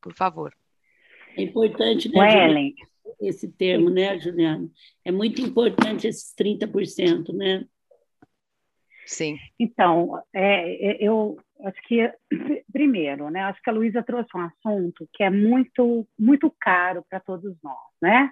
por 0.00 0.12
favor. 0.12 0.52
É 1.36 1.42
importante, 1.42 2.08
né, 2.08 2.30
Juliana, 2.30 2.72
esse 3.20 3.46
termo, 3.46 3.90
né, 3.90 4.18
Juliana? 4.18 4.68
É 5.04 5.12
muito 5.12 5.40
importante 5.40 6.08
esses 6.08 6.34
30%, 6.34 7.32
né? 7.32 7.64
Sim. 9.06 9.38
Então, 9.58 10.20
é, 10.34 10.90
é, 10.90 10.96
eu 11.00 11.38
acho 11.64 11.80
que, 11.82 12.12
primeiro, 12.72 13.30
né, 13.30 13.42
acho 13.42 13.62
que 13.62 13.70
a 13.70 13.72
Luísa 13.72 14.02
trouxe 14.02 14.28
um 14.36 14.40
assunto 14.40 15.08
que 15.12 15.22
é 15.22 15.30
muito, 15.30 16.06
muito 16.18 16.52
caro 16.60 17.04
para 17.08 17.20
todos 17.20 17.56
nós, 17.62 17.78
né? 18.02 18.30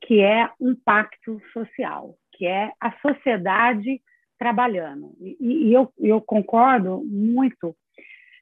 Que 0.00 0.20
é 0.20 0.48
um 0.60 0.74
pacto 0.74 1.42
social, 1.52 2.14
que 2.32 2.46
é 2.46 2.72
a 2.80 2.92
sociedade 3.00 4.00
trabalhando. 4.38 5.12
E, 5.20 5.68
e 5.68 5.72
eu, 5.74 5.92
eu 5.98 6.20
concordo 6.20 7.02
muito 7.04 7.76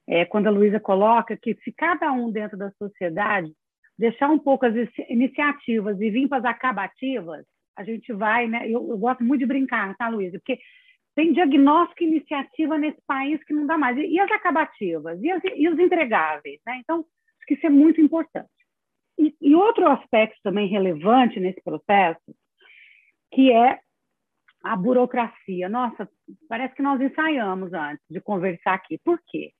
é, 0.06 0.24
quando 0.26 0.46
a 0.46 0.50
Luísa 0.50 0.78
coloca 0.78 1.36
que 1.36 1.54
se 1.64 1.72
cada 1.72 2.12
um 2.12 2.30
dentro 2.30 2.56
da 2.56 2.70
sociedade 2.72 3.52
deixar 3.98 4.28
um 4.28 4.38
pouco 4.38 4.66
as 4.66 4.74
iniciativas 5.08 6.00
e 6.00 6.10
vir 6.10 6.28
para 6.28 6.38
as 6.38 6.44
acabativas, 6.44 7.44
a 7.74 7.82
gente 7.82 8.12
vai, 8.12 8.46
né? 8.46 8.66
Eu, 8.66 8.88
eu 8.90 8.98
gosto 8.98 9.24
muito 9.24 9.40
de 9.40 9.46
brincar, 9.46 9.96
tá, 9.96 10.08
Luísa? 10.08 10.38
Porque 10.38 10.58
tem 11.18 11.32
diagnóstico 11.32 12.04
e 12.04 12.06
iniciativa 12.06 12.78
nesse 12.78 13.02
país 13.04 13.42
que 13.42 13.52
não 13.52 13.66
dá 13.66 13.76
mais. 13.76 13.98
E, 13.98 14.20
as 14.20 14.30
acabativas? 14.30 15.20
E, 15.20 15.28
as, 15.28 15.42
e 15.56 15.68
os 15.68 15.76
entregáveis? 15.76 16.60
Né? 16.64 16.78
Então, 16.78 16.98
acho 17.00 17.46
que 17.48 17.54
isso 17.54 17.66
é 17.66 17.70
muito 17.70 18.00
importante. 18.00 18.48
E, 19.18 19.34
e, 19.40 19.52
outro 19.52 19.88
aspecto 19.88 20.38
também 20.44 20.68
relevante 20.68 21.40
nesse 21.40 21.60
processo, 21.60 22.22
que 23.34 23.50
é 23.50 23.80
a 24.62 24.76
burocracia. 24.76 25.68
Nossa, 25.68 26.08
parece 26.48 26.76
que 26.76 26.82
nós 26.82 27.00
ensaiamos 27.00 27.72
antes 27.72 28.04
de 28.08 28.20
conversar 28.20 28.74
aqui. 28.74 28.96
Por 29.04 29.20
quê? 29.26 29.50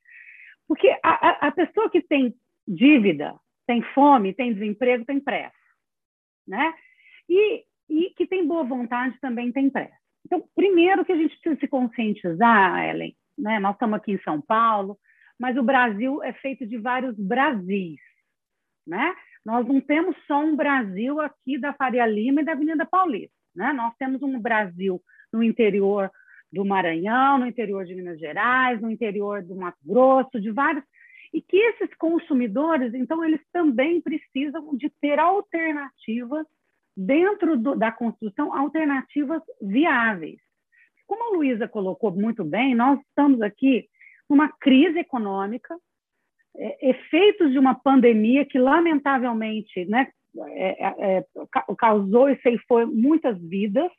Porque 0.69 0.97
a, 1.03 1.49
a 1.49 1.51
pessoa 1.51 1.91
que 1.91 2.01
tem 2.01 2.37
dívida, 2.69 3.35
tem 3.67 3.83
fome, 3.95 4.33
tem 4.33 4.55
desemprego, 4.55 5.05
tem 5.05 5.19
pressa. 5.19 5.57
Né? 6.47 6.73
E, 7.29 7.65
e 7.91 8.11
que 8.11 8.29
tem 8.29 8.47
boa 8.47 8.63
vontade 8.63 9.19
também 9.21 9.51
tem 9.51 9.69
pressa. 9.69 10.08
Então, 10.29 10.45
primeiro 10.55 11.07
que 11.07 11.13
a 11.13 11.17
gente 11.17 11.35
precisa 11.39 11.59
se 11.59 11.67
conscientizar, 11.67 12.85
Ellen, 12.85 13.17
né? 13.37 13.59
nós 13.59 13.73
estamos 13.73 13.97
aqui 13.97 14.13
em 14.13 14.21
São 14.21 14.43
Paulo, 14.43 14.99
mas 15.41 15.57
o 15.57 15.63
Brasil 15.63 16.23
é 16.23 16.35
feito 16.35 16.67
de 16.67 16.77
vários 16.77 17.17
Brasis, 17.17 17.99
né? 18.87 19.15
Nós 19.45 19.67
não 19.67 19.81
temos 19.81 20.15
só 20.27 20.39
um 20.41 20.55
Brasil 20.55 21.19
aqui 21.21 21.59
da 21.59 21.73
Faria 21.73 22.07
Lima 22.07 22.43
e 22.43 22.45
da 22.45 22.53
Avenida 22.53 22.85
Paulista, 22.85 23.35
né? 23.55 23.73
Nós 23.73 23.95
temos 23.97 24.23
um 24.23 24.39
Brasil 24.39 25.01
no 25.33 25.43
interior 25.43 26.11
do 26.53 26.63
Maranhão, 26.65 27.39
no 27.39 27.47
interior 27.47 27.87
de 27.87 27.95
Minas 27.95 28.19
Gerais, 28.19 28.83
no 28.83 28.91
interior 28.91 29.43
do 29.43 29.57
Mato 29.57 29.79
Grosso, 29.83 30.41
de 30.41 30.51
vários 30.51 30.85
e 31.33 31.41
que 31.43 31.57
esses 31.57 31.95
consumidores, 31.97 32.95
então, 32.95 33.25
eles 33.25 33.41
também 33.53 34.01
precisam 34.01 34.77
de 34.77 34.91
ter 35.01 35.19
alternativas 35.19 36.47
dentro 36.99 37.57
do, 37.57 37.77
da 37.77 37.93
construção 37.93 38.53
alternativas 38.53 39.41
viáveis. 39.63 40.41
Como 41.07 41.23
a 41.23 41.37
Luísa 41.37 41.69
colocou 41.69 42.11
muito 42.11 42.45
bem, 42.45 42.75
nós 42.75 42.99
estamos 43.01 43.41
aqui 43.41 43.89
numa 44.29 44.49
crise 44.49 44.99
econômica, 44.99 45.79
é, 46.57 46.91
efeitos 46.91 47.53
de 47.53 47.59
uma 47.59 47.73
pandemia 47.73 48.45
que, 48.45 48.59
lamentavelmente, 48.59 49.85
né, 49.85 50.09
é, 50.49 50.87
é, 50.87 51.19
é 51.19 51.25
causou 51.79 52.29
e 52.29 52.41
ceifou 52.43 52.85
muitas 52.89 53.41
vidas, 53.41 53.91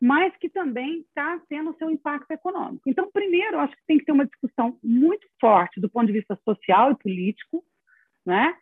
mas 0.00 0.36
que 0.38 0.48
também 0.48 1.00
está 1.00 1.40
tendo 1.48 1.76
seu 1.78 1.88
impacto 1.90 2.32
econômico. 2.32 2.88
Então, 2.88 3.08
primeiro, 3.12 3.60
acho 3.60 3.76
que 3.76 3.86
tem 3.86 3.98
que 3.98 4.04
ter 4.04 4.12
uma 4.12 4.26
discussão 4.26 4.76
muito 4.82 5.26
forte 5.40 5.80
do 5.80 5.88
ponto 5.88 6.06
de 6.06 6.14
vista 6.14 6.36
social 6.44 6.90
e 6.90 6.96
político, 6.96 7.64
né? 8.26 8.52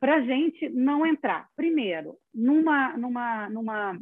Para 0.00 0.16
a 0.16 0.20
gente 0.20 0.68
não 0.68 1.04
entrar, 1.04 1.48
primeiro, 1.56 2.16
numa, 2.32 2.96
numa, 2.96 3.48
numa, 3.48 3.98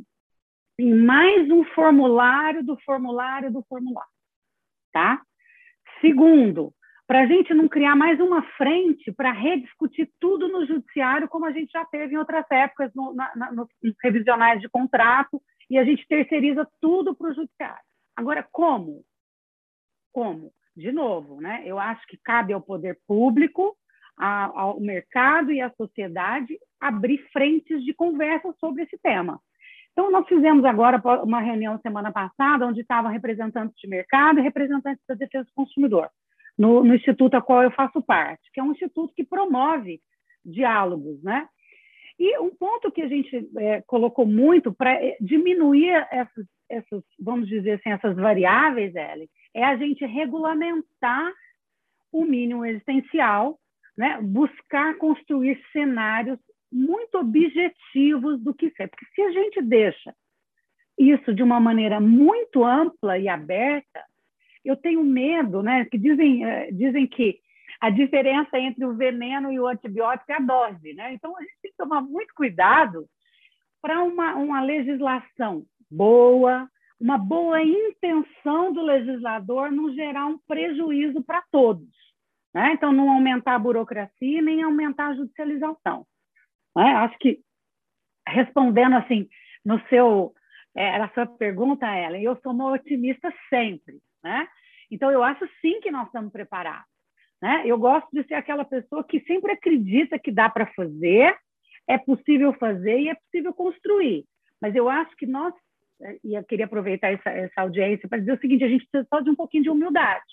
em 0.79 0.95
mais 0.95 1.51
um 1.51 1.65
formulário 1.65 2.63
do 2.63 2.79
formulário 2.81 3.51
do 3.51 3.65
formulário, 3.69 4.11
tá? 4.93 5.23
Segundo, 6.01 6.73
para 7.07 7.23
a 7.23 7.27
gente 7.27 7.55
não 7.55 7.69
criar 7.69 7.95
mais 7.95 8.21
uma 8.21 8.43
frente 8.57 9.13
para 9.13 9.31
rediscutir 9.33 10.11
tudo 10.21 10.49
no 10.49 10.67
judiciário, 10.67 11.29
como 11.29 11.47
a 11.47 11.53
gente 11.53 11.71
já 11.71 11.85
teve 11.85 12.15
em 12.15 12.19
outras 12.19 12.45
épocas 12.51 12.93
no, 12.95 13.15
na, 13.15 13.33
na, 13.35 13.53
nos 13.53 13.69
revisionais 14.03 14.61
de 14.61 14.69
contrato, 14.69 15.41
e 15.71 15.79
a 15.79 15.85
gente 15.85 16.07
terceiriza 16.07 16.69
tudo 16.81 17.15
para 17.15 17.31
o 17.31 17.35
judiciário. 17.35 17.83
Agora, 18.15 18.47
como? 18.53 19.05
Como? 20.13 20.53
De 20.77 20.93
novo, 20.93 21.41
né? 21.41 21.63
Eu 21.65 21.79
acho 21.79 22.07
que 22.07 22.19
cabe 22.19 22.53
ao 22.53 22.61
poder 22.61 22.99
público 23.07 23.77
ao 24.19 24.81
mercado 24.81 25.53
e 25.53 25.61
à 25.61 25.71
sociedade 25.71 26.59
abrir 26.81 27.19
frentes 27.33 27.85
de 27.85 27.93
conversa 27.93 28.53
sobre 28.59 28.83
esse 28.83 28.99
tema. 28.99 29.41
Então, 29.93 30.11
nós 30.11 30.29
fizemos 30.29 30.65
agora 30.65 31.01
uma 31.23 31.41
reunião 31.41 31.79
semana 31.81 32.13
passada, 32.13 32.67
onde 32.67 32.83
estavam 32.83 33.11
representantes 33.11 33.75
de 33.81 33.89
mercado 33.89 34.39
e 34.39 34.43
representantes 34.43 35.03
da 35.09 35.15
defesa 35.15 35.45
do 35.45 35.55
consumidor, 35.55 36.11
no, 36.57 36.85
no 36.85 36.95
instituto 36.95 37.35
a 37.35 37.43
qual 37.43 37.63
eu 37.63 37.71
faço 37.71 38.03
parte, 38.03 38.51
que 38.53 38.61
é 38.61 38.63
um 38.63 38.73
instituto 38.73 39.15
que 39.15 39.25
promove 39.25 40.01
diálogos, 40.45 41.23
né? 41.23 41.49
E 42.19 42.39
um 42.39 42.51
ponto 42.51 42.91
que 42.91 43.03
a 43.03 43.09
gente 43.09 43.49
é, 43.59 43.83
colocou 43.87 44.27
muito 44.27 44.73
para 44.73 44.93
é, 44.93 45.17
diminuir 45.21 46.07
essas, 46.11 46.47
essas, 46.69 47.03
vamos 47.19 47.49
dizer 47.49 47.73
assim, 47.73 47.91
essas 47.91 48.17
variáveis, 48.17 48.95
Ellen, 48.95 49.29
é 49.55 49.65
a 49.65 49.77
gente 49.77 50.05
regulamentar 50.05 51.33
o 52.13 52.25
mínimo 52.25 52.65
existencial 52.65 53.59
né, 53.97 54.19
buscar 54.21 54.97
construir 54.99 55.61
cenários 55.73 56.39
muito 56.71 57.19
objetivos 57.19 58.41
do 58.43 58.53
que 58.53 58.73
é. 58.79 58.87
Porque 58.87 59.07
se 59.15 59.23
a 59.23 59.31
gente 59.31 59.63
deixa 59.63 60.15
isso 60.99 61.33
de 61.35 61.43
uma 61.43 61.61
maneira 61.61 62.01
muito 62.01 62.65
ampla 62.65 63.19
e 63.19 63.29
aberta, 63.29 64.05
eu 64.65 64.77
tenho 64.77 65.05
medo, 65.05 65.63
né, 65.63 65.85
que 65.85 65.97
dizem, 65.97 66.45
eh, 66.45 66.71
dizem 66.73 67.07
que 67.07 67.39
a 67.81 67.91
diferença 67.91 68.59
entre 68.59 68.85
o 68.85 68.95
veneno 68.95 69.53
e 69.53 69.61
o 69.61 69.67
antibiótico 69.67 70.33
é 70.33 70.37
a 70.37 70.41
dose, 70.41 70.95
né? 70.95 71.13
Então 71.13 71.37
a 71.37 71.41
gente 71.41 71.59
tem 71.63 71.71
que 71.71 71.77
tomar 71.77 72.01
muito 72.01 72.33
cuidado 72.35 73.07
para 73.83 74.03
uma, 74.03 74.35
uma 74.35 74.63
legislação 74.63 75.65
boa, 75.91 76.69
uma 76.99 77.19
boa 77.19 77.63
intenção 77.63 78.73
do 78.73 78.83
legislador 78.83 79.71
não 79.71 79.93
gerar 79.93 80.27
um 80.27 80.39
prejuízo 80.49 81.23
para 81.23 81.43
todos. 81.53 82.06
Né? 82.57 82.73
Então, 82.73 82.91
não 82.91 83.11
aumentar 83.11 83.55
a 83.55 83.59
burocracia 83.59 84.41
nem 84.41 84.63
aumentar 84.63 85.09
a 85.09 85.15
judicialização. 85.15 86.07
Né? 86.75 86.85
Acho 86.95 87.19
que, 87.19 87.41
respondendo 88.27 88.97
assim, 88.97 89.29
no 89.63 89.79
seu, 89.91 90.33
é, 90.75 90.95
era 90.95 91.05
a 91.05 91.11
sua 91.11 91.27
pergunta, 91.27 91.87
Ellen, 91.87 92.23
eu 92.23 92.35
sou 92.43 92.53
uma 92.53 92.73
otimista 92.73 93.31
sempre. 93.51 93.99
Né? 94.25 94.49
Então, 94.91 95.11
eu 95.11 95.23
acho 95.23 95.47
sim 95.61 95.83
que 95.83 95.91
nós 95.91 96.07
estamos 96.07 96.33
preparados. 96.33 96.89
Né? 97.43 97.65
Eu 97.67 97.77
gosto 97.77 98.09
de 98.11 98.27
ser 98.27 98.33
aquela 98.33 98.65
pessoa 98.65 99.05
que 99.05 99.21
sempre 99.27 99.53
acredita 99.53 100.19
que 100.19 100.33
dá 100.33 100.49
para 100.49 100.65
fazer, 100.73 101.37
é 101.87 101.99
possível 101.99 102.55
fazer 102.55 103.01
e 103.01 103.11
é 103.11 103.15
possível 103.17 103.53
construir. 103.53 104.25
Mas 104.63 104.75
eu 104.75 104.89
acho 104.89 105.15
que 105.17 105.27
nós, 105.27 105.53
e 106.25 106.35
eu 106.35 106.43
queria 106.43 106.65
aproveitar 106.65 107.13
essa, 107.13 107.29
essa 107.29 107.61
audiência 107.61 108.09
para 108.09 108.19
dizer 108.19 108.33
o 108.33 108.41
seguinte: 108.41 108.65
a 108.65 108.69
gente 108.69 108.87
precisa 108.87 109.07
só 109.11 109.21
de 109.21 109.29
um 109.29 109.37
pouquinho 109.37 109.65
de 109.65 109.69
humildade. 109.69 110.25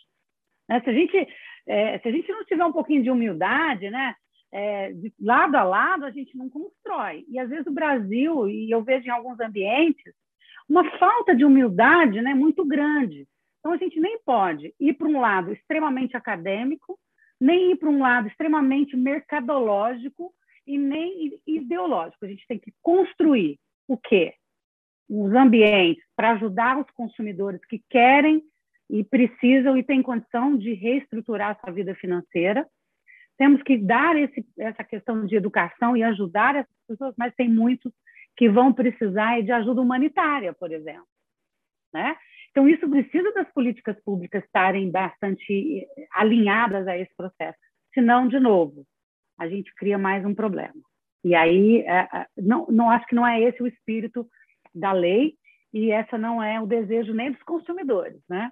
Né? 0.67 0.81
Se 0.81 0.89
a 0.89 0.93
gente 0.93 1.27
é, 1.65 1.99
se 1.99 2.07
a 2.07 2.11
gente 2.11 2.29
não 2.31 2.43
tiver 2.45 2.65
um 2.65 2.73
pouquinho 2.73 3.03
de 3.03 3.09
humildade, 3.09 3.89
né, 3.89 4.15
é, 4.51 4.91
de 4.91 5.13
lado 5.19 5.55
a 5.55 5.63
lado, 5.63 6.05
a 6.05 6.11
gente 6.11 6.37
não 6.37 6.49
constrói. 6.49 7.25
E 7.27 7.39
às 7.39 7.49
vezes 7.49 7.65
o 7.65 7.73
Brasil, 7.73 8.47
e 8.47 8.69
eu 8.69 8.83
vejo 8.83 9.07
em 9.07 9.11
alguns 9.11 9.39
ambientes, 9.39 10.13
uma 10.69 10.89
falta 10.97 11.35
de 11.35 11.45
humildade 11.45 12.21
né, 12.21 12.33
muito 12.33 12.65
grande. 12.65 13.27
Então 13.59 13.71
a 13.71 13.77
gente 13.77 13.99
nem 13.99 14.19
pode 14.25 14.73
ir 14.79 14.93
para 14.93 15.07
um 15.07 15.19
lado 15.19 15.51
extremamente 15.53 16.15
acadêmico, 16.17 16.99
nem 17.39 17.71
ir 17.71 17.77
para 17.77 17.89
um 17.89 17.99
lado 17.99 18.27
extremamente 18.27 18.95
mercadológico 18.95 20.33
e 20.67 20.77
nem 20.77 21.39
ideológico. 21.47 22.25
A 22.25 22.27
gente 22.27 22.45
tem 22.47 22.59
que 22.59 22.73
construir 22.81 23.57
o 23.87 23.97
quê? 23.97 24.33
Os 25.09 25.33
ambientes 25.33 26.03
para 26.15 26.31
ajudar 26.31 26.77
os 26.77 26.89
consumidores 26.91 27.63
que 27.65 27.81
querem 27.89 28.43
e 28.93 29.03
precisam 29.03 29.75
e 29.75 29.81
têm 29.81 30.03
condição 30.03 30.55
de 30.55 30.75
reestruturar 30.75 31.49
a 31.49 31.55
sua 31.55 31.73
vida 31.73 31.95
financeira. 31.95 32.63
Temos 33.39 33.63
que 33.63 33.75
dar 33.75 34.15
esse, 34.15 34.45
essa 34.55 34.83
questão 34.83 35.25
de 35.25 35.35
educação 35.35 35.97
e 35.97 36.03
ajudar 36.03 36.55
essas 36.55 36.75
pessoas, 36.87 37.15
mas 37.17 37.33
tem 37.33 37.49
muitos 37.49 37.91
que 38.37 38.47
vão 38.47 38.71
precisar 38.71 39.41
de 39.41 39.51
ajuda 39.51 39.81
humanitária, 39.81 40.53
por 40.53 40.71
exemplo. 40.71 41.07
Né? 41.91 42.15
Então, 42.51 42.69
isso 42.69 42.87
precisa 42.87 43.33
das 43.33 43.51
políticas 43.51 43.99
públicas 44.03 44.43
estarem 44.43 44.91
bastante 44.91 45.79
eh, 45.79 46.07
alinhadas 46.11 46.87
a 46.87 46.95
esse 46.95 47.15
processo. 47.15 47.57
Senão, 47.95 48.27
de 48.27 48.39
novo, 48.39 48.85
a 49.39 49.47
gente 49.47 49.73
cria 49.73 49.97
mais 49.97 50.23
um 50.23 50.35
problema. 50.35 50.81
E 51.23 51.33
aí, 51.33 51.81
é, 51.81 52.07
é, 52.13 52.27
não, 52.37 52.67
não 52.67 52.91
acho 52.91 53.07
que 53.07 53.15
não 53.15 53.25
é 53.25 53.41
esse 53.41 53.63
o 53.63 53.67
espírito 53.67 54.27
da 54.73 54.91
lei 54.91 55.33
e 55.73 55.89
essa 55.89 56.15
não 56.15 56.43
é 56.43 56.61
o 56.61 56.67
desejo 56.67 57.11
nem 57.11 57.31
dos 57.31 57.41
consumidores, 57.41 58.21
né? 58.29 58.51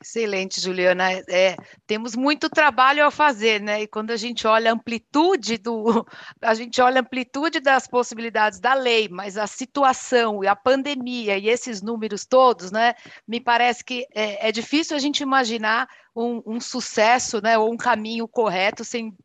Excelente, 0.00 0.60
Juliana. 0.60 1.10
É, 1.28 1.56
temos 1.86 2.14
muito 2.14 2.50
trabalho 2.50 3.04
a 3.04 3.10
fazer, 3.10 3.60
né? 3.60 3.82
E 3.82 3.86
quando 3.86 4.10
a 4.10 4.16
gente 4.16 4.46
olha 4.46 4.70
a 4.70 4.74
amplitude 4.74 5.56
do, 5.56 6.06
a 6.42 6.54
gente 6.54 6.80
olha 6.82 7.00
a 7.00 7.02
amplitude 7.02 7.60
das 7.60 7.86
possibilidades 7.86 8.60
da 8.60 8.74
lei, 8.74 9.08
mas 9.08 9.38
a 9.38 9.46
situação 9.46 10.44
e 10.44 10.46
a 10.46 10.54
pandemia 10.54 11.38
e 11.38 11.48
esses 11.48 11.80
números 11.80 12.26
todos, 12.26 12.70
né? 12.70 12.94
Me 13.26 13.40
parece 13.40 13.82
que 13.82 14.06
é, 14.14 14.48
é 14.48 14.52
difícil 14.52 14.94
a 14.96 15.00
gente 15.00 15.22
imaginar 15.22 15.88
um, 16.14 16.42
um 16.46 16.60
sucesso, 16.60 17.40
né? 17.40 17.56
Ou 17.58 17.72
um 17.72 17.76
caminho 17.76 18.28
correto 18.28 18.84
sem 18.84 19.16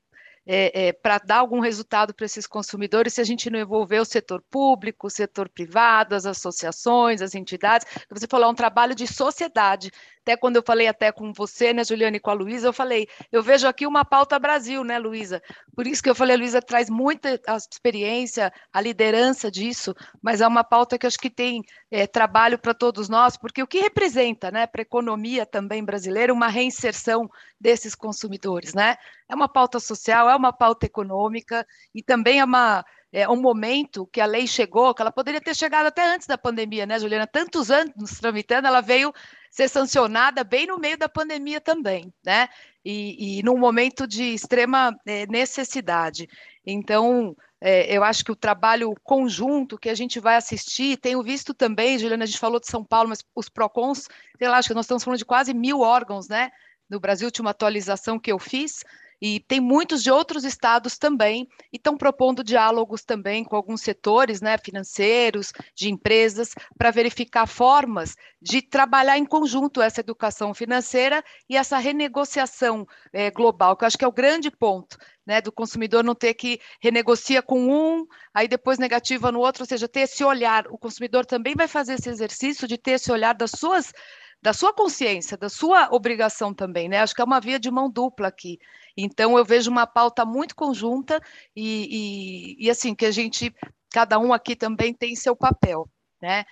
é, 0.46 0.88
é, 0.88 0.94
para 0.94 1.20
dar 1.20 1.38
algum 1.38 1.60
resultado 1.60 2.14
para 2.14 2.26
esses 2.26 2.48
consumidores 2.48 3.14
se 3.14 3.22
a 3.22 3.24
gente 3.24 3.50
não 3.50 3.60
envolver 3.60 4.00
o 4.00 4.06
setor 4.06 4.44
público, 4.50 5.08
o 5.08 5.10
setor 5.10 5.48
privado, 5.48 6.16
as 6.16 6.26
associações, 6.26 7.22
as 7.22 7.36
entidades. 7.36 7.86
Você 8.10 8.28
falou, 8.28 8.48
é 8.48 8.52
um 8.52 8.56
trabalho 8.56 8.96
de 8.96 9.08
sociedade. 9.08 9.92
Até 10.22 10.38
quando 10.38 10.56
eu 10.56 10.64
falei 10.64 10.88
até 10.88 11.12
com 11.12 11.34
você, 11.34 11.74
né, 11.74 11.84
Juliana, 11.84 12.18
e 12.18 12.20
com 12.20 12.30
a 12.30 12.34
Luísa, 12.34 12.68
eu 12.68 12.74
falei, 12.74 13.08
eu 13.32 13.42
vejo 13.42 13.68
aqui 13.68 13.88
uma 13.88 14.06
pauta 14.06 14.38
Brasil, 14.38 14.84
né, 14.84 15.00
Luísa? 15.00 15.42
Por 15.76 15.88
isso 15.88 16.02
que 16.02 16.10
eu 16.10 16.16
falei, 16.16 16.36
a 16.36 16.39
Luísa 16.39 16.62
traz 16.62 16.92
muita 16.92 17.39
experiência, 17.72 18.54
a 18.72 18.80
liderança 18.80 19.50
disso, 19.50 19.96
mas 20.22 20.39
é 20.39 20.48
uma 20.48 20.64
pauta 20.64 20.98
que 20.98 21.08
acho 21.08 21.18
que 21.18 21.30
tem 21.30 21.64
é, 21.89 22.06
trabalho 22.06 22.60
para 22.60 22.74
todos 22.74 23.10
nós, 23.10 23.36
porque 23.36 23.64
o 23.64 23.68
que 23.68 23.80
representa, 23.80 24.52
né, 24.52 24.68
para 24.68 24.82
a 24.82 24.84
economia 24.84 25.44
também 25.44 25.84
brasileira, 25.84 26.32
uma 26.32 26.48
reinserção 26.48 27.28
desses 27.60 27.96
consumidores, 27.96 28.74
né? 28.74 28.98
É 29.30 29.36
uma 29.36 29.48
pauta 29.48 29.80
social, 29.80 30.28
é 30.32 30.36
uma 30.36 30.54
pauta 30.54 30.86
econômica 30.86 31.66
e 31.94 32.02
também 32.02 32.40
é 32.40 32.46
uma 32.46 32.84
é, 33.14 33.28
um 33.28 33.42
momento 33.42 34.08
que 34.08 34.22
a 34.22 34.26
lei 34.26 34.48
chegou, 34.48 34.94
que 34.94 35.02
ela 35.02 35.12
poderia 35.12 35.42
ter 35.42 35.56
chegado 35.56 35.88
até 35.88 36.06
antes 36.06 36.28
da 36.28 36.38
pandemia, 36.38 36.86
né, 36.86 36.98
Juliana? 36.98 37.28
Tantos 37.28 37.70
anos 37.70 38.20
tramitando, 38.20 38.68
ela 38.68 38.80
veio 38.80 39.14
ser 39.50 39.68
sancionada 39.68 40.44
bem 40.44 40.66
no 40.66 40.80
meio 40.80 40.98
da 40.98 41.10
pandemia 41.10 41.60
também, 41.60 42.14
né? 42.26 42.48
E, 42.86 43.40
e 43.40 43.44
num 43.44 43.58
momento 43.58 44.08
de 44.08 44.34
extrema 44.34 44.98
é, 45.06 45.28
necessidade. 45.28 46.30
Então, 46.66 47.36
é, 47.60 47.96
eu 47.96 48.04
acho 48.04 48.24
que 48.24 48.32
o 48.32 48.36
trabalho 48.36 48.96
conjunto 49.04 49.78
que 49.78 49.90
a 49.90 49.96
gente 49.96 50.20
vai 50.20 50.38
assistir, 50.38 50.98
tenho 50.98 51.22
visto 51.22 51.54
também, 51.54 52.00
Juliana, 52.00 52.24
a 52.24 52.28
gente 52.28 52.40
falou 52.40 52.60
de 52.60 52.68
São 52.68 52.84
Paulo, 52.84 53.10
mas 53.10 53.20
os 53.36 53.50
PROCONs, 53.50 54.08
sei 54.38 54.48
lá, 54.48 54.58
acho 54.58 54.70
que 54.70 54.74
nós 54.74 54.86
estamos 54.86 55.04
falando 55.04 55.20
de 55.20 55.26
quase 55.26 55.54
mil 55.54 55.82
órgãos, 55.82 56.30
né? 56.30 56.50
No 56.90 57.00
Brasil, 57.00 57.30
tinha 57.30 57.44
uma 57.44 57.52
atualização 57.52 58.18
que 58.18 58.32
eu 58.32 58.40
fiz, 58.40 58.84
e 59.22 59.39
tem 59.39 59.59
muitos 59.59 60.01
de 60.01 60.09
outros 60.09 60.43
estados 60.43 60.97
também, 60.97 61.47
e 61.72 61.78
estão 61.78 61.95
propondo 61.95 62.43
diálogos 62.43 63.03
também 63.03 63.43
com 63.43 63.55
alguns 63.55 63.82
setores 63.82 64.41
né, 64.41 64.57
financeiros, 64.57 65.53
de 65.76 65.89
empresas, 65.89 66.55
para 66.78 66.89
verificar 66.89 67.45
formas 67.45 68.15
de 68.41 68.61
trabalhar 68.61 69.17
em 69.17 69.26
conjunto 69.26 69.82
essa 69.82 69.99
educação 69.99 70.53
financeira 70.53 71.24
e 71.47 71.55
essa 71.55 71.78
renegociação 71.78 72.88
é, 73.13 73.30
global, 73.30 73.78
que 73.78 73.84
eu 73.84 73.88
acho 73.88 73.97
que 73.97 74.05
é 74.05 74.07
o 74.07 74.11
grande 74.11 74.49
ponto. 74.49 74.97
Né, 75.24 75.39
do 75.39 75.51
consumidor 75.51 76.03
não 76.03 76.15
ter 76.15 76.34
que 76.34 76.59
renegocia 76.82 77.43
com 77.43 77.69
um, 77.69 78.07
aí 78.34 78.47
depois 78.47 78.80
negativa 78.80 79.32
no 79.32 79.39
outro, 79.39 79.61
ou 79.61 79.67
seja, 79.67 79.88
ter 79.88 80.01
esse 80.01 80.24
olhar. 80.24 80.65
O 80.67 80.80
consumidor 80.80 81.28
também 81.28 81.53
vai 81.55 81.67
fazer 81.67 81.93
esse 81.93 82.09
exercício 82.09 82.67
de 82.67 82.76
ter 82.76 82.93
esse 82.93 83.11
olhar 83.11 83.34
das 83.34 83.51
suas 83.51 83.93
da 84.41 84.53
sua 84.53 84.74
consciência, 84.74 85.38
da 85.38 85.49
sua 85.49 85.89
obrigação 85.93 86.53
também, 86.53 86.89
né? 86.89 86.99
Acho 86.99 87.13
que 87.13 87.22
é 87.22 87.24
uma 87.24 87.39
via 87.39 87.59
de 87.59 87.69
mão 87.69 87.89
dupla 87.89 88.28
aqui. 88.28 88.57
Então, 88.96 89.38
eu 89.38 89.46
vejo 89.46 89.70
uma 89.70 89.88
pauta 89.88 90.26
muito 90.26 90.56
conjunta 90.56 91.22
e, 91.56 92.58
e, 92.60 92.66
e 92.66 92.70
assim, 92.70 92.94
que 92.94 93.06
a 93.06 93.12
gente, 93.12 93.54
cada 93.92 94.20
um 94.20 94.34
aqui 94.34 94.56
também 94.56 94.94
tem 94.94 95.16
seu 95.16 95.36
papel, 95.36 95.89
né? 96.22 96.46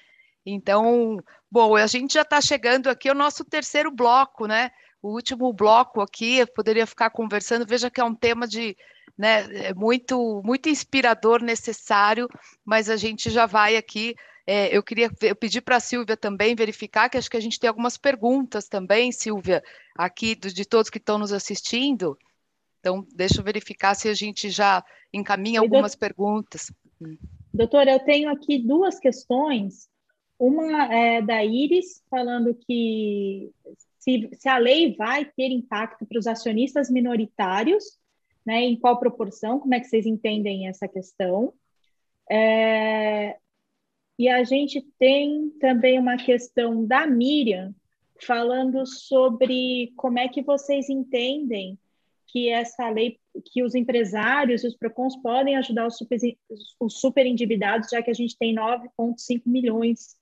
Então, 0.46 1.18
bom, 1.52 1.76
a 1.76 1.88
gente 1.88 2.14
já 2.14 2.22
está 2.22 2.42
chegando 2.42 2.88
aqui 2.90 3.10
ao 3.10 3.16
nosso 3.16 3.44
terceiro 3.44 3.92
bloco, 3.92 4.48
né? 4.48 4.72
O 5.02 5.14
último 5.14 5.54
bloco 5.54 6.02
aqui, 6.02 6.38
eu 6.38 6.48
poderia 6.48 6.88
ficar 6.88 7.10
conversando, 7.10 7.66
veja 7.66 7.90
que 7.90 8.02
é 8.02 8.04
um 8.04 8.16
tema 8.16 8.48
de, 8.48 8.76
né, 9.18 9.68
é 9.68 9.74
muito, 9.74 10.42
muito 10.44 10.68
inspirador, 10.68 11.42
necessário, 11.42 12.28
mas 12.66 12.90
a 12.90 12.98
gente 12.98 13.30
já 13.30 13.46
vai 13.46 13.78
aqui 13.78 14.16
é, 14.52 14.76
eu 14.76 14.82
queria 14.82 15.12
eu 15.22 15.36
pedir 15.36 15.62
para 15.62 15.76
a 15.76 15.80
Silvia 15.80 16.18
também 16.18 16.56
verificar, 16.56 17.08
que 17.08 17.20
acho 17.20 17.30
que 17.30 17.38
a 17.38 17.40
gente 17.40 17.60
tem 17.60 17.68
algumas 17.68 17.98
perguntas 17.98 18.68
também, 18.68 19.12
Silvia, 19.12 19.64
aqui 19.96 20.34
do, 20.34 20.52
de 20.52 20.66
todos 20.66 20.90
que 20.90 20.98
estão 20.98 21.20
nos 21.20 21.32
assistindo. 21.32 22.18
Então, 22.80 23.06
deixa 23.14 23.40
eu 23.40 23.44
verificar 23.44 23.94
se 23.94 24.08
a 24.08 24.14
gente 24.14 24.50
já 24.50 24.84
encaminha 25.14 25.60
algumas 25.60 25.96
perguntas. 25.96 26.72
Doutora, 27.54 27.92
eu 27.92 28.00
tenho 28.00 28.30
aqui 28.30 28.58
duas 28.58 29.00
questões. 29.00 29.90
Uma 30.38 30.94
é 30.94 31.22
da 31.22 31.44
Iris, 31.44 32.02
falando 32.10 32.56
que 32.56 33.52
se, 33.98 34.30
se 34.34 34.48
a 34.48 34.58
lei 34.58 34.96
vai 34.96 35.26
ter 35.26 35.48
impacto 35.48 36.06
para 36.06 36.18
os 36.18 36.28
acionistas 36.28 36.90
minoritários, 36.90 37.84
né, 38.46 38.62
em 38.62 38.80
qual 38.80 38.98
proporção, 38.98 39.60
como 39.60 39.74
é 39.74 39.80
que 39.80 39.88
vocês 39.88 40.06
entendem 40.06 40.68
essa 40.68 40.88
questão? 40.88 41.54
É, 42.32 43.38
e 44.18 44.30
a 44.30 44.44
gente 44.44 44.82
tem 44.98 45.50
também 45.60 46.00
uma 46.00 46.16
questão 46.18 46.86
da 46.86 47.06
Miriam, 47.06 47.76
falando 48.22 48.86
sobre 48.86 49.94
como 49.96 50.20
é 50.20 50.28
que 50.28 50.42
vocês 50.42 50.90
entendem 50.90 51.78
que 52.32 52.50
essa 52.50 52.90
lei, 52.90 53.20
que 53.52 53.64
os 53.64 53.76
empresários 53.76 54.64
e 54.64 54.68
os 54.68 54.76
PROCONs 54.76 55.16
podem 55.18 55.58
ajudar 55.58 55.88
os 55.88 55.98
super, 55.98 56.18
os 56.80 57.00
super 57.00 57.26
endividados, 57.26 57.90
já 57.90 58.02
que 58.02 58.12
a 58.12 58.14
gente 58.14 58.38
tem 58.38 58.56
9,5 58.56 59.42
milhões 59.46 60.16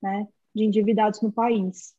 né, 0.00 0.26
de 0.54 0.64
endividados 0.64 1.20
no 1.20 1.32
país. 1.32 1.96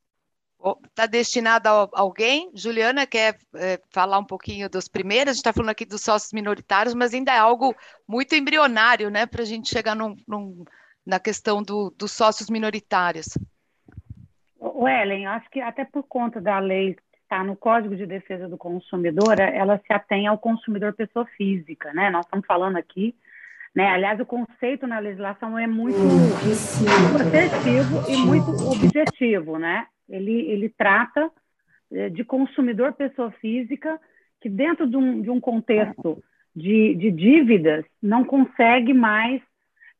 Está 0.88 1.06
destinado 1.06 1.70
a 1.70 1.90
alguém? 1.94 2.52
Juliana 2.54 3.08
quer 3.08 3.38
é, 3.56 3.80
falar 3.92 4.20
um 4.20 4.26
pouquinho 4.26 4.70
dos 4.70 4.90
primeiros? 4.90 5.32
A 5.32 5.34
gente 5.34 5.40
está 5.40 5.54
falando 5.54 5.70
aqui 5.70 5.86
dos 5.86 6.02
sócios 6.02 6.34
minoritários, 6.34 6.94
mas 6.94 7.14
ainda 7.14 7.34
é 7.34 7.38
algo 7.38 7.74
muito 8.06 8.36
embrionário, 8.36 9.10
né? 9.10 9.26
Para 9.26 9.44
a 9.44 9.46
gente 9.46 9.70
chegar 9.70 9.96
num, 9.96 10.18
num, 10.28 10.66
na 11.06 11.18
questão 11.18 11.64
do, 11.64 11.90
dos 11.92 12.12
sócios 12.12 12.50
minoritários? 12.50 13.38
O 14.60 14.86
Ellen, 14.86 15.28
acho 15.28 15.50
que 15.50 15.62
até 15.62 15.86
por 15.86 16.04
conta 16.04 16.42
da 16.42 16.60
lei 16.60 16.98
está 17.30 17.44
no 17.44 17.56
Código 17.56 17.96
de 17.96 18.08
Defesa 18.08 18.50
do 18.50 18.58
Consumidor, 18.58 19.40
ela 19.40 19.78
se 19.78 19.94
atém 19.94 20.26
ao 20.26 20.40
consumidor 20.40 20.94
pessoa 20.94 21.28
física, 21.38 21.94
né? 21.94 22.10
Nós 22.10 22.26
estamos 22.26 22.44
falando 22.48 22.78
aqui, 22.78 23.14
né? 23.76 23.88
Aliás, 23.88 24.20
o 24.20 24.26
conceito 24.26 24.88
na 24.88 24.98
legislação 24.98 25.58
é 25.58 25.68
muito 25.68 25.96
protegivo 27.14 28.12
e 28.12 28.18
muito 28.18 28.50
objetivo, 28.68 29.60
né? 29.60 29.86
Ele, 30.10 30.32
ele 30.32 30.70
trata 30.70 31.30
eh, 31.92 32.10
de 32.10 32.24
consumidor 32.24 32.94
pessoa 32.94 33.30
física 33.34 34.00
que 34.42 34.50
dentro 34.50 34.90
de 34.90 34.98
um, 34.98 35.22
de 35.22 35.30
um 35.30 35.40
contexto 35.40 36.24
de, 36.56 36.96
de 36.96 37.12
dívidas 37.12 37.86
não 38.02 38.26
consegue 38.26 38.92
mais 38.92 39.40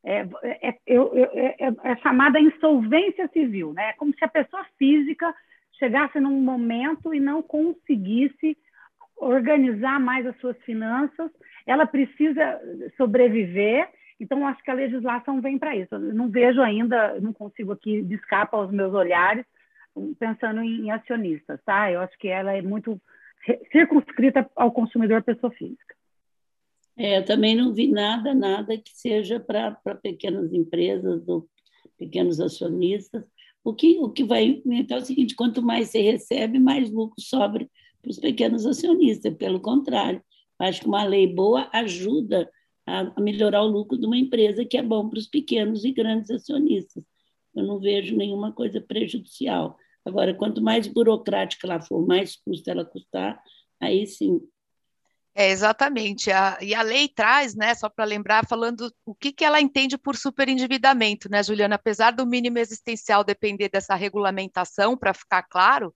é, 0.04 0.26
é, 0.42 0.80
é, 0.88 1.74
é, 1.84 1.96
chamada 1.98 2.40
insolvência 2.40 3.28
civil, 3.28 3.72
né? 3.74 3.90
É 3.90 3.94
como 3.94 4.16
se 4.16 4.26
a 4.26 4.28
pessoa 4.28 4.66
física 4.80 5.32
chegasse 5.80 6.20
num 6.20 6.42
momento 6.42 7.14
e 7.14 7.20
não 7.20 7.42
conseguisse 7.42 8.58
organizar 9.18 10.00
mais 10.00 10.26
as 10.26 10.38
suas 10.38 10.58
finanças, 10.64 11.32
ela 11.66 11.86
precisa 11.86 12.60
sobreviver. 12.98 13.90
Então, 14.20 14.46
acho 14.46 14.62
que 14.64 14.72
a 14.72 14.76
legislação 14.76 15.42
vem 15.42 15.58
para 15.58 15.76
isso. 15.76 15.96
Eu 15.96 16.14
não 16.14 16.30
vejo 16.30 16.62
ainda, 16.62 17.20
não 17.20 17.34
consigo 17.34 17.72
aqui, 17.72 18.06
escapa 18.12 18.58
aos 18.58 18.72
meus 18.72 18.94
olhares, 18.94 19.46
pensando 20.18 20.62
em 20.62 20.92
acionistas, 20.92 21.60
tá? 21.66 21.92
Eu 21.92 22.02
acho 22.02 22.18
que 22.18 22.28
ela 22.28 22.54
é 22.54 22.62
muito 22.62 23.02
circunscrita 23.72 24.50
ao 24.56 24.72
consumidor 24.72 25.24
pessoa 25.24 25.52
física. 25.52 25.96
É, 26.98 27.18
eu 27.18 27.26
também 27.26 27.56
não 27.56 27.74
vi 27.74 27.90
nada, 27.90 28.34
nada 28.34 28.78
que 28.78 28.92
seja 28.94 29.40
para 29.40 29.72
pequenas 30.02 30.52
empresas 30.54 31.26
ou 31.28 31.48
pequenos 31.98 32.42
acionistas. 32.42 33.24
O 33.64 33.74
que, 33.74 33.98
o 34.00 34.10
que 34.10 34.24
vai 34.24 34.62
então 34.66 34.98
é 34.98 35.02
o 35.02 35.06
seguinte: 35.06 35.36
quanto 35.36 35.62
mais 35.62 35.90
você 35.90 36.02
recebe, 36.02 36.60
mais 36.60 36.92
lucro 36.92 37.22
sobra 37.22 37.70
para 38.02 38.12
os 38.12 38.20
pequenos 38.20 38.66
acionistas. 38.66 39.36
Pelo 39.36 39.60
contrário, 39.60 40.22
acho 40.58 40.82
que 40.82 40.88
uma 40.88 41.04
lei 41.04 41.28
boa 41.28 41.70
ajuda 41.74 42.50
a 42.86 43.22
melhorar 43.22 43.64
o 43.64 43.68
lucro 43.68 43.98
de 43.98 44.06
uma 44.06 44.18
empresa 44.18 44.66
que 44.66 44.78
é 44.78 44.82
bom 44.82 45.08
para 45.08 45.20
os 45.20 45.28
pequenos 45.28 45.84
e 45.86 45.92
grandes 45.92 46.32
acionistas. 46.32 47.04
Eu 47.56 47.64
não 47.64 47.80
vejo 47.80 48.16
nenhuma 48.16 48.52
coisa 48.52 48.82
prejudicial. 48.82 49.78
Agora, 50.04 50.34
quanto 50.34 50.62
mais 50.62 50.88
burocrática 50.88 51.68
ela 51.68 51.82
for, 51.82 52.06
mais 52.06 52.36
custa 52.36 52.72
ela 52.72 52.86
custar, 52.86 53.42
aí 53.80 54.08
sim. 54.08 54.42
É, 55.40 55.52
exatamente. 55.52 56.30
A, 56.34 56.58
e 56.60 56.76
a 56.76 56.82
lei 56.82 57.08
traz, 57.08 57.56
né, 57.56 57.74
só 57.74 57.88
para 57.88 58.04
lembrar, 58.04 58.46
falando 58.46 58.94
o 59.06 59.16
que, 59.16 59.32
que 59.32 59.46
ela 59.46 59.62
entende 59.62 59.98
por 59.98 60.18
superendividamento, 60.18 61.30
né, 61.32 61.42
Juliana? 61.42 61.76
Apesar 61.76 62.12
do 62.12 62.26
mínimo 62.26 62.58
existencial 62.58 63.24
depender 63.24 63.70
dessa 63.70 63.96
regulamentação, 63.96 64.98
para 64.98 65.14
ficar 65.14 65.44
claro, 65.44 65.96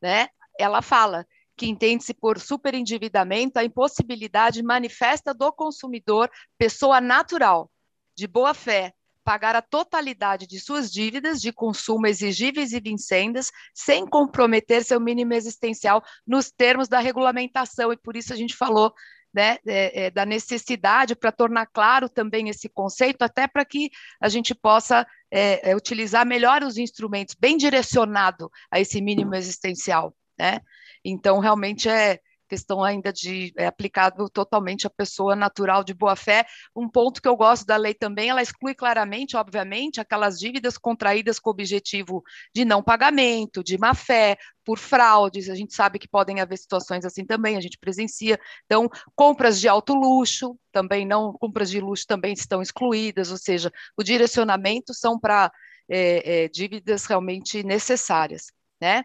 né, 0.00 0.28
ela 0.56 0.80
fala 0.80 1.26
que 1.56 1.66
entende-se 1.66 2.14
por 2.14 2.38
superendividamento 2.38 3.58
a 3.58 3.64
impossibilidade 3.64 4.62
manifesta 4.62 5.34
do 5.34 5.52
consumidor, 5.52 6.30
pessoa 6.56 7.00
natural, 7.00 7.68
de 8.16 8.28
boa 8.28 8.54
fé, 8.54 8.94
pagar 9.24 9.56
a 9.56 9.62
totalidade 9.62 10.46
de 10.46 10.60
suas 10.60 10.92
dívidas 10.92 11.40
de 11.40 11.52
consumo 11.52 12.06
exigíveis 12.06 12.72
e 12.72 12.80
vincendas, 12.80 13.50
sem 13.72 14.06
comprometer 14.06 14.84
seu 14.84 15.00
mínimo 15.00 15.32
existencial 15.32 16.02
nos 16.26 16.50
termos 16.50 16.86
da 16.88 17.00
regulamentação, 17.00 17.92
e 17.92 17.96
por 17.96 18.16
isso 18.16 18.32
a 18.32 18.36
gente 18.36 18.54
falou 18.54 18.92
né, 19.32 19.58
é, 19.66 20.04
é, 20.04 20.10
da 20.10 20.24
necessidade 20.24 21.16
para 21.16 21.32
tornar 21.32 21.66
claro 21.66 22.08
também 22.08 22.48
esse 22.48 22.68
conceito, 22.68 23.22
até 23.22 23.48
para 23.48 23.64
que 23.64 23.90
a 24.20 24.28
gente 24.28 24.54
possa 24.54 25.04
é, 25.30 25.70
é 25.70 25.74
utilizar 25.76 26.24
melhor 26.24 26.62
os 26.62 26.78
instrumentos, 26.78 27.34
bem 27.34 27.56
direcionado 27.56 28.48
a 28.70 28.78
esse 28.78 29.00
mínimo 29.00 29.34
existencial. 29.34 30.14
Né? 30.38 30.60
Então, 31.04 31.40
realmente 31.40 31.88
é 31.88 32.20
questão 32.54 32.84
ainda 32.84 33.12
de 33.12 33.52
é 33.56 33.66
aplicado 33.66 34.30
totalmente 34.30 34.86
à 34.86 34.90
pessoa 34.90 35.34
natural 35.34 35.82
de 35.82 35.92
boa 35.92 36.14
fé. 36.14 36.46
Um 36.74 36.88
ponto 36.88 37.20
que 37.20 37.26
eu 37.26 37.36
gosto 37.36 37.66
da 37.66 37.76
lei 37.76 37.92
também, 37.92 38.28
ela 38.30 38.40
exclui 38.40 38.76
claramente, 38.76 39.36
obviamente, 39.36 40.00
aquelas 40.00 40.38
dívidas 40.38 40.78
contraídas 40.78 41.40
com 41.40 41.50
o 41.50 41.52
objetivo 41.52 42.22
de 42.54 42.64
não 42.64 42.80
pagamento, 42.80 43.64
de 43.64 43.76
má 43.76 43.92
fé, 43.92 44.38
por 44.64 44.78
fraudes. 44.78 45.50
A 45.50 45.56
gente 45.56 45.74
sabe 45.74 45.98
que 45.98 46.06
podem 46.06 46.40
haver 46.40 46.58
situações 46.58 47.04
assim 47.04 47.24
também, 47.24 47.56
a 47.56 47.60
gente 47.60 47.76
presencia. 47.76 48.38
Então, 48.66 48.88
compras 49.16 49.60
de 49.60 49.66
alto 49.66 49.94
luxo, 49.94 50.56
também 50.70 51.04
não, 51.04 51.32
compras 51.32 51.70
de 51.70 51.80
luxo 51.80 52.06
também 52.06 52.34
estão 52.34 52.62
excluídas, 52.62 53.32
ou 53.32 53.36
seja, 53.36 53.72
o 53.96 54.02
direcionamento 54.04 54.94
são 54.94 55.18
para 55.18 55.50
é, 55.88 56.44
é, 56.44 56.48
dívidas 56.48 57.04
realmente 57.04 57.64
necessárias, 57.64 58.52
né? 58.80 59.04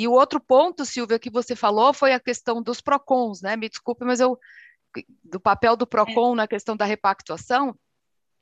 E 0.00 0.08
o 0.08 0.12
outro 0.12 0.40
ponto, 0.40 0.82
Silvia, 0.86 1.18
que 1.18 1.28
você 1.28 1.54
falou 1.54 1.92
foi 1.92 2.14
a 2.14 2.18
questão 2.18 2.62
dos 2.62 2.80
PROCONs, 2.80 3.42
né? 3.42 3.54
Me 3.54 3.68
desculpe, 3.68 4.02
mas 4.02 4.18
eu 4.18 4.38
do 5.22 5.38
papel 5.38 5.76
do 5.76 5.86
PROCON 5.86 6.32
é. 6.32 6.36
na 6.36 6.48
questão 6.48 6.74
da 6.74 6.86
repactuação. 6.86 7.74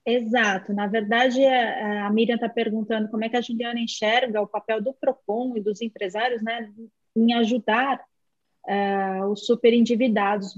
Exato. 0.07 0.73
Na 0.73 0.87
verdade, 0.87 1.45
a 1.45 2.09
Miriam 2.11 2.37
está 2.37 2.49
perguntando 2.49 3.09
como 3.09 3.25
é 3.25 3.29
que 3.29 3.37
a 3.37 3.41
Juliana 3.41 3.81
enxerga 3.81 4.41
o 4.41 4.47
papel 4.47 4.81
do 4.81 4.95
PROCON 4.95 5.57
e 5.57 5.61
dos 5.61 5.83
empresários 5.83 6.41
né, 6.45 6.73
em 7.17 7.35
ajudar 7.35 8.01
uh, 8.69 9.27
os 9.27 9.45
superendividados 9.45 10.55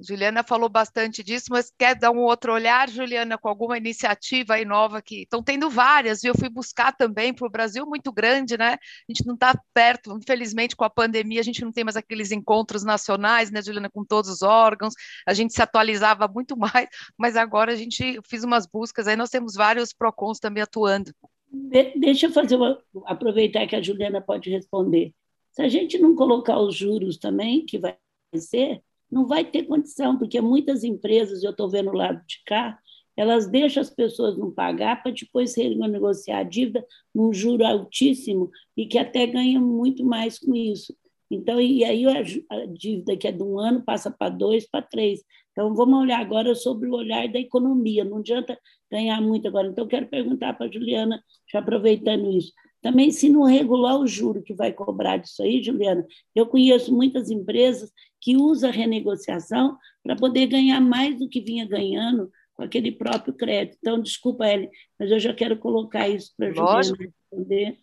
Juliana 0.00 0.42
falou 0.42 0.68
bastante 0.68 1.22
disso, 1.22 1.46
mas 1.50 1.72
quer 1.78 1.94
dar 1.94 2.10
um 2.10 2.20
outro 2.20 2.52
olhar, 2.52 2.88
Juliana, 2.88 3.36
com 3.36 3.48
alguma 3.48 3.76
iniciativa 3.76 4.54
aí 4.54 4.64
nova 4.64 5.02
que 5.02 5.22
estão 5.22 5.42
tendo 5.42 5.68
várias, 5.68 6.24
e 6.24 6.26
eu 6.28 6.34
fui 6.34 6.48
buscar 6.48 6.92
também 6.92 7.34
para 7.34 7.46
o 7.46 7.50
Brasil 7.50 7.84
muito 7.86 8.10
grande, 8.12 8.56
né? 8.56 8.74
A 8.74 9.12
gente 9.12 9.26
não 9.26 9.34
está 9.34 9.54
perto, 9.74 10.16
infelizmente, 10.16 10.74
com 10.74 10.84
a 10.84 10.90
pandemia, 10.90 11.40
a 11.40 11.44
gente 11.44 11.62
não 11.62 11.72
tem 11.72 11.84
mais 11.84 11.96
aqueles 11.96 12.32
encontros 12.32 12.82
nacionais, 12.82 13.50
né, 13.50 13.62
Juliana, 13.62 13.90
com 13.90 14.04
todos 14.04 14.30
os 14.30 14.42
órgãos, 14.42 14.94
a 15.26 15.34
gente 15.34 15.52
se 15.52 15.62
atualizava 15.62 16.26
muito 16.26 16.56
mais, 16.58 16.88
mas 17.18 17.36
agora 17.36 17.72
a 17.72 17.76
gente 17.76 18.20
fiz 18.26 18.42
umas 18.42 18.66
buscas, 18.66 19.06
aí 19.06 19.16
nós 19.16 19.30
temos 19.30 19.54
vários 19.54 19.92
PROCONs 19.92 20.38
também 20.38 20.62
atuando. 20.62 21.12
De, 21.52 21.98
deixa 21.98 22.26
eu 22.26 22.32
fazer 22.32 22.56
uma, 22.56 22.80
aproveitar 23.06 23.66
que 23.66 23.74
a 23.74 23.82
Juliana 23.82 24.20
pode 24.20 24.48
responder. 24.48 25.12
Se 25.50 25.62
a 25.62 25.68
gente 25.68 25.98
não 25.98 26.14
colocar 26.14 26.58
os 26.60 26.76
juros 26.76 27.18
também, 27.18 27.66
que 27.66 27.76
vai 27.78 27.96
ser, 28.36 28.80
não 29.10 29.26
vai 29.26 29.44
ter 29.44 29.64
condição, 29.64 30.16
porque 30.18 30.40
muitas 30.40 30.84
empresas, 30.84 31.42
eu 31.42 31.50
estou 31.50 31.68
vendo 31.68 31.90
o 31.90 31.96
lado 31.96 32.24
de 32.26 32.42
cá, 32.46 32.78
elas 33.16 33.48
deixam 33.48 33.80
as 33.80 33.90
pessoas 33.90 34.38
não 34.38 34.50
pagar 34.50 35.02
para 35.02 35.12
depois 35.12 35.54
renegociar 35.54 36.38
a 36.38 36.42
dívida 36.42 36.84
num 37.14 37.32
juro 37.32 37.66
altíssimo 37.66 38.50
e 38.76 38.86
que 38.86 38.98
até 38.98 39.26
ganha 39.26 39.60
muito 39.60 40.04
mais 40.04 40.38
com 40.38 40.54
isso. 40.54 40.94
Então, 41.30 41.60
e 41.60 41.84
aí 41.84 42.04
a 42.06 42.66
dívida 42.66 43.16
que 43.16 43.28
é 43.28 43.32
de 43.32 43.42
um 43.42 43.58
ano 43.58 43.82
passa 43.82 44.10
para 44.10 44.30
dois, 44.30 44.68
para 44.68 44.82
três. 44.82 45.22
Então, 45.52 45.74
vamos 45.74 46.00
olhar 46.00 46.18
agora 46.18 46.54
sobre 46.54 46.88
o 46.88 46.94
olhar 46.94 47.28
da 47.28 47.38
economia. 47.38 48.04
Não 48.04 48.18
adianta 48.18 48.58
ganhar 48.90 49.20
muito 49.20 49.46
agora. 49.46 49.68
Então, 49.68 49.86
quero 49.86 50.08
perguntar 50.08 50.54
para 50.54 50.66
a 50.66 50.70
Juliana, 50.70 51.22
já 51.52 51.60
aproveitando 51.60 52.30
isso. 52.30 52.52
Também, 52.82 53.10
se 53.10 53.28
não 53.28 53.42
regular 53.42 54.00
o 54.00 54.06
juro 54.06 54.42
que 54.42 54.54
vai 54.54 54.72
cobrar 54.72 55.18
disso 55.18 55.42
aí, 55.42 55.62
Juliana, 55.62 56.04
eu 56.34 56.46
conheço 56.46 56.94
muitas 56.94 57.30
empresas 57.30 57.92
que 58.20 58.36
usam 58.36 58.70
a 58.70 58.72
renegociação 58.72 59.78
para 60.02 60.16
poder 60.16 60.46
ganhar 60.46 60.80
mais 60.80 61.18
do 61.18 61.28
que 61.28 61.40
vinha 61.40 61.66
ganhando 61.66 62.30
com 62.54 62.62
aquele 62.62 62.92
próprio 62.92 63.32
crédito. 63.32 63.78
Então, 63.80 64.00
desculpa, 64.00 64.46
Ellen, 64.46 64.70
mas 64.98 65.10
eu 65.10 65.18
já 65.18 65.32
quero 65.32 65.56
colocar 65.58 66.08
isso 66.08 66.32
para 66.36 66.48
a 66.48 66.50
Juliana 66.50 66.96
responder. 66.98 67.78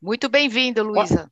Muito 0.00 0.28
bem-vindo, 0.28 0.82
Luísa. 0.82 1.30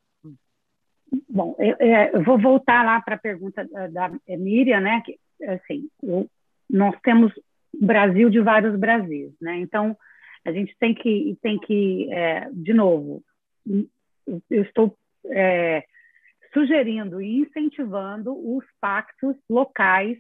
Bom, 1.29 1.55
eu, 1.59 1.77
eu, 2.13 2.23
vou 2.23 2.39
voltar 2.39 2.85
lá 2.85 3.01
para 3.01 3.15
a 3.15 3.19
pergunta 3.19 3.65
da, 3.65 3.87
da 3.87 4.19
Miriam, 4.29 4.81
né? 4.81 5.03
Que, 5.05 5.19
assim, 5.47 5.89
eu, 6.03 6.29
nós 6.69 6.95
temos 7.03 7.33
Brasil 7.73 8.29
de 8.31 8.41
vários 8.41 8.79
Brasis, 8.79 9.33
né? 9.41 9.59
Então, 9.59 9.97
a 10.45 10.53
gente 10.53 10.75
tem 10.79 10.95
que, 10.95 11.37
tem 11.43 11.59
que 11.59 12.11
é, 12.13 12.49
de 12.53 12.73
novo, 12.73 13.23
eu 14.51 14.63
estou 14.63 14.97
é, 15.27 15.85
sugerindo 16.59 17.23
e 17.23 17.39
incentivando 17.39 18.33
os 18.33 18.65
pactos 18.81 19.37
locais 19.49 20.19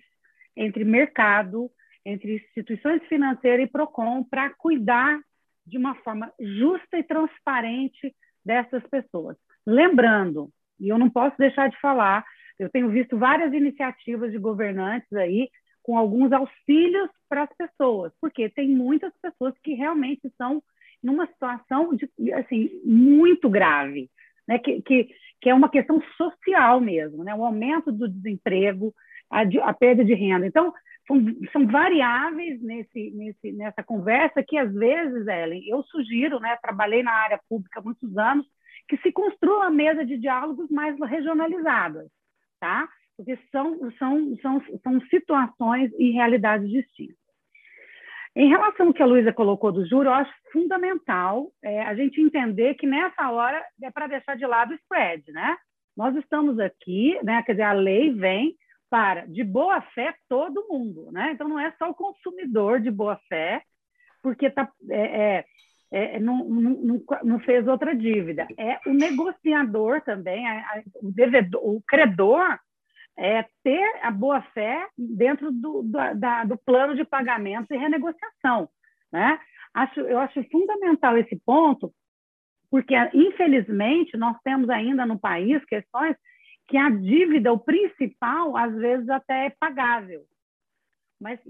entre 0.56 0.84
mercado, 0.84 1.68
entre 2.06 2.36
instituições 2.36 3.02
financeiras 3.08 3.66
e 3.66 3.70
PROCON 3.70 4.22
para 4.22 4.50
cuidar 4.50 5.18
de 5.66 5.76
uma 5.76 5.96
forma 5.96 6.32
justa 6.38 6.96
e 6.96 7.02
transparente 7.02 8.14
dessas 8.44 8.86
pessoas. 8.86 9.36
Lembrando, 9.66 10.48
e 10.78 10.88
eu 10.88 10.96
não 10.96 11.10
posso 11.10 11.36
deixar 11.36 11.68
de 11.68 11.80
falar, 11.80 12.24
eu 12.56 12.70
tenho 12.70 12.88
visto 12.88 13.18
várias 13.18 13.52
iniciativas 13.52 14.30
de 14.30 14.38
governantes 14.38 15.12
aí 15.12 15.50
com 15.82 15.98
alguns 15.98 16.30
auxílios 16.30 17.10
para 17.28 17.42
as 17.42 17.50
pessoas, 17.56 18.12
porque 18.20 18.48
tem 18.48 18.68
muitas 18.68 19.12
pessoas 19.20 19.54
que 19.62 19.74
realmente 19.74 20.24
estão 20.28 20.62
numa 21.02 21.26
situação 21.26 21.94
de, 21.94 22.08
assim 22.32 22.80
muito 22.84 23.50
grave, 23.50 24.08
né? 24.48 24.58
que, 24.58 24.80
que, 24.82 25.08
que 25.40 25.50
é 25.50 25.54
uma 25.54 25.68
questão 25.68 26.02
social 26.16 26.80
mesmo, 26.80 27.22
né? 27.22 27.34
o 27.34 27.44
aumento 27.44 27.92
do 27.92 28.08
desemprego, 28.08 28.94
a, 29.30 29.42
a 29.68 29.74
perda 29.74 30.02
de 30.02 30.14
renda. 30.14 30.46
Então, 30.46 30.72
são, 31.52 31.66
variáveis 31.66 32.60
nesse, 32.62 33.10
nesse, 33.12 33.52
nessa 33.52 33.82
conversa 33.82 34.42
que, 34.42 34.56
às 34.56 34.72
vezes, 34.72 35.26
Ellen, 35.26 35.62
eu 35.68 35.82
sugiro, 35.84 36.40
né? 36.40 36.56
trabalhei 36.62 37.02
na 37.02 37.12
área 37.12 37.40
pública 37.48 37.80
há 37.80 37.82
muitos 37.82 38.16
anos, 38.16 38.46
que 38.88 38.96
se 38.98 39.12
construa 39.12 39.58
uma 39.58 39.70
mesa 39.70 40.04
de 40.04 40.16
diálogos 40.16 40.70
mais 40.70 40.98
regionalizadas, 40.98 42.08
tá? 42.58 42.88
porque 43.16 43.38
são, 43.50 43.78
são, 43.98 44.36
são, 44.40 44.62
são 44.82 45.00
situações 45.08 45.90
e 45.98 46.12
realidades 46.12 46.70
distintas. 46.70 47.27
Em 48.38 48.48
relação 48.48 48.86
ao 48.86 48.94
que 48.94 49.02
a 49.02 49.06
Luísa 49.06 49.32
colocou 49.32 49.72
do 49.72 49.84
juro, 49.84 50.08
eu 50.08 50.14
acho 50.14 50.32
fundamental 50.52 51.50
é, 51.60 51.82
a 51.82 51.92
gente 51.96 52.20
entender 52.20 52.74
que 52.74 52.86
nessa 52.86 53.28
hora 53.32 53.60
é 53.82 53.90
para 53.90 54.06
deixar 54.06 54.36
de 54.36 54.46
lado 54.46 54.70
o 54.70 54.74
spread, 54.76 55.32
né? 55.32 55.56
Nós 55.96 56.14
estamos 56.14 56.56
aqui, 56.60 57.18
né? 57.24 57.42
Quer 57.42 57.54
dizer, 57.54 57.64
a 57.64 57.72
lei 57.72 58.12
vem 58.12 58.54
para 58.88 59.26
de 59.26 59.42
boa 59.42 59.80
fé 59.92 60.14
todo 60.28 60.68
mundo, 60.70 61.10
né? 61.10 61.32
Então 61.32 61.48
não 61.48 61.58
é 61.58 61.74
só 61.80 61.90
o 61.90 61.94
consumidor 61.94 62.80
de 62.80 62.92
boa 62.92 63.18
fé, 63.28 63.60
porque 64.22 64.48
tá, 64.48 64.70
é, 64.88 65.44
é, 65.90 66.16
é 66.16 66.20
não, 66.20 66.44
não, 66.44 67.02
não, 67.24 67.40
fez 67.40 67.66
outra 67.66 67.92
dívida. 67.92 68.46
É 68.56 68.78
o 68.86 68.94
negociador 68.94 70.00
também, 70.02 70.46
a, 70.46 70.60
a, 70.60 70.82
o 71.02 71.10
devedor, 71.10 71.60
o 71.60 71.82
credor 71.84 72.56
é, 73.18 73.44
ter 73.64 74.00
a 74.02 74.12
boa-fé 74.12 74.86
dentro 74.96 75.50
do, 75.50 75.82
do, 75.82 76.14
da, 76.14 76.44
do 76.44 76.56
plano 76.56 76.94
de 76.94 77.04
pagamento 77.04 77.74
e 77.74 77.76
renegociação. 77.76 78.68
Né? 79.12 79.40
Acho, 79.74 80.00
eu 80.00 80.18
acho 80.18 80.42
fundamental 80.50 81.18
esse 81.18 81.36
ponto, 81.44 81.92
porque, 82.70 82.94
infelizmente, 83.12 84.16
nós 84.16 84.36
temos 84.44 84.70
ainda 84.70 85.04
no 85.04 85.18
país 85.18 85.64
questões 85.64 86.16
que 86.68 86.76
a 86.76 86.90
dívida, 86.90 87.52
o 87.52 87.58
principal, 87.58 88.56
às 88.56 88.74
vezes 88.76 89.08
até 89.08 89.46
é 89.46 89.56
pagável. 89.58 90.22
Mas 91.20 91.40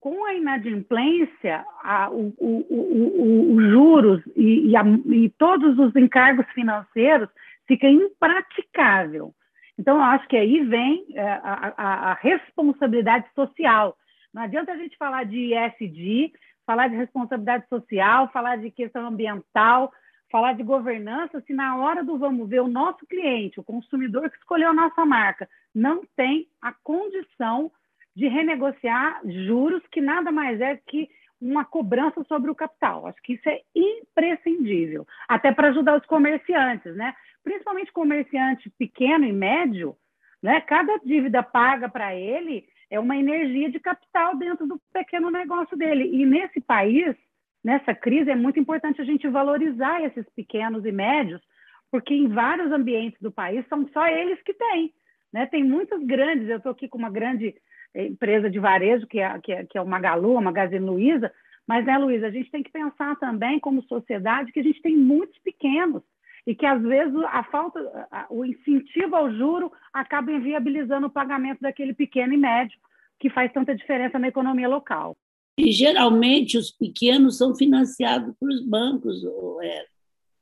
com 0.00 0.24
a 0.24 0.34
inadimplência, 0.34 1.64
a, 1.82 2.10
o, 2.10 2.34
o, 2.38 3.54
os 3.56 3.70
juros 3.70 4.22
e, 4.36 4.68
e, 4.68 4.76
a, 4.76 4.82
e 5.06 5.30
todos 5.38 5.78
os 5.78 5.96
encargos 5.96 6.46
financeiros 6.52 7.28
fica 7.66 7.88
impraticável. 7.88 9.32
Então, 9.78 9.96
eu 9.96 10.02
acho 10.02 10.26
que 10.28 10.36
aí 10.36 10.62
vem 10.64 11.06
é, 11.14 11.22
a, 11.22 11.74
a, 11.76 12.10
a 12.10 12.14
responsabilidade 12.14 13.26
social. 13.34 13.96
Não 14.32 14.42
adianta 14.42 14.72
a 14.72 14.76
gente 14.76 14.96
falar 14.96 15.24
de 15.24 15.54
ESG, 15.54 16.32
falar 16.66 16.88
de 16.88 16.96
responsabilidade 16.96 17.68
social, 17.68 18.28
falar 18.32 18.56
de 18.56 18.70
questão 18.70 19.06
ambiental, 19.06 19.92
falar 20.30 20.54
de 20.54 20.62
governança, 20.62 21.40
se 21.42 21.52
na 21.52 21.76
hora 21.76 22.02
do 22.02 22.18
vamos 22.18 22.48
ver 22.48 22.60
o 22.60 22.68
nosso 22.68 23.06
cliente, 23.06 23.60
o 23.60 23.64
consumidor 23.64 24.28
que 24.28 24.36
escolheu 24.36 24.70
a 24.70 24.74
nossa 24.74 25.04
marca, 25.04 25.48
não 25.74 26.02
tem 26.16 26.48
a 26.60 26.72
condição 26.72 27.70
de 28.14 28.26
renegociar 28.26 29.20
juros, 29.24 29.82
que 29.92 30.00
nada 30.00 30.32
mais 30.32 30.60
é 30.60 30.76
que 30.76 31.08
uma 31.40 31.64
cobrança 31.64 32.24
sobre 32.24 32.50
o 32.50 32.54
capital. 32.54 33.06
Acho 33.06 33.20
que 33.22 33.34
isso 33.34 33.48
é 33.48 33.60
imprescindível, 33.74 35.06
até 35.28 35.52
para 35.52 35.68
ajudar 35.68 35.98
os 35.98 36.06
comerciantes, 36.06 36.94
né? 36.96 37.14
Principalmente 37.44 37.92
comerciante 37.92 38.70
pequeno 38.70 39.24
e 39.24 39.32
médio, 39.32 39.96
né? 40.42 40.60
Cada 40.62 40.96
dívida 40.98 41.42
paga 41.42 41.88
para 41.88 42.14
ele 42.14 42.66
é 42.90 42.98
uma 42.98 43.16
energia 43.16 43.70
de 43.70 43.80
capital 43.80 44.36
dentro 44.36 44.66
do 44.66 44.80
pequeno 44.92 45.30
negócio 45.30 45.76
dele. 45.76 46.08
E 46.12 46.24
nesse 46.24 46.60
país, 46.60 47.16
nessa 47.62 47.94
crise, 47.94 48.30
é 48.30 48.36
muito 48.36 48.60
importante 48.60 49.00
a 49.00 49.04
gente 49.04 49.28
valorizar 49.28 50.02
esses 50.02 50.24
pequenos 50.34 50.84
e 50.84 50.92
médios, 50.92 51.40
porque 51.90 52.14
em 52.14 52.28
vários 52.28 52.70
ambientes 52.72 53.20
do 53.20 53.30
país 53.30 53.66
são 53.68 53.88
só 53.88 54.06
eles 54.06 54.40
que 54.42 54.54
têm. 54.54 54.92
Né? 55.32 55.46
Tem 55.46 55.64
muitos 55.64 56.02
grandes, 56.04 56.48
eu 56.48 56.58
estou 56.58 56.72
aqui 56.72 56.88
com 56.88 56.98
uma 56.98 57.10
grande 57.10 57.54
empresa 58.04 58.50
de 58.50 58.58
varejo, 58.58 59.06
que 59.06 59.20
é, 59.20 59.38
que 59.40 59.52
é, 59.52 59.64
que 59.64 59.78
é 59.78 59.82
o 59.82 59.86
Magalu, 59.86 60.38
a 60.38 60.40
Magazine 60.40 60.84
Luiza, 60.84 61.32
mas, 61.66 61.84
né, 61.84 61.98
Luiza, 61.98 62.28
a 62.28 62.30
gente 62.30 62.50
tem 62.50 62.62
que 62.62 62.70
pensar 62.70 63.18
também, 63.18 63.58
como 63.58 63.82
sociedade, 63.82 64.52
que 64.52 64.60
a 64.60 64.62
gente 64.62 64.80
tem 64.80 64.96
muitos 64.96 65.36
pequenos 65.38 66.02
e 66.46 66.54
que, 66.54 66.64
às 66.64 66.80
vezes, 66.80 67.16
a 67.24 67.42
falta, 67.42 67.80
o 68.30 68.44
incentivo 68.44 69.16
ao 69.16 69.32
juro 69.32 69.72
acaba 69.92 70.30
inviabilizando 70.30 71.08
o 71.08 71.10
pagamento 71.10 71.60
daquele 71.60 71.92
pequeno 71.92 72.32
e 72.34 72.36
médio, 72.36 72.78
que 73.18 73.28
faz 73.28 73.52
tanta 73.52 73.74
diferença 73.74 74.16
na 74.16 74.28
economia 74.28 74.68
local. 74.68 75.16
E, 75.58 75.72
geralmente, 75.72 76.56
os 76.56 76.70
pequenos 76.70 77.36
são 77.36 77.56
financiados 77.56 78.32
pelos 78.38 78.64
bancos, 78.64 79.24
ou, 79.24 79.60
é, 79.60 79.86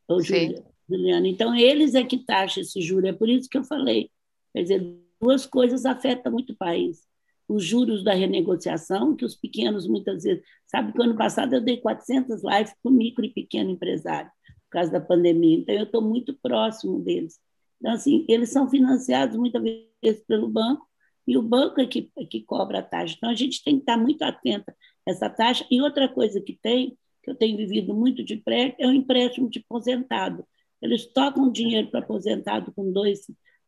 ou 0.07 0.21
Juliana. 0.21 1.27
Então, 1.27 1.55
eles 1.55 1.95
é 1.95 2.05
que 2.05 2.19
taxam 2.19 2.63
esse 2.63 2.83
juro. 2.83 3.07
É 3.07 3.13
por 3.13 3.29
isso 3.29 3.49
que 3.49 3.57
eu 3.57 3.65
falei. 3.65 4.11
Quer 4.53 4.63
dizer, 4.63 4.97
duas 5.19 5.47
coisas 5.47 5.87
afetam 5.87 6.33
muito 6.33 6.53
o 6.53 6.57
país 6.57 7.03
os 7.49 7.65
juros 7.65 8.03
da 8.03 8.15
renegociação, 8.15 9.15
que 9.15 9.25
os 9.25 9.37
pequenos 9.37 9.87
muitas 9.87 10.23
vezes. 10.25 10.43
Sabe 10.67 10.93
que 10.93 11.03
ano 11.03 11.17
passado 11.17 11.55
eu 11.55 11.61
dei 11.61 11.77
400 11.79 12.43
lives 12.43 12.75
para 12.83 12.91
o 12.91 12.95
micro 12.95 13.25
e 13.25 13.31
pequeno 13.31 13.71
empresário, 13.71 14.31
por 14.65 14.71
causa 14.71 14.91
da 14.91 15.01
pandemia. 15.01 15.59
Então, 15.59 15.75
eu 15.75 15.85
estou 15.85 16.03
muito 16.03 16.35
próximo 16.43 17.01
deles. 17.01 17.39
Então, 17.79 17.93
assim, 17.93 18.25
eles 18.29 18.51
são 18.51 18.69
financiados 18.69 19.37
muitas 19.37 19.63
vezes 19.63 20.25
pelo 20.27 20.49
banco, 20.49 20.87
e 21.27 21.39
o 21.39 21.43
banco 21.43 21.81
é 21.81 21.87
que, 21.87 22.11
é 22.19 22.25
que 22.25 22.43
cobra 22.43 22.81
a 22.81 22.83
taxa. 22.83 23.15
Então, 23.17 23.31
a 23.31 23.35
gente 23.35 23.63
tem 23.63 23.77
que 23.77 23.83
estar 23.83 23.97
muito 23.97 24.23
atenta 24.23 24.75
a 25.07 25.11
essa 25.11 25.29
taxa. 25.29 25.67
E 25.71 25.81
outra 25.81 26.09
coisa 26.09 26.41
que 26.41 26.53
tem, 26.53 26.97
que 27.23 27.31
eu 27.31 27.35
tenho 27.35 27.57
vivido 27.57 27.95
muito 27.95 28.23
de 28.23 28.37
perto, 28.37 28.77
é 28.79 28.87
o 28.87 28.93
empréstimo 28.93 29.49
de 29.49 29.61
aposentado. 29.61 30.47
Eles 30.83 31.07
tocam 31.07 31.51
dinheiro 31.51 31.91
para 31.91 32.01
aposentado 32.01 32.73
com 32.73 32.93
dois, 32.93 33.21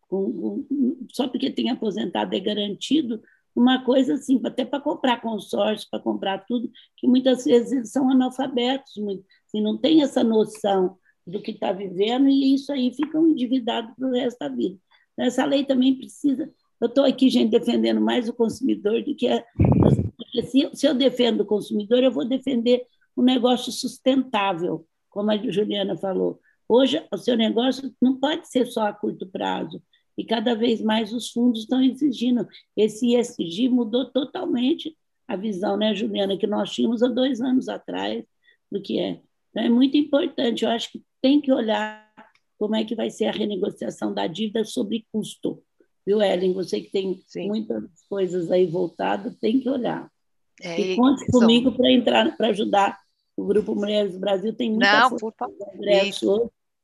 com, 0.06 0.32
com, 0.32 1.06
só 1.12 1.26
porque 1.28 1.50
tem 1.50 1.70
aposentado 1.70 2.34
é 2.34 2.40
garantido, 2.40 3.22
uma 3.57 3.82
coisa 3.82 4.14
assim, 4.14 4.40
até 4.44 4.64
para 4.64 4.80
comprar 4.80 5.20
consórcio, 5.20 5.88
para 5.90 5.98
comprar 5.98 6.44
tudo, 6.46 6.70
que 6.96 7.09
muitas 7.09 7.44
vezes 7.44 7.72
eles 7.72 7.90
são 7.90 8.11
analfabetos, 8.11 8.96
muito, 8.98 9.24
assim, 9.46 9.62
não 9.62 9.78
tem 9.78 10.02
essa 10.02 10.22
noção 10.22 10.98
do 11.26 11.40
que 11.40 11.52
está 11.52 11.72
vivendo 11.72 12.28
e 12.28 12.54
isso 12.54 12.70
aí 12.70 12.92
ficam 12.92 13.26
endividados 13.26 13.94
para 13.96 14.09
o 14.09 14.12
resto 14.12 14.38
da 14.38 14.48
vida. 14.48 14.78
Essa 15.18 15.44
lei 15.46 15.64
também 15.64 15.96
precisa. 15.96 16.52
Eu 16.78 16.88
estou 16.88 17.04
aqui, 17.04 17.30
gente, 17.30 17.50
defendendo 17.50 18.00
mais 18.00 18.28
o 18.28 18.34
consumidor 18.34 19.02
do 19.02 19.14
que 19.14 19.26
a. 19.28 19.42
Se, 20.44 20.70
se 20.74 20.86
eu 20.86 20.94
defendo 20.94 21.40
o 21.40 21.46
consumidor, 21.46 22.02
eu 22.02 22.12
vou 22.12 22.28
defender 22.28 22.86
um 23.16 23.22
negócio 23.22 23.72
sustentável, 23.72 24.86
como 25.09 25.30
a 25.30 25.38
Juliana 25.38 25.96
falou. 25.96 26.38
Hoje, 26.68 27.02
o 27.11 27.16
seu 27.16 27.36
negócio 27.36 27.90
não 28.00 28.20
pode 28.20 28.46
ser 28.48 28.66
só 28.66 28.82
a 28.82 28.92
curto 28.92 29.26
prazo 29.26 29.82
e 30.16 30.24
cada 30.24 30.54
vez 30.54 30.80
mais 30.80 31.12
os 31.12 31.30
fundos 31.30 31.60
estão 31.60 31.82
exigindo. 31.82 32.46
Esse 32.76 33.14
ESG 33.14 33.68
mudou 33.68 34.06
totalmente 34.06 34.96
a 35.28 35.36
visão, 35.36 35.76
né, 35.76 35.94
Juliana, 35.94 36.36
que 36.36 36.46
nós 36.46 36.72
tínhamos 36.72 37.02
há 37.02 37.08
dois 37.08 37.40
anos 37.40 37.68
atrás 37.68 38.24
do 38.70 38.80
que 38.80 38.98
é. 38.98 39.20
Então, 39.50 39.62
é 39.62 39.68
muito 39.68 39.96
importante, 39.96 40.64
eu 40.64 40.70
acho 40.70 40.92
que 40.92 41.02
tem 41.20 41.40
que 41.40 41.52
olhar 41.52 42.06
como 42.58 42.74
é 42.76 42.84
que 42.84 42.94
vai 42.94 43.10
ser 43.10 43.26
a 43.26 43.32
renegociação 43.32 44.14
da 44.14 44.26
dívida 44.26 44.64
sobre 44.64 45.06
custo. 45.12 45.62
Viu, 46.06 46.22
Ellen? 46.22 46.52
Você 46.54 46.80
que 46.80 46.90
tem 46.90 47.20
Sim. 47.26 47.48
muitas 47.48 47.84
coisas 48.08 48.50
aí 48.50 48.64
voltadas, 48.66 49.36
tem 49.36 49.60
que 49.60 49.68
olhar. 49.68 50.10
É, 50.62 50.80
e 50.80 50.96
conte 50.96 51.24
e 51.24 51.32
comigo 51.32 51.72
para 51.72 51.90
entrar, 51.90 52.36
para 52.36 52.48
ajudar 52.48 52.98
o 53.36 53.44
Grupo 53.44 53.74
Mulheres 53.74 54.14
do 54.14 54.20
Brasil. 54.20 54.54
Tem 54.54 54.70
muita 54.70 55.00
Não, 55.00 55.10
favor. 55.10 55.34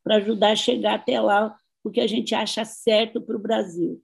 para 0.03 0.17
ajudar 0.17 0.51
a 0.51 0.57
chegar 0.57 0.95
até 0.95 1.21
lá 1.21 1.57
o 1.85 1.91
que 1.91 2.01
a 2.01 2.07
gente 2.07 2.35
acha 2.35 2.65
certo 2.65 3.21
para 3.21 3.37
o 3.37 3.41
Brasil. 3.41 4.03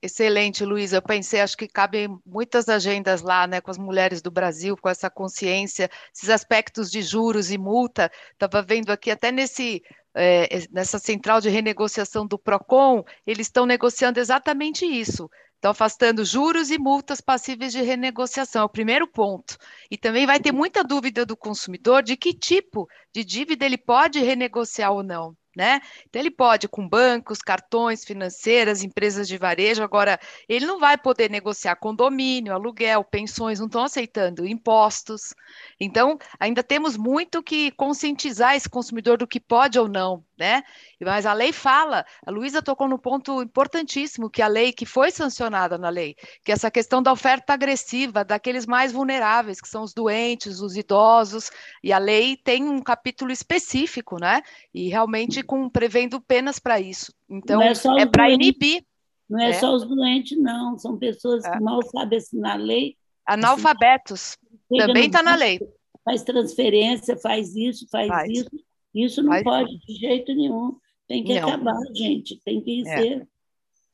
Excelente, 0.00 0.64
Luísa. 0.64 0.98
Eu 0.98 1.02
pensei, 1.02 1.40
acho 1.40 1.56
que 1.56 1.66
cabem 1.66 2.08
muitas 2.24 2.68
agendas 2.68 3.20
lá, 3.20 3.46
né, 3.48 3.60
com 3.60 3.70
as 3.70 3.78
mulheres 3.78 4.22
do 4.22 4.30
Brasil, 4.30 4.76
com 4.76 4.88
essa 4.88 5.10
consciência, 5.10 5.90
esses 6.14 6.30
aspectos 6.30 6.90
de 6.90 7.02
juros 7.02 7.50
e 7.50 7.58
multa. 7.58 8.10
Estava 8.32 8.62
vendo 8.62 8.90
aqui 8.90 9.10
até 9.10 9.32
nesse 9.32 9.82
é, 10.14 10.66
nessa 10.70 10.98
central 10.98 11.40
de 11.40 11.48
renegociação 11.48 12.26
do 12.26 12.38
Procon, 12.38 13.04
eles 13.26 13.46
estão 13.46 13.64
negociando 13.66 14.18
exatamente 14.18 14.84
isso. 14.84 15.30
Estão 15.54 15.70
afastando 15.72 16.24
juros 16.24 16.70
e 16.70 16.78
multas 16.78 17.20
passíveis 17.20 17.72
de 17.72 17.82
renegociação, 17.82 18.62
é 18.62 18.64
o 18.64 18.68
primeiro 18.68 19.06
ponto. 19.06 19.56
E 19.90 19.96
também 19.96 20.26
vai 20.26 20.40
ter 20.40 20.52
muita 20.52 20.82
dúvida 20.82 21.26
do 21.26 21.36
consumidor 21.36 22.02
de 22.02 22.16
que 22.16 22.32
tipo 22.32 22.88
de 23.12 23.24
dívida 23.24 23.64
ele 23.64 23.78
pode 23.78 24.20
renegociar 24.20 24.92
ou 24.92 25.02
não 25.02 25.36
né? 25.56 25.80
Então 26.08 26.20
ele 26.20 26.30
pode 26.30 26.68
com 26.68 26.88
bancos, 26.88 27.38
cartões, 27.38 28.04
financeiras, 28.04 28.82
empresas 28.82 29.26
de 29.26 29.36
varejo. 29.38 29.82
Agora, 29.82 30.18
ele 30.48 30.66
não 30.66 30.78
vai 30.78 30.96
poder 30.96 31.30
negociar 31.30 31.76
condomínio, 31.76 32.52
aluguel, 32.52 33.04
pensões, 33.04 33.58
não 33.58 33.66
estão 33.66 33.84
aceitando 33.84 34.46
impostos. 34.46 35.34
Então, 35.80 36.18
ainda 36.38 36.62
temos 36.62 36.96
muito 36.96 37.42
que 37.42 37.70
conscientizar 37.72 38.54
esse 38.54 38.68
consumidor 38.68 39.18
do 39.18 39.26
que 39.26 39.40
pode 39.40 39.78
ou 39.78 39.88
não, 39.88 40.24
né? 40.38 40.62
Mas 41.00 41.26
a 41.26 41.32
lei 41.32 41.52
fala, 41.52 42.06
a 42.24 42.30
Luísa 42.30 42.62
tocou 42.62 42.88
no 42.88 42.98
ponto 42.98 43.42
importantíssimo, 43.42 44.30
que 44.30 44.40
a 44.40 44.46
lei 44.46 44.72
que 44.72 44.86
foi 44.86 45.10
sancionada 45.10 45.76
na 45.76 45.88
lei, 45.88 46.14
que 46.44 46.52
é 46.52 46.54
essa 46.54 46.70
questão 46.70 47.02
da 47.02 47.12
oferta 47.12 47.52
agressiva 47.52 48.24
daqueles 48.24 48.66
mais 48.66 48.92
vulneráveis, 48.92 49.60
que 49.60 49.68
são 49.68 49.82
os 49.82 49.92
doentes, 49.92 50.60
os 50.60 50.76
idosos, 50.76 51.50
e 51.82 51.92
a 51.92 51.98
lei 51.98 52.36
tem 52.36 52.64
um 52.64 52.80
capítulo 52.80 53.32
específico, 53.32 54.18
né? 54.18 54.42
E 54.72 54.88
realmente 54.88 55.42
com 55.42 55.68
prevendo 55.68 56.20
penas 56.20 56.58
para 56.58 56.80
isso. 56.80 57.12
Então, 57.28 57.60
é, 57.60 57.72
é 57.98 58.06
para 58.06 58.30
inibir. 58.30 58.84
Não 59.28 59.40
é, 59.40 59.50
é, 59.50 59.52
só 59.54 59.74
os 59.74 59.84
doentes, 59.84 60.38
não, 60.40 60.78
são 60.78 60.96
pessoas 60.96 61.42
que 61.42 61.56
é. 61.56 61.60
mal 61.60 61.82
sabem 61.82 62.18
assinar 62.18 62.52
a 62.52 62.62
lei. 62.62 62.96
Analfabetos, 63.26 64.38
também 64.70 65.06
está 65.06 65.22
na 65.22 65.34
lei. 65.34 65.60
Faz 66.02 66.22
transferência, 66.22 67.14
faz 67.18 67.54
isso, 67.54 67.86
faz, 67.90 68.08
faz. 68.08 68.30
isso 68.30 68.67
isso 68.94 69.22
não 69.22 69.42
pode 69.42 69.78
de 69.78 69.94
jeito 69.94 70.34
nenhum. 70.34 70.76
Tem 71.06 71.24
que 71.24 71.40
não. 71.40 71.48
acabar, 71.48 71.78
gente. 71.94 72.36
Tem 72.44 72.60
que 72.60 72.86
é. 72.86 72.96
ser. 72.96 73.28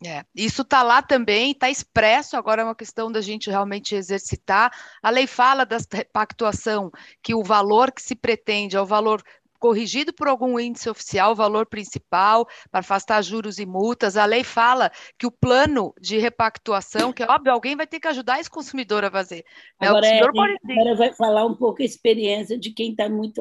É. 0.05 0.25
Isso 0.35 0.63
está 0.63 0.83
lá 0.83 1.01
também, 1.01 1.53
está 1.53 1.71
expresso, 1.71 2.37
agora 2.37 2.61
é 2.61 2.65
uma 2.65 2.75
questão 2.75 3.11
da 3.11 3.23
gente 3.23 3.49
realmente 3.49 3.95
exercitar. 3.95 4.71
A 5.03 5.09
lei 5.09 5.27
fala 5.27 5.65
da 5.65 5.79
repactuação, 5.91 6.91
que 7.23 7.35
o 7.35 7.43
valor 7.43 7.91
que 7.91 8.03
se 8.03 8.15
pretende 8.15 8.77
é 8.77 8.81
o 8.81 8.85
valor 8.85 9.23
corrigido 9.59 10.13
por 10.13 10.29
algum 10.29 10.61
índice 10.61 10.91
oficial, 10.91 11.33
o 11.33 11.35
valor 11.35 11.65
principal, 11.65 12.47
para 12.71 12.81
afastar 12.81 13.23
juros 13.23 13.59
e 13.59 13.65
multas. 13.65 14.15
A 14.15 14.27
lei 14.27 14.45
fala 14.45 14.93
que 15.19 15.27
o 15.27 15.31
plano 15.31 15.95
de 15.99 16.19
repactuação, 16.19 17.11
que 17.11 17.23
é 17.23 17.27
óbvio, 17.27 17.51
alguém 17.51 17.75
vai 17.75 17.87
ter 17.87 17.99
que 17.99 18.09
ajudar 18.09 18.39
esse 18.39 18.51
consumidor 18.51 19.07
a 19.07 19.11
fazer. 19.11 19.43
Né? 19.81 19.89
Agora, 19.89 20.07
é, 20.07 20.21
agora 20.23 20.97
vai 20.97 21.15
falar 21.15 21.47
um 21.47 21.55
pouco 21.55 21.81
a 21.81 21.85
experiência 21.85 22.59
de 22.59 22.73
quem 22.73 22.91
está 22.91 23.09
muito 23.09 23.41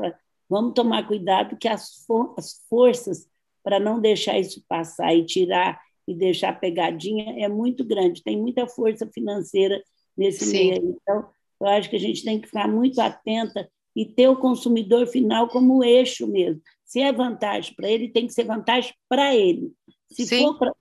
Vamos 0.53 0.75
tomar 0.75 1.07
cuidado 1.07 1.57
que 1.57 1.67
as, 1.67 2.05
for 2.05 2.35
as 2.37 2.63
forças 2.69 3.27
para 3.63 3.79
não 3.79 3.99
deixar 3.99 4.37
isso 4.37 4.63
passar 4.69 5.11
e 5.15 5.25
tirar 5.25 5.81
e 6.07 6.13
deixar 6.13 6.59
pegadinha 6.59 7.43
é 7.43 7.47
muito 7.47 7.83
grande. 7.83 8.21
Tem 8.21 8.39
muita 8.39 8.67
força 8.67 9.09
financeira 9.11 9.83
nesse 10.15 10.45
Sim. 10.45 10.69
meio. 10.69 10.97
Então, 11.01 11.27
eu 11.59 11.67
acho 11.67 11.89
que 11.89 11.95
a 11.95 11.99
gente 11.99 12.23
tem 12.23 12.39
que 12.39 12.45
ficar 12.45 12.67
muito 12.67 13.01
atenta 13.01 13.67
e 13.95 14.05
ter 14.05 14.27
o 14.27 14.35
consumidor 14.35 15.07
final 15.07 15.49
como 15.49 15.83
eixo 15.83 16.27
mesmo. 16.27 16.61
Se 16.85 16.99
é 16.99 17.11
vantagem 17.11 17.73
para 17.73 17.89
ele, 17.89 18.09
tem 18.09 18.27
que 18.27 18.33
ser 18.33 18.43
vantagem 18.43 18.93
para 19.09 19.35
ele. 19.35 19.73
Se 20.11 20.27
Sim. 20.27 20.43
for 20.43 20.59
pra, 20.59 20.71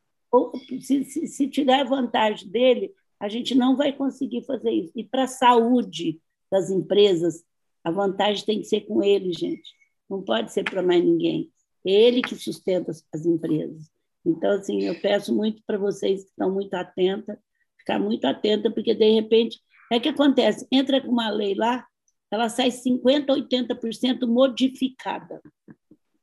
se, 0.82 1.04
se, 1.04 1.26
se 1.26 1.48
tirar 1.48 1.84
vantagem 1.84 2.46
dele, 2.46 2.92
a 3.18 3.26
gente 3.26 3.54
não 3.54 3.74
vai 3.74 3.90
conseguir 3.90 4.44
fazer 4.44 4.70
isso. 4.70 4.92
E 4.94 5.02
para 5.02 5.22
a 5.22 5.28
saúde 5.28 6.20
das 6.50 6.68
empresas, 6.68 7.42
a 7.84 7.90
vantagem 7.90 8.44
tem 8.44 8.60
que 8.60 8.66
ser 8.66 8.82
com 8.82 9.02
ele, 9.02 9.32
gente. 9.32 9.70
Não 10.08 10.22
pode 10.22 10.52
ser 10.52 10.64
para 10.64 10.82
mais 10.82 11.02
ninguém. 11.02 11.50
É 11.86 11.90
ele 11.90 12.22
que 12.22 12.34
sustenta 12.34 12.90
as 12.90 13.26
empresas. 13.26 13.90
Então, 14.24 14.52
assim, 14.52 14.82
eu 14.82 15.00
peço 15.00 15.34
muito 15.34 15.62
para 15.66 15.78
vocês 15.78 16.22
que 16.22 16.30
estão 16.30 16.52
muito 16.52 16.72
atentas, 16.74 17.36
ficar 17.78 17.98
muito 17.98 18.24
atenta, 18.24 18.70
porque, 18.70 18.94
de 18.94 19.10
repente, 19.10 19.60
é 19.90 19.98
que 19.98 20.08
acontece, 20.08 20.66
entra 20.70 21.00
com 21.00 21.10
uma 21.10 21.28
lei 21.28 21.54
lá, 21.54 21.84
ela 22.30 22.48
sai 22.48 22.70
50%, 22.70 23.26
80% 23.26 24.26
modificada. 24.26 25.42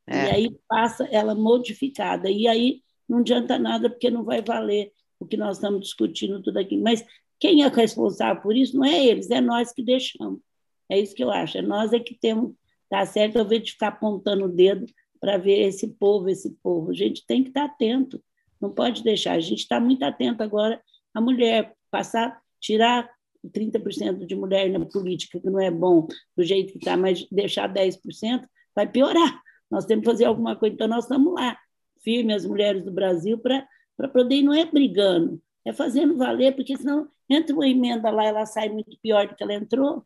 É. 0.06 0.24
E 0.24 0.30
aí 0.30 0.58
passa 0.66 1.04
ela 1.04 1.34
modificada. 1.34 2.28
E 2.28 2.48
aí 2.48 2.82
não 3.08 3.18
adianta 3.18 3.58
nada, 3.58 3.88
porque 3.88 4.10
não 4.10 4.24
vai 4.24 4.42
valer 4.42 4.92
o 5.20 5.26
que 5.26 5.36
nós 5.36 5.56
estamos 5.56 5.80
discutindo 5.82 6.42
tudo 6.42 6.58
aqui. 6.58 6.76
Mas 6.76 7.04
quem 7.38 7.62
é 7.62 7.68
responsável 7.68 8.42
por 8.42 8.56
isso 8.56 8.76
não 8.76 8.84
é 8.84 9.06
eles, 9.06 9.30
é 9.30 9.40
nós 9.40 9.72
que 9.72 9.82
deixamos. 9.82 10.40
É 10.90 10.98
isso 10.98 11.14
que 11.14 11.22
eu 11.22 11.30
acho. 11.30 11.58
É 11.58 11.62
nós 11.62 11.92
é 11.92 12.00
que 12.00 12.14
temos, 12.14 12.52
tá 12.88 13.04
certo, 13.06 13.38
ao 13.38 13.44
invés 13.44 13.62
de 13.62 13.72
ficar 13.72 13.88
apontando 13.88 14.44
o 14.44 14.48
dedo 14.48 14.86
para 15.20 15.36
ver 15.36 15.68
esse 15.68 15.88
povo, 15.88 16.28
esse 16.28 16.50
povo. 16.62 16.90
A 16.90 16.94
gente 16.94 17.24
tem 17.26 17.42
que 17.42 17.50
estar 17.50 17.68
tá 17.68 17.74
atento, 17.74 18.22
não 18.60 18.70
pode 18.70 19.02
deixar. 19.02 19.34
A 19.34 19.40
gente 19.40 19.60
está 19.60 19.78
muito 19.78 20.02
atento 20.02 20.42
agora 20.42 20.80
à 21.14 21.20
mulher, 21.20 21.74
passar, 21.90 22.40
tirar 22.60 23.08
30% 23.48 24.26
de 24.26 24.34
mulher 24.34 24.68
na 24.70 24.84
política, 24.84 25.40
que 25.40 25.48
não 25.48 25.60
é 25.60 25.70
bom 25.70 26.06
do 26.36 26.44
jeito 26.44 26.72
que 26.72 26.78
está, 26.78 26.96
mas 26.96 27.26
deixar 27.30 27.72
10% 27.72 28.46
vai 28.74 28.86
piorar. 28.86 29.40
Nós 29.70 29.86
temos 29.86 30.04
que 30.04 30.10
fazer 30.10 30.24
alguma 30.24 30.56
coisa, 30.56 30.74
então 30.74 30.88
nós 30.88 31.04
estamos 31.04 31.32
lá, 31.34 31.56
firmes, 32.02 32.36
as 32.36 32.46
mulheres 32.46 32.84
do 32.84 32.90
Brasil, 32.90 33.38
para 33.38 34.08
poder, 34.12 34.36
e 34.36 34.42
não 34.42 34.52
é 34.52 34.64
brigando, 34.64 35.40
é 35.64 35.72
fazendo 35.72 36.16
valer, 36.16 36.54
porque 36.54 36.76
senão 36.76 37.08
entra 37.28 37.54
uma 37.54 37.68
emenda 37.68 38.10
lá, 38.10 38.24
ela 38.24 38.46
sai 38.46 38.68
muito 38.68 38.98
pior 39.00 39.28
do 39.28 39.34
que 39.34 39.42
ela 39.42 39.54
entrou. 39.54 40.04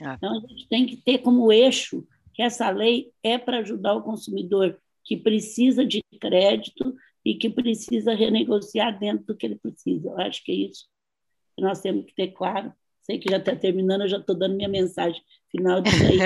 Ah. 0.00 0.14
Então, 0.16 0.36
a 0.36 0.40
gente 0.40 0.68
tem 0.68 0.86
que 0.86 0.96
ter 0.96 1.18
como 1.18 1.52
eixo 1.52 2.06
que 2.32 2.42
essa 2.42 2.70
lei 2.70 3.12
é 3.22 3.36
para 3.36 3.58
ajudar 3.58 3.94
o 3.94 4.02
consumidor 4.02 4.78
que 5.04 5.16
precisa 5.16 5.84
de 5.84 6.02
crédito 6.20 6.94
e 7.24 7.34
que 7.34 7.50
precisa 7.50 8.14
renegociar 8.14 8.98
dentro 8.98 9.26
do 9.26 9.36
que 9.36 9.46
ele 9.46 9.56
precisa. 9.56 10.08
Eu 10.08 10.20
acho 10.20 10.42
que 10.44 10.52
é 10.52 10.54
isso 10.54 10.86
que 11.54 11.62
nós 11.62 11.80
temos 11.80 12.06
que 12.06 12.14
ter 12.14 12.28
claro. 12.28 12.72
Sei 13.02 13.18
que 13.18 13.30
já 13.30 13.36
está 13.36 13.54
terminando, 13.54 14.02
eu 14.02 14.08
já 14.08 14.18
estou 14.18 14.36
dando 14.36 14.56
minha 14.56 14.68
mensagem 14.68 15.20
final 15.50 15.80
disso 15.80 15.96
aí. 16.06 16.18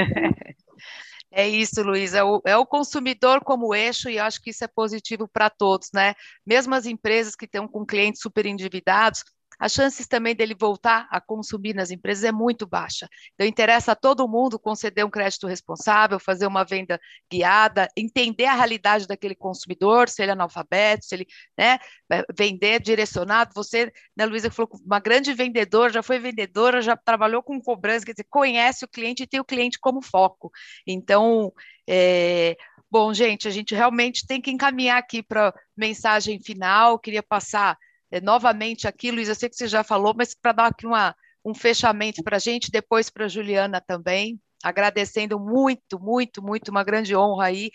É 1.33 1.47
isso, 1.47 1.81
é 1.81 2.25
o, 2.25 2.41
é 2.47 2.57
o, 2.57 2.65
consumidor 2.65 3.43
como 3.43 3.75
eixo 3.75 4.09
e 4.09 4.19
acho 4.19 4.41
que 4.41 4.51
isso 4.51 4.65
é 4.65 4.69
positivo 4.69 5.29
para 5.29 5.51
todos, 5.51 5.91
né? 5.93 6.15
Mesmo 6.47 6.75
as 6.75 6.87
empresas 6.87 7.35
que 7.35 7.45
estão 7.45 7.67
com 7.67 7.85
clientes 7.85 8.23
super 8.23 8.47
endividados, 8.47 9.25
as 9.59 9.73
chances 9.73 10.07
também 10.07 10.35
dele 10.35 10.55
voltar 10.59 11.07
a 11.11 11.21
consumir 11.21 11.75
nas 11.75 11.91
empresas 11.91 12.25
é 12.25 12.33
muito 12.33 12.67
baixa. 12.67 13.09
Então, 13.35 13.47
interessa 13.47 13.93
a 13.93 13.97
todo 13.97 14.29
mundo 14.29 14.59
conceder 14.59 15.05
um 15.05 15.11
crédito 15.11 15.47
responsável, 15.47 16.19
fazer 16.21 16.47
uma 16.47 16.65
venda 16.65 17.01
guiada, 17.31 17.89
entender 17.97 18.47
a 18.47 18.55
realidade 18.55 19.07
daquele 19.07 19.35
consumidor, 19.35 20.09
se 20.09 20.23
ele 20.23 20.31
é 20.31 20.33
analfabeto, 20.33 21.07
se 21.07 21.15
ele 21.15 21.27
né, 21.57 21.79
vender 22.37 22.81
direcionado. 22.81 23.53
Você, 23.55 23.93
né, 24.17 24.27
Luísa, 24.27 24.51
falou 24.51 24.71
uma 24.85 25.01
grande 25.01 25.33
vendedora, 25.33 25.93
já 25.93 26.03
foi 26.03 26.19
vendedora, 26.19 26.83
já 26.83 26.97
trabalhou 26.97 27.43
com 27.43 27.61
cobrança, 27.61 28.05
quer 28.05 28.13
dizer, 28.13 28.27
conhece 28.29 28.85
o 28.85 28.89
cliente 28.89 29.23
e 29.23 29.27
tem 29.27 29.41
o 29.41 29.45
cliente 29.45 29.79
como 29.79 30.03
foco. 30.03 30.51
Então, 30.87 31.53
é, 31.89 32.57
Bom, 32.89 33.13
gente, 33.13 33.49
a 33.49 33.51
gente 33.51 33.75
realmente 33.75 34.27
tem 34.27 34.41
que 34.41 34.51
encaminhar 34.51 34.97
aqui 34.99 35.23
para 35.23 35.53
mensagem 35.77 36.41
final. 36.41 36.99
Queria 36.99 37.23
passar 37.23 37.77
é, 38.11 38.21
novamente 38.21 38.87
aqui, 38.87 39.11
Luiz, 39.11 39.29
eu 39.29 39.35
sei 39.35 39.49
que 39.49 39.57
você 39.57 39.67
já 39.67 39.83
falou, 39.83 40.15
mas 40.17 40.35
para 40.35 40.53
dar 40.53 40.67
aqui 40.67 40.87
uma, 40.87 41.15
um 41.45 41.55
fechamento 41.55 42.23
para 42.23 42.37
a 42.37 42.41
gente, 42.41 42.71
depois 42.71 43.11
para 43.11 43.25
a 43.25 43.29
Juliana 43.29 43.81
também, 43.81 44.41
agradecendo 44.63 45.39
muito, 45.39 46.01
muito, 46.01 46.43
muito, 46.43 46.71
uma 46.71 46.85
grande 46.85 47.15
honra 47.15 47.47
aí 47.47 47.71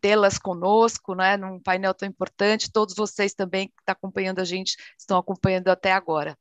tê-las 0.00 0.38
conosco, 0.38 1.14
né, 1.14 1.36
num 1.36 1.60
painel 1.60 1.94
tão 1.94 2.08
importante, 2.08 2.70
todos 2.72 2.94
vocês 2.94 3.34
também 3.34 3.68
que 3.68 3.74
estão 3.74 3.84
tá 3.86 3.92
acompanhando 3.92 4.40
a 4.40 4.44
gente, 4.44 4.76
estão 4.98 5.18
acompanhando 5.18 5.68
até 5.68 5.92
agora. 5.92 6.36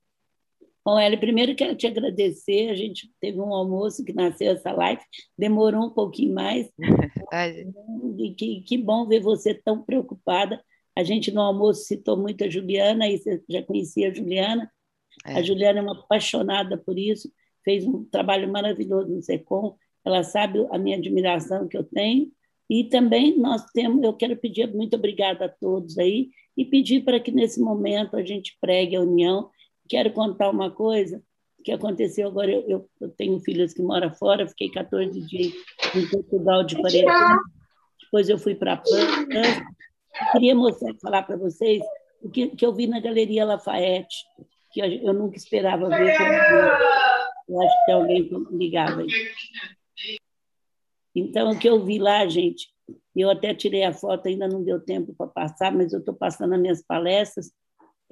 Bom, 0.84 1.00
Eli, 1.00 1.18
primeiro 1.18 1.56
quero 1.56 1.76
te 1.76 1.88
agradecer, 1.88 2.70
a 2.70 2.76
gente 2.76 3.12
teve 3.20 3.40
um 3.40 3.54
almoço 3.54 4.04
que 4.04 4.14
nasceu 4.14 4.52
essa 4.52 4.72
live, 4.72 5.02
demorou 5.36 5.86
um 5.86 5.90
pouquinho 5.90 6.34
mais, 6.36 6.70
e 8.20 8.36
que, 8.36 8.62
que 8.62 8.78
bom 8.78 9.08
ver 9.08 9.20
você 9.20 9.56
tão 9.56 9.82
preocupada 9.82 10.64
a 10.96 11.04
gente 11.04 11.32
no 11.32 11.42
almoço 11.42 11.86
citou 11.86 12.18
muito 12.18 12.44
a 12.44 12.50
Juliana, 12.50 13.08
e 13.08 13.18
você 13.18 13.44
já 13.50 13.62
conhecia 13.62 14.10
a 14.10 14.14
Juliana. 14.14 14.72
É. 15.26 15.34
A 15.34 15.42
Juliana 15.42 15.80
é 15.80 15.82
uma 15.82 16.00
apaixonada 16.00 16.78
por 16.78 16.98
isso, 16.98 17.32
fez 17.64 17.86
um 17.86 18.06
trabalho 18.06 18.52
maravilhoso 18.52 19.10
no 19.10 19.22
SECOM. 19.22 19.76
Ela 20.06 20.24
sabe 20.24 20.66
a 20.72 20.78
minha 20.78 20.98
admiração 20.98 21.68
que 21.68 21.78
eu 21.78 21.84
tenho. 21.84 22.32
E 22.70 22.86
também 22.86 23.38
nós 23.38 23.64
temos, 23.74 24.04
eu 24.04 24.14
quero 24.14 24.38
pedir 24.38 24.74
muito 24.74 24.96
obrigada 24.96 25.46
a 25.46 25.50
todos 25.50 25.98
aí 25.98 26.30
e 26.58 26.64
pedir 26.64 27.04
para 27.04 27.20
que 27.20 27.32
nesse 27.32 27.60
momento 27.60 28.16
a 28.16 28.24
gente 28.24 28.58
pregue 28.62 28.96
a 28.96 29.02
união. 29.02 29.50
Quero 29.90 30.12
contar 30.12 30.50
uma 30.50 30.72
coisa 30.72 31.22
que 31.64 31.72
aconteceu 31.72 32.28
agora. 32.28 32.52
Eu, 32.52 32.62
eu, 32.68 32.90
eu 33.02 33.10
tenho 33.10 33.40
filhos 33.40 33.74
que 33.74 33.82
moram 33.82 34.14
fora, 34.14 34.48
fiquei 34.48 34.70
14 34.70 35.20
dias 35.22 35.54
em 35.96 36.08
Portugal 36.10 36.64
de 36.64 36.76
quarentena. 36.76 37.40
Depois 38.04 38.30
eu 38.30 38.38
fui 38.38 38.56
para 38.56 38.74
a 38.74 38.78
França, 38.78 39.66
eu 40.22 40.32
queria 40.32 40.56
mostrar, 40.56 40.94
falar 41.02 41.24
para 41.24 41.38
vocês 41.38 41.82
o 42.22 42.30
que, 42.30 42.50
que 42.50 42.66
eu 42.66 42.74
vi 42.74 42.88
na 42.88 43.00
Galeria 43.00 43.46
Lafayette, 43.46 44.26
que 44.72 44.82
eu 44.82 45.14
nunca 45.14 45.38
esperava 45.38 45.88
ver. 45.90 46.16
Eu 47.48 47.62
acho 47.62 47.80
que 47.80 47.86
tem 47.86 47.96
alguém 47.96 48.30
ligado 48.52 49.02
aí. 49.02 49.08
Então, 51.16 51.52
o 51.52 51.60
que 51.60 51.70
eu 51.70 51.84
vi 51.84 52.00
lá, 52.00 52.28
gente, 52.28 52.68
eu 53.16 53.30
até 53.30 53.54
tirei 53.54 53.84
a 53.84 53.94
foto, 53.94 54.28
ainda 54.28 54.48
não 54.48 54.64
deu 54.64 54.84
tempo 54.84 55.14
para 55.16 55.28
passar, 55.28 55.72
mas 55.72 55.94
eu 55.94 56.00
estou 56.00 56.14
passando 56.14 56.54
as 56.54 56.60
minhas 56.60 56.84
palestras. 56.84 57.52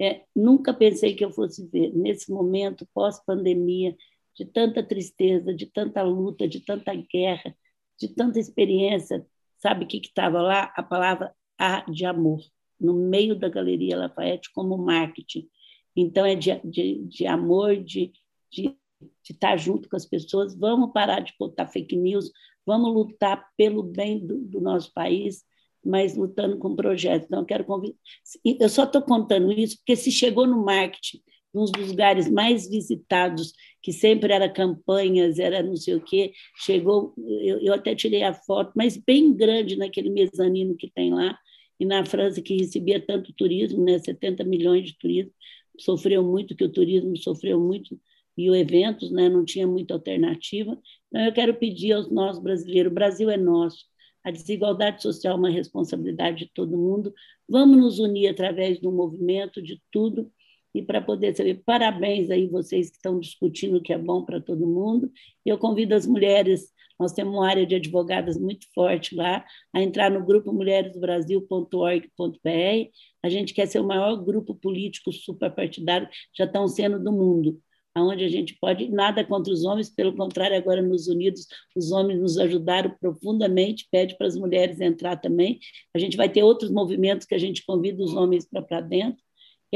É, 0.00 0.22
nunca 0.34 0.72
pensei 0.72 1.14
que 1.14 1.24
eu 1.24 1.30
fosse 1.30 1.66
ver, 1.68 1.92
nesse 1.94 2.32
momento 2.32 2.88
pós-pandemia, 2.94 3.94
de 4.34 4.44
tanta 4.44 4.82
tristeza, 4.82 5.54
de 5.54 5.66
tanta 5.66 6.02
luta, 6.02 6.48
de 6.48 6.60
tanta 6.60 6.94
guerra, 6.94 7.54
de 7.98 8.08
tanta 8.08 8.38
experiência. 8.38 9.24
Sabe 9.58 9.84
o 9.84 9.88
que 9.88 9.98
estava 9.98 10.40
lá? 10.40 10.72
A 10.74 10.82
palavra 10.82 11.34
a 11.58 11.80
de 11.90 12.04
amor, 12.04 12.40
no 12.80 12.94
meio 12.94 13.38
da 13.38 13.48
Galeria 13.48 13.96
Lafayette, 13.96 14.52
como 14.52 14.76
marketing. 14.76 15.48
Então, 15.96 16.24
é 16.26 16.34
de, 16.34 16.60
de, 16.64 17.04
de 17.04 17.26
amor, 17.26 17.76
de, 17.76 18.12
de, 18.50 18.76
de 19.22 19.32
estar 19.32 19.56
junto 19.56 19.88
com 19.88 19.96
as 19.96 20.06
pessoas. 20.06 20.54
Vamos 20.56 20.92
parar 20.92 21.20
de 21.20 21.32
botar 21.38 21.66
fake 21.66 21.96
news, 21.96 22.30
vamos 22.66 22.92
lutar 22.92 23.48
pelo 23.56 23.82
bem 23.82 24.24
do, 24.26 24.38
do 24.38 24.60
nosso 24.60 24.92
país, 24.92 25.44
mas 25.84 26.16
lutando 26.16 26.58
com 26.58 26.74
projetos. 26.74 27.26
Então, 27.26 27.40
eu 27.40 27.46
quero 27.46 27.64
convidar. 27.64 27.96
Eu 28.44 28.68
só 28.68 28.84
estou 28.84 29.02
contando 29.02 29.52
isso 29.52 29.76
porque 29.78 29.96
se 29.96 30.10
chegou 30.10 30.46
no 30.46 30.64
marketing, 30.64 31.22
um 31.54 31.64
dos 31.64 31.88
lugares 31.88 32.28
mais 32.28 32.68
visitados, 32.68 33.52
que 33.82 33.92
sempre 33.92 34.32
era 34.32 34.48
campanhas, 34.48 35.38
era 35.38 35.62
não 35.62 35.76
sei 35.76 35.94
o 35.94 36.00
quê, 36.00 36.32
chegou, 36.56 37.14
eu, 37.18 37.60
eu 37.60 37.74
até 37.74 37.94
tirei 37.94 38.22
a 38.22 38.34
foto, 38.34 38.72
mas 38.74 38.96
bem 38.96 39.32
grande 39.34 39.76
naquele 39.76 40.10
mezanino 40.10 40.76
que 40.76 40.90
tem 40.90 41.12
lá, 41.12 41.38
e 41.78 41.84
na 41.84 42.04
França, 42.04 42.40
que 42.40 42.56
recebia 42.56 43.04
tanto 43.04 43.32
turismo, 43.32 43.84
né, 43.84 43.98
70 43.98 44.44
milhões 44.44 44.86
de 44.86 44.98
turismo, 44.98 45.32
sofreu 45.78 46.22
muito, 46.22 46.54
que 46.54 46.64
o 46.64 46.72
turismo 46.72 47.16
sofreu 47.16 47.60
muito, 47.60 47.98
e 48.36 48.50
os 48.50 48.56
eventos 48.56 49.10
né, 49.12 49.28
não 49.28 49.44
tinha 49.44 49.66
muita 49.66 49.94
alternativa. 49.94 50.78
Então, 51.08 51.24
eu 51.24 51.32
quero 51.32 51.54
pedir 51.54 51.92
aos 51.92 52.10
nossos 52.10 52.42
brasileiros: 52.42 52.90
o 52.90 52.94
Brasil 52.94 53.30
é 53.30 53.36
nosso, 53.36 53.84
a 54.24 54.30
desigualdade 54.30 55.02
social 55.02 55.34
é 55.34 55.38
uma 55.38 55.50
responsabilidade 55.50 56.46
de 56.46 56.50
todo 56.52 56.78
mundo. 56.78 57.12
Vamos 57.48 57.76
nos 57.76 57.98
unir 57.98 58.28
através 58.28 58.80
do 58.80 58.90
movimento, 58.90 59.62
de 59.62 59.80
tudo, 59.92 60.32
e 60.74 60.82
para 60.82 61.00
poder 61.00 61.36
saber. 61.36 61.62
Parabéns 61.64 62.30
aí 62.30 62.48
vocês 62.48 62.90
que 62.90 62.96
estão 62.96 63.20
discutindo 63.20 63.76
o 63.76 63.82
que 63.82 63.92
é 63.92 63.98
bom 63.98 64.24
para 64.24 64.40
todo 64.40 64.66
mundo. 64.66 65.10
Eu 65.44 65.56
convido 65.56 65.94
as 65.94 66.06
mulheres 66.06 66.74
nós 66.98 67.12
temos 67.12 67.34
uma 67.34 67.48
área 67.48 67.66
de 67.66 67.74
advogadas 67.74 68.38
muito 68.38 68.66
forte 68.72 69.14
lá, 69.14 69.44
a 69.72 69.82
entrar 69.82 70.10
no 70.10 70.24
grupo 70.24 70.52
mulheresdobrasil.org.br. 70.52 72.90
A 73.22 73.28
gente 73.28 73.54
quer 73.54 73.66
ser 73.66 73.80
o 73.80 73.86
maior 73.86 74.16
grupo 74.16 74.54
político 74.54 75.12
superpartidário, 75.12 76.08
já 76.36 76.44
estão 76.44 76.68
sendo 76.68 77.02
do 77.02 77.10
mundo, 77.10 77.60
aonde 77.94 78.24
a 78.24 78.28
gente 78.28 78.56
pode, 78.60 78.88
nada 78.88 79.24
contra 79.24 79.52
os 79.52 79.64
homens, 79.64 79.88
pelo 79.88 80.16
contrário, 80.16 80.56
agora 80.56 80.82
nos 80.82 81.08
Unidos, 81.08 81.46
os 81.76 81.92
homens 81.92 82.20
nos 82.20 82.38
ajudaram 82.38 82.94
profundamente, 83.00 83.86
pede 83.90 84.16
para 84.16 84.26
as 84.26 84.36
mulheres 84.36 84.80
entrar 84.80 85.16
também. 85.16 85.58
A 85.94 85.98
gente 85.98 86.16
vai 86.16 86.28
ter 86.28 86.42
outros 86.42 86.70
movimentos 86.70 87.26
que 87.26 87.34
a 87.34 87.38
gente 87.38 87.64
convida 87.64 88.02
os 88.02 88.14
homens 88.14 88.48
para 88.48 88.80
dentro. 88.80 89.22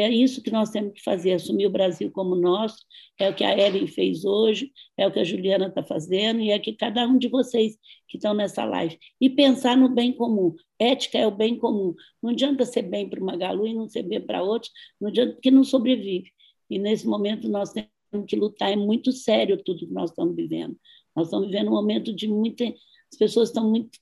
É 0.01 0.09
isso 0.09 0.43
que 0.43 0.51
nós 0.51 0.71
temos 0.71 0.93
que 0.93 1.03
fazer, 1.03 1.33
assumir 1.33 1.67
o 1.67 1.71
Brasil 1.71 2.11
como 2.11 2.35
nosso, 2.35 2.79
é 3.19 3.29
o 3.29 3.35
que 3.35 3.43
a 3.43 3.59
Ellen 3.59 3.87
fez 3.87 4.25
hoje, 4.25 4.73
é 4.97 5.07
o 5.07 5.13
que 5.13 5.19
a 5.19 5.25
Juliana 5.25 5.67
está 5.67 5.83
fazendo, 5.83 6.41
e 6.41 6.51
é 6.51 6.59
que 6.59 6.73
cada 6.73 7.07
um 7.07 7.19
de 7.19 7.29
vocês 7.29 7.77
que 8.07 8.17
estão 8.17 8.33
nessa 8.33 8.65
live. 8.65 8.99
E 9.21 9.29
pensar 9.29 9.77
no 9.77 9.89
bem 9.89 10.13
comum. 10.13 10.55
Ética 10.79 11.19
é 11.19 11.27
o 11.27 11.31
bem 11.31 11.57
comum. 11.57 11.95
Não 12.23 12.31
adianta 12.31 12.65
ser 12.65 12.83
bem 12.83 13.09
para 13.09 13.21
uma 13.21 13.37
Galu 13.37 13.67
e 13.67 13.75
não 13.75 13.89
ser 13.89 14.03
bem 14.03 14.21
para 14.21 14.43
outros, 14.43 14.71
não 15.01 15.09
adianta, 15.09 15.33
porque 15.33 15.51
não 15.51 15.65
sobrevive. 15.65 16.31
E 16.71 16.79
nesse 16.79 17.07
momento 17.07 17.49
nós 17.49 17.73
temos 17.73 18.27
que 18.27 18.37
lutar, 18.37 18.73
é 18.73 18.77
muito 18.77 19.11
sério 19.13 19.63
tudo 19.63 19.87
que 19.87 19.93
nós 19.93 20.11
estamos 20.11 20.37
vivendo. 20.37 20.79
Nós 21.15 21.27
estamos 21.27 21.49
vivendo 21.49 21.69
um 21.69 21.75
momento 21.75 22.15
de 22.15 22.29
muita. 22.29 22.65
As 22.65 23.19
pessoas 23.19 23.49
estão 23.49 23.69
muito 23.69 23.99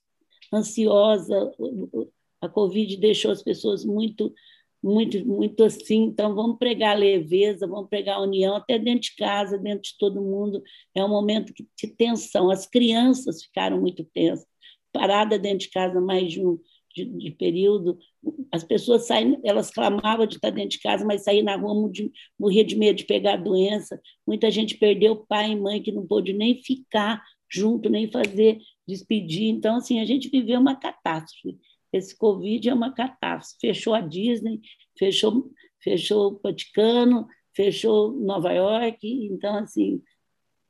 ansiosas, 0.52 1.52
a 2.40 2.48
Covid 2.48 2.96
deixou 2.98 3.30
as 3.30 3.42
pessoas 3.42 3.84
muito 3.84 4.32
muito, 4.86 5.26
muito 5.26 5.64
assim. 5.64 6.04
Então, 6.04 6.34
vamos 6.34 6.58
pregar 6.58 6.96
leveza, 6.96 7.66
vamos 7.66 7.88
pregar 7.88 8.22
união, 8.22 8.54
até 8.56 8.78
dentro 8.78 9.10
de 9.10 9.16
casa, 9.16 9.58
dentro 9.58 9.82
de 9.82 9.98
todo 9.98 10.22
mundo. 10.22 10.62
É 10.94 11.04
um 11.04 11.08
momento 11.08 11.52
de 11.52 11.88
tensão. 11.88 12.50
As 12.50 12.66
crianças 12.66 13.42
ficaram 13.42 13.80
muito 13.80 14.04
tensas, 14.04 14.46
parada 14.92 15.38
dentro 15.38 15.58
de 15.58 15.70
casa 15.70 16.00
mais 16.00 16.32
de 16.32 16.44
um 16.44 16.58
de, 16.94 17.04
de 17.04 17.30
período. 17.32 17.98
As 18.50 18.64
pessoas 18.64 19.06
saem, 19.06 19.38
elas 19.44 19.70
clamavam 19.70 20.26
de 20.26 20.36
estar 20.36 20.50
dentro 20.50 20.70
de 20.70 20.80
casa, 20.80 21.04
mas 21.04 21.24
sair 21.24 21.42
na 21.42 21.56
rua 21.56 21.92
morria 22.38 22.64
de 22.64 22.76
medo 22.76 22.96
de 22.96 23.04
pegar 23.04 23.34
a 23.34 23.36
doença. 23.36 24.00
Muita 24.26 24.50
gente 24.50 24.78
perdeu 24.78 25.26
pai 25.28 25.50
e 25.50 25.56
mãe 25.56 25.82
que 25.82 25.92
não 25.92 26.06
pôde 26.06 26.32
nem 26.32 26.62
ficar 26.62 27.22
junto, 27.52 27.90
nem 27.90 28.10
fazer 28.10 28.58
despedir. 28.88 29.48
Então, 29.48 29.76
assim, 29.76 30.00
a 30.00 30.04
gente 30.04 30.30
viveu 30.30 30.58
uma 30.58 30.76
catástrofe. 30.76 31.58
Esse 31.96 32.16
Covid 32.16 32.68
é 32.68 32.74
uma 32.74 32.92
catástrofe. 32.92 33.68
Fechou 33.68 33.94
a 33.94 34.00
Disney, 34.00 34.60
fechou, 34.98 35.50
fechou 35.82 36.32
o 36.32 36.40
Vaticano, 36.42 37.26
fechou 37.54 38.12
Nova 38.12 38.52
York. 38.52 38.98
Então, 39.30 39.56
assim, 39.56 40.02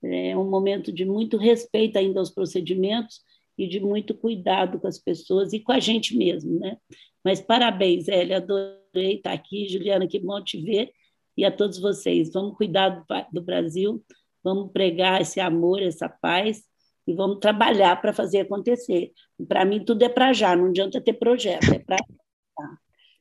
é 0.03 0.37
um 0.37 0.49
momento 0.49 0.93
de 0.93 1.05
muito 1.05 1.37
respeito 1.37 1.99
ainda 1.99 2.21
aos 2.21 2.31
procedimentos 2.31 3.21
e 3.59 3.67
de 3.67 3.81
muito 3.81 4.15
cuidado 4.15 4.79
com 4.79 4.87
as 4.87 4.99
pessoas 4.99 5.53
e 5.53 5.61
com 5.61 5.73
a 5.73 5.81
gente 5.81 6.17
mesmo, 6.17 6.59
né? 6.59 6.77
Mas 7.25 7.41
parabéns, 7.41 8.07
Elia, 8.07 8.37
adorei 8.37 9.17
estar 9.17 9.33
aqui. 9.33 9.69
Juliana, 9.69 10.07
que 10.07 10.19
bom 10.19 10.43
te 10.43 10.61
ver. 10.61 10.93
E 11.37 11.45
a 11.45 11.51
todos 11.51 11.79
vocês, 11.79 12.33
vamos 12.33 12.57
cuidar 12.57 12.91
do, 12.91 13.05
do 13.33 13.43
Brasil, 13.43 14.03
vamos 14.43 14.71
pregar 14.73 15.21
esse 15.21 15.41
amor, 15.41 15.83
essa 15.83 16.09
paz 16.09 16.65
e 17.07 17.15
vamos 17.15 17.39
trabalhar 17.39 18.01
para 18.01 18.13
fazer 18.13 18.41
acontecer. 18.41 19.13
Para 19.47 19.65
mim, 19.65 19.85
tudo 19.85 20.05
é 20.05 20.09
para 20.09 20.33
já, 20.33 20.57
não 20.57 20.67
adianta 20.67 21.01
ter 21.01 21.15
projeto, 21.15 21.73
é 21.73 21.79
para. 21.79 21.97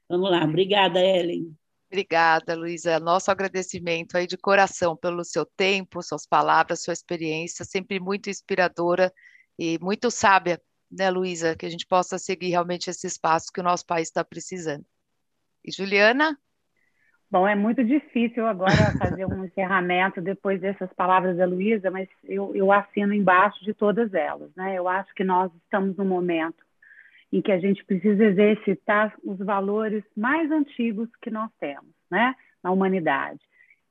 Vamos 0.09 0.29
lá, 0.29 0.43
obrigada, 0.43 0.99
Ellen. 0.99 1.55
Obrigada, 1.87 2.55
Luísa. 2.55 2.99
Nosso 2.99 3.31
agradecimento 3.31 4.17
aí 4.17 4.27
de 4.27 4.37
coração 4.37 4.95
pelo 4.97 5.23
seu 5.23 5.45
tempo, 5.45 6.01
suas 6.01 6.25
palavras, 6.25 6.83
sua 6.83 6.93
experiência, 6.93 7.63
sempre 7.63 7.99
muito 7.99 8.29
inspiradora 8.29 9.13
e 9.57 9.79
muito 9.79 10.11
sábia, 10.11 10.61
né, 10.91 11.09
Luísa, 11.09 11.55
que 11.55 11.65
a 11.65 11.69
gente 11.69 11.85
possa 11.85 12.17
seguir 12.17 12.49
realmente 12.49 12.89
esse 12.89 13.07
espaço 13.07 13.51
que 13.53 13.59
o 13.59 13.63
nosso 13.63 13.85
país 13.85 14.07
está 14.07 14.23
precisando. 14.23 14.85
E 15.63 15.71
Juliana? 15.71 16.37
Bom, 17.29 17.47
é 17.47 17.55
muito 17.55 17.83
difícil 17.83 18.45
agora 18.45 18.71
fazer 18.99 19.25
um 19.25 19.45
encerramento 19.45 20.21
depois 20.21 20.61
dessas 20.61 20.91
palavras 20.93 21.37
da 21.37 21.45
Luísa, 21.45 21.89
mas 21.89 22.07
eu, 22.23 22.55
eu 22.55 22.71
assino 22.71 23.13
embaixo 23.13 23.63
de 23.63 23.73
todas 23.73 24.13
elas. 24.13 24.53
Né? 24.55 24.75
Eu 24.75 24.87
acho 24.87 25.13
que 25.15 25.23
nós 25.23 25.51
estamos 25.63 25.97
num 25.97 26.05
momento 26.05 26.63
em 27.33 27.41
que 27.41 27.51
a 27.51 27.59
gente 27.59 27.83
precisa 27.83 28.23
exercitar 28.23 29.13
os 29.23 29.37
valores 29.39 30.03
mais 30.15 30.49
antigos 30.51 31.09
que 31.21 31.31
nós 31.31 31.51
temos 31.59 31.89
né? 32.09 32.35
na 32.63 32.71
humanidade, 32.71 33.39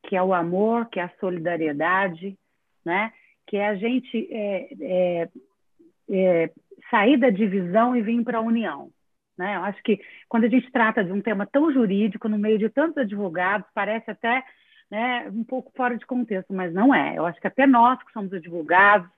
que 0.05 0.17
é 0.17 0.23
o 0.23 0.33
amor, 0.33 0.87
que 0.87 1.01
é 1.01 1.03
a 1.03 1.13
solidariedade, 1.21 2.39
né? 2.85 3.13
que 3.47 3.57
é 3.57 3.69
a 3.69 3.75
gente 3.75 4.29
é, 4.31 4.69
é, 4.81 5.29
é, 6.09 6.51
sair 6.91 7.17
da 7.17 7.31
divisão 7.31 7.97
e 7.97 8.01
vir 8.01 8.23
para 8.23 8.39
a 8.39 8.43
união. 8.43 8.91
Né? 9.37 9.57
Eu 9.57 9.65
acho 9.65 9.83
que 9.83 10.01
quando 10.29 10.45
a 10.45 10.49
gente 10.49 10.71
trata 10.71 11.03
de 11.03 11.13
um 11.13 11.21
tema 11.21 11.47
tão 11.47 11.73
jurídico, 11.73 12.29
no 12.29 12.39
meio 12.39 12.59
de 12.59 12.69
tantos 12.69 12.99
advogados, 12.99 13.67
parece 13.75 14.11
até 14.11 14.45
né, 14.91 15.29
um 15.33 15.45
pouco 15.45 15.73
fora 15.77 15.97
de 15.97 16.07
contexto, 16.07 16.53
mas 16.53 16.73
não 16.73 16.95
é. 16.95 17.19
Eu 17.19 17.27
acho 17.27 17.41
que 17.41 17.47
até 17.47 17.67
nós 17.67 18.03
que 18.03 18.13
somos 18.13 18.33
advogados, 18.33 19.09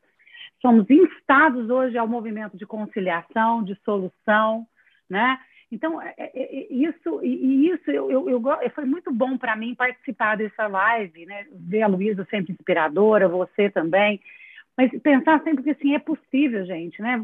somos 0.60 0.88
instados 0.88 1.68
hoje 1.68 1.98
ao 1.98 2.08
movimento 2.08 2.56
de 2.56 2.66
conciliação, 2.66 3.62
de 3.62 3.74
solução, 3.84 4.66
né? 5.08 5.38
Então, 5.70 6.00
é, 6.00 6.14
é, 6.16 6.30
é 6.34 6.72
isso, 6.72 7.20
isso 7.22 7.90
eu, 7.90 8.10
eu, 8.10 8.28
eu 8.30 8.70
foi 8.70 8.84
muito 8.84 9.12
bom 9.12 9.36
para 9.36 9.56
mim 9.56 9.74
participar 9.74 10.36
dessa 10.36 10.66
live, 10.66 11.26
né? 11.26 11.46
Ver 11.52 11.82
a 11.82 11.88
Luísa 11.88 12.26
sempre 12.30 12.52
inspiradora, 12.52 13.28
você 13.28 13.68
também. 13.68 14.20
Mas 14.76 14.90
pensar 15.00 15.42
sempre 15.42 15.64
que 15.64 15.70
assim 15.70 15.94
é 15.94 15.98
possível, 15.98 16.64
gente, 16.66 17.00
né? 17.00 17.18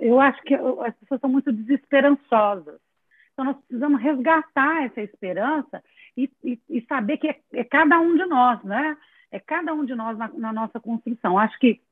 Eu 0.00 0.18
acho 0.18 0.40
que 0.42 0.54
as 0.54 0.94
pessoas 0.96 1.20
são 1.20 1.28
muito 1.28 1.52
desesperançosas. 1.52 2.80
Então 3.32 3.44
nós 3.44 3.56
precisamos 3.58 4.00
resgatar 4.00 4.84
essa 4.84 5.02
esperança 5.02 5.84
e, 6.16 6.30
e, 6.42 6.58
e 6.70 6.80
saber 6.86 7.18
que 7.18 7.28
é, 7.28 7.38
é, 7.52 7.64
cada 7.64 8.00
um 8.00 8.16
de 8.16 8.24
nós, 8.24 8.62
né? 8.64 8.96
É 9.30 9.38
cada 9.38 9.74
um 9.74 9.84
de 9.84 9.94
nós 9.94 10.16
na, 10.16 10.28
na 10.28 10.52
nossa 10.54 10.80
construção. 10.80 11.38
Acho 11.38 11.58
que 11.58 11.82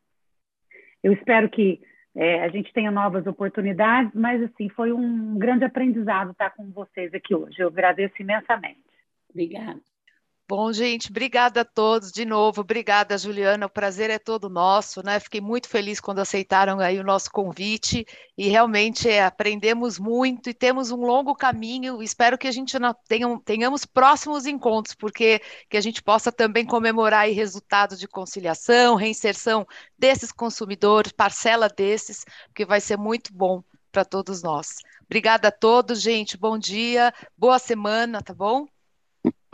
eu 1.03 1.13
espero 1.13 1.51
que 1.51 1.83
é, 2.15 2.43
a 2.43 2.49
gente 2.49 2.73
tenha 2.73 2.91
novas 2.91 3.27
oportunidades, 3.27 4.13
mas 4.15 4.43
assim 4.43 4.71
foi 4.71 4.91
um 4.91 5.37
grande 5.37 5.67
aprendizado 5.67 6.31
estar 6.31 6.51
com 6.51 6.71
vocês 6.71 7.13
aqui 7.13 7.35
hoje. 7.35 7.61
Eu 7.61 7.69
agradeço 7.69 8.15
imensamente. 8.21 8.81
Obrigada. 9.29 9.94
Bom, 10.47 10.71
gente, 10.75 11.09
obrigada 11.09 11.63
a 11.63 11.65
todos 11.65 12.13
de 12.13 12.27
novo. 12.27 12.61
Obrigada, 12.61 13.17
Juliana. 13.17 13.65
O 13.65 13.71
prazer 13.71 14.11
é 14.11 14.19
todo 14.19 14.51
nosso, 14.51 15.03
né? 15.03 15.19
Fiquei 15.19 15.41
muito 15.41 15.67
feliz 15.71 16.01
quando 16.01 16.19
aceitaram 16.19 16.81
aí 16.81 16.99
o 17.01 17.05
nosso 17.05 17.31
convite 17.31 18.05
e 18.37 18.49
realmente 18.49 19.09
é, 19.09 19.25
aprendemos 19.25 19.99
muito 19.99 20.51
e 20.51 20.55
temos 20.55 20.91
um 20.91 21.01
longo 21.01 21.35
caminho. 21.35 22.03
Espero 22.03 22.37
que 22.37 22.47
a 22.47 22.53
gente 22.53 22.77
tenha, 23.09 23.41
tenhamos 23.43 23.87
próximos 23.87 24.45
encontros, 24.45 24.95
porque 24.95 25.41
que 25.71 25.79
a 25.79 25.81
gente 25.81 26.03
possa 26.03 26.31
também 26.31 26.67
comemorar 26.67 27.21
aí 27.21 27.33
resultados 27.33 27.99
de 27.99 28.07
conciliação, 28.07 28.97
reinserção 28.97 29.67
desses 29.99 30.31
consumidores, 30.31 31.11
parcela 31.11 31.69
desses, 31.71 32.23
porque 32.49 32.67
vai 32.67 32.83
ser 32.83 32.99
muito 32.99 33.33
bom 33.33 33.65
para 33.91 34.05
todos 34.05 34.43
nós. 34.43 34.77
Obrigada 35.07 35.49
a 35.49 35.53
todos, 35.53 36.03
gente. 36.03 36.37
Bom 36.37 36.59
dia, 36.59 37.15
boa 37.35 37.59
semana, 37.59 38.21
tá 38.23 38.35
bom? 38.35 38.67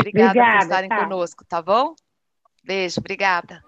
Obrigada, 0.00 0.30
obrigada 0.30 0.58
por 0.58 0.62
estarem 0.62 0.88
tá. 0.88 1.04
conosco, 1.04 1.44
tá 1.44 1.62
bom? 1.62 1.94
Beijo, 2.64 3.00
obrigada. 3.00 3.62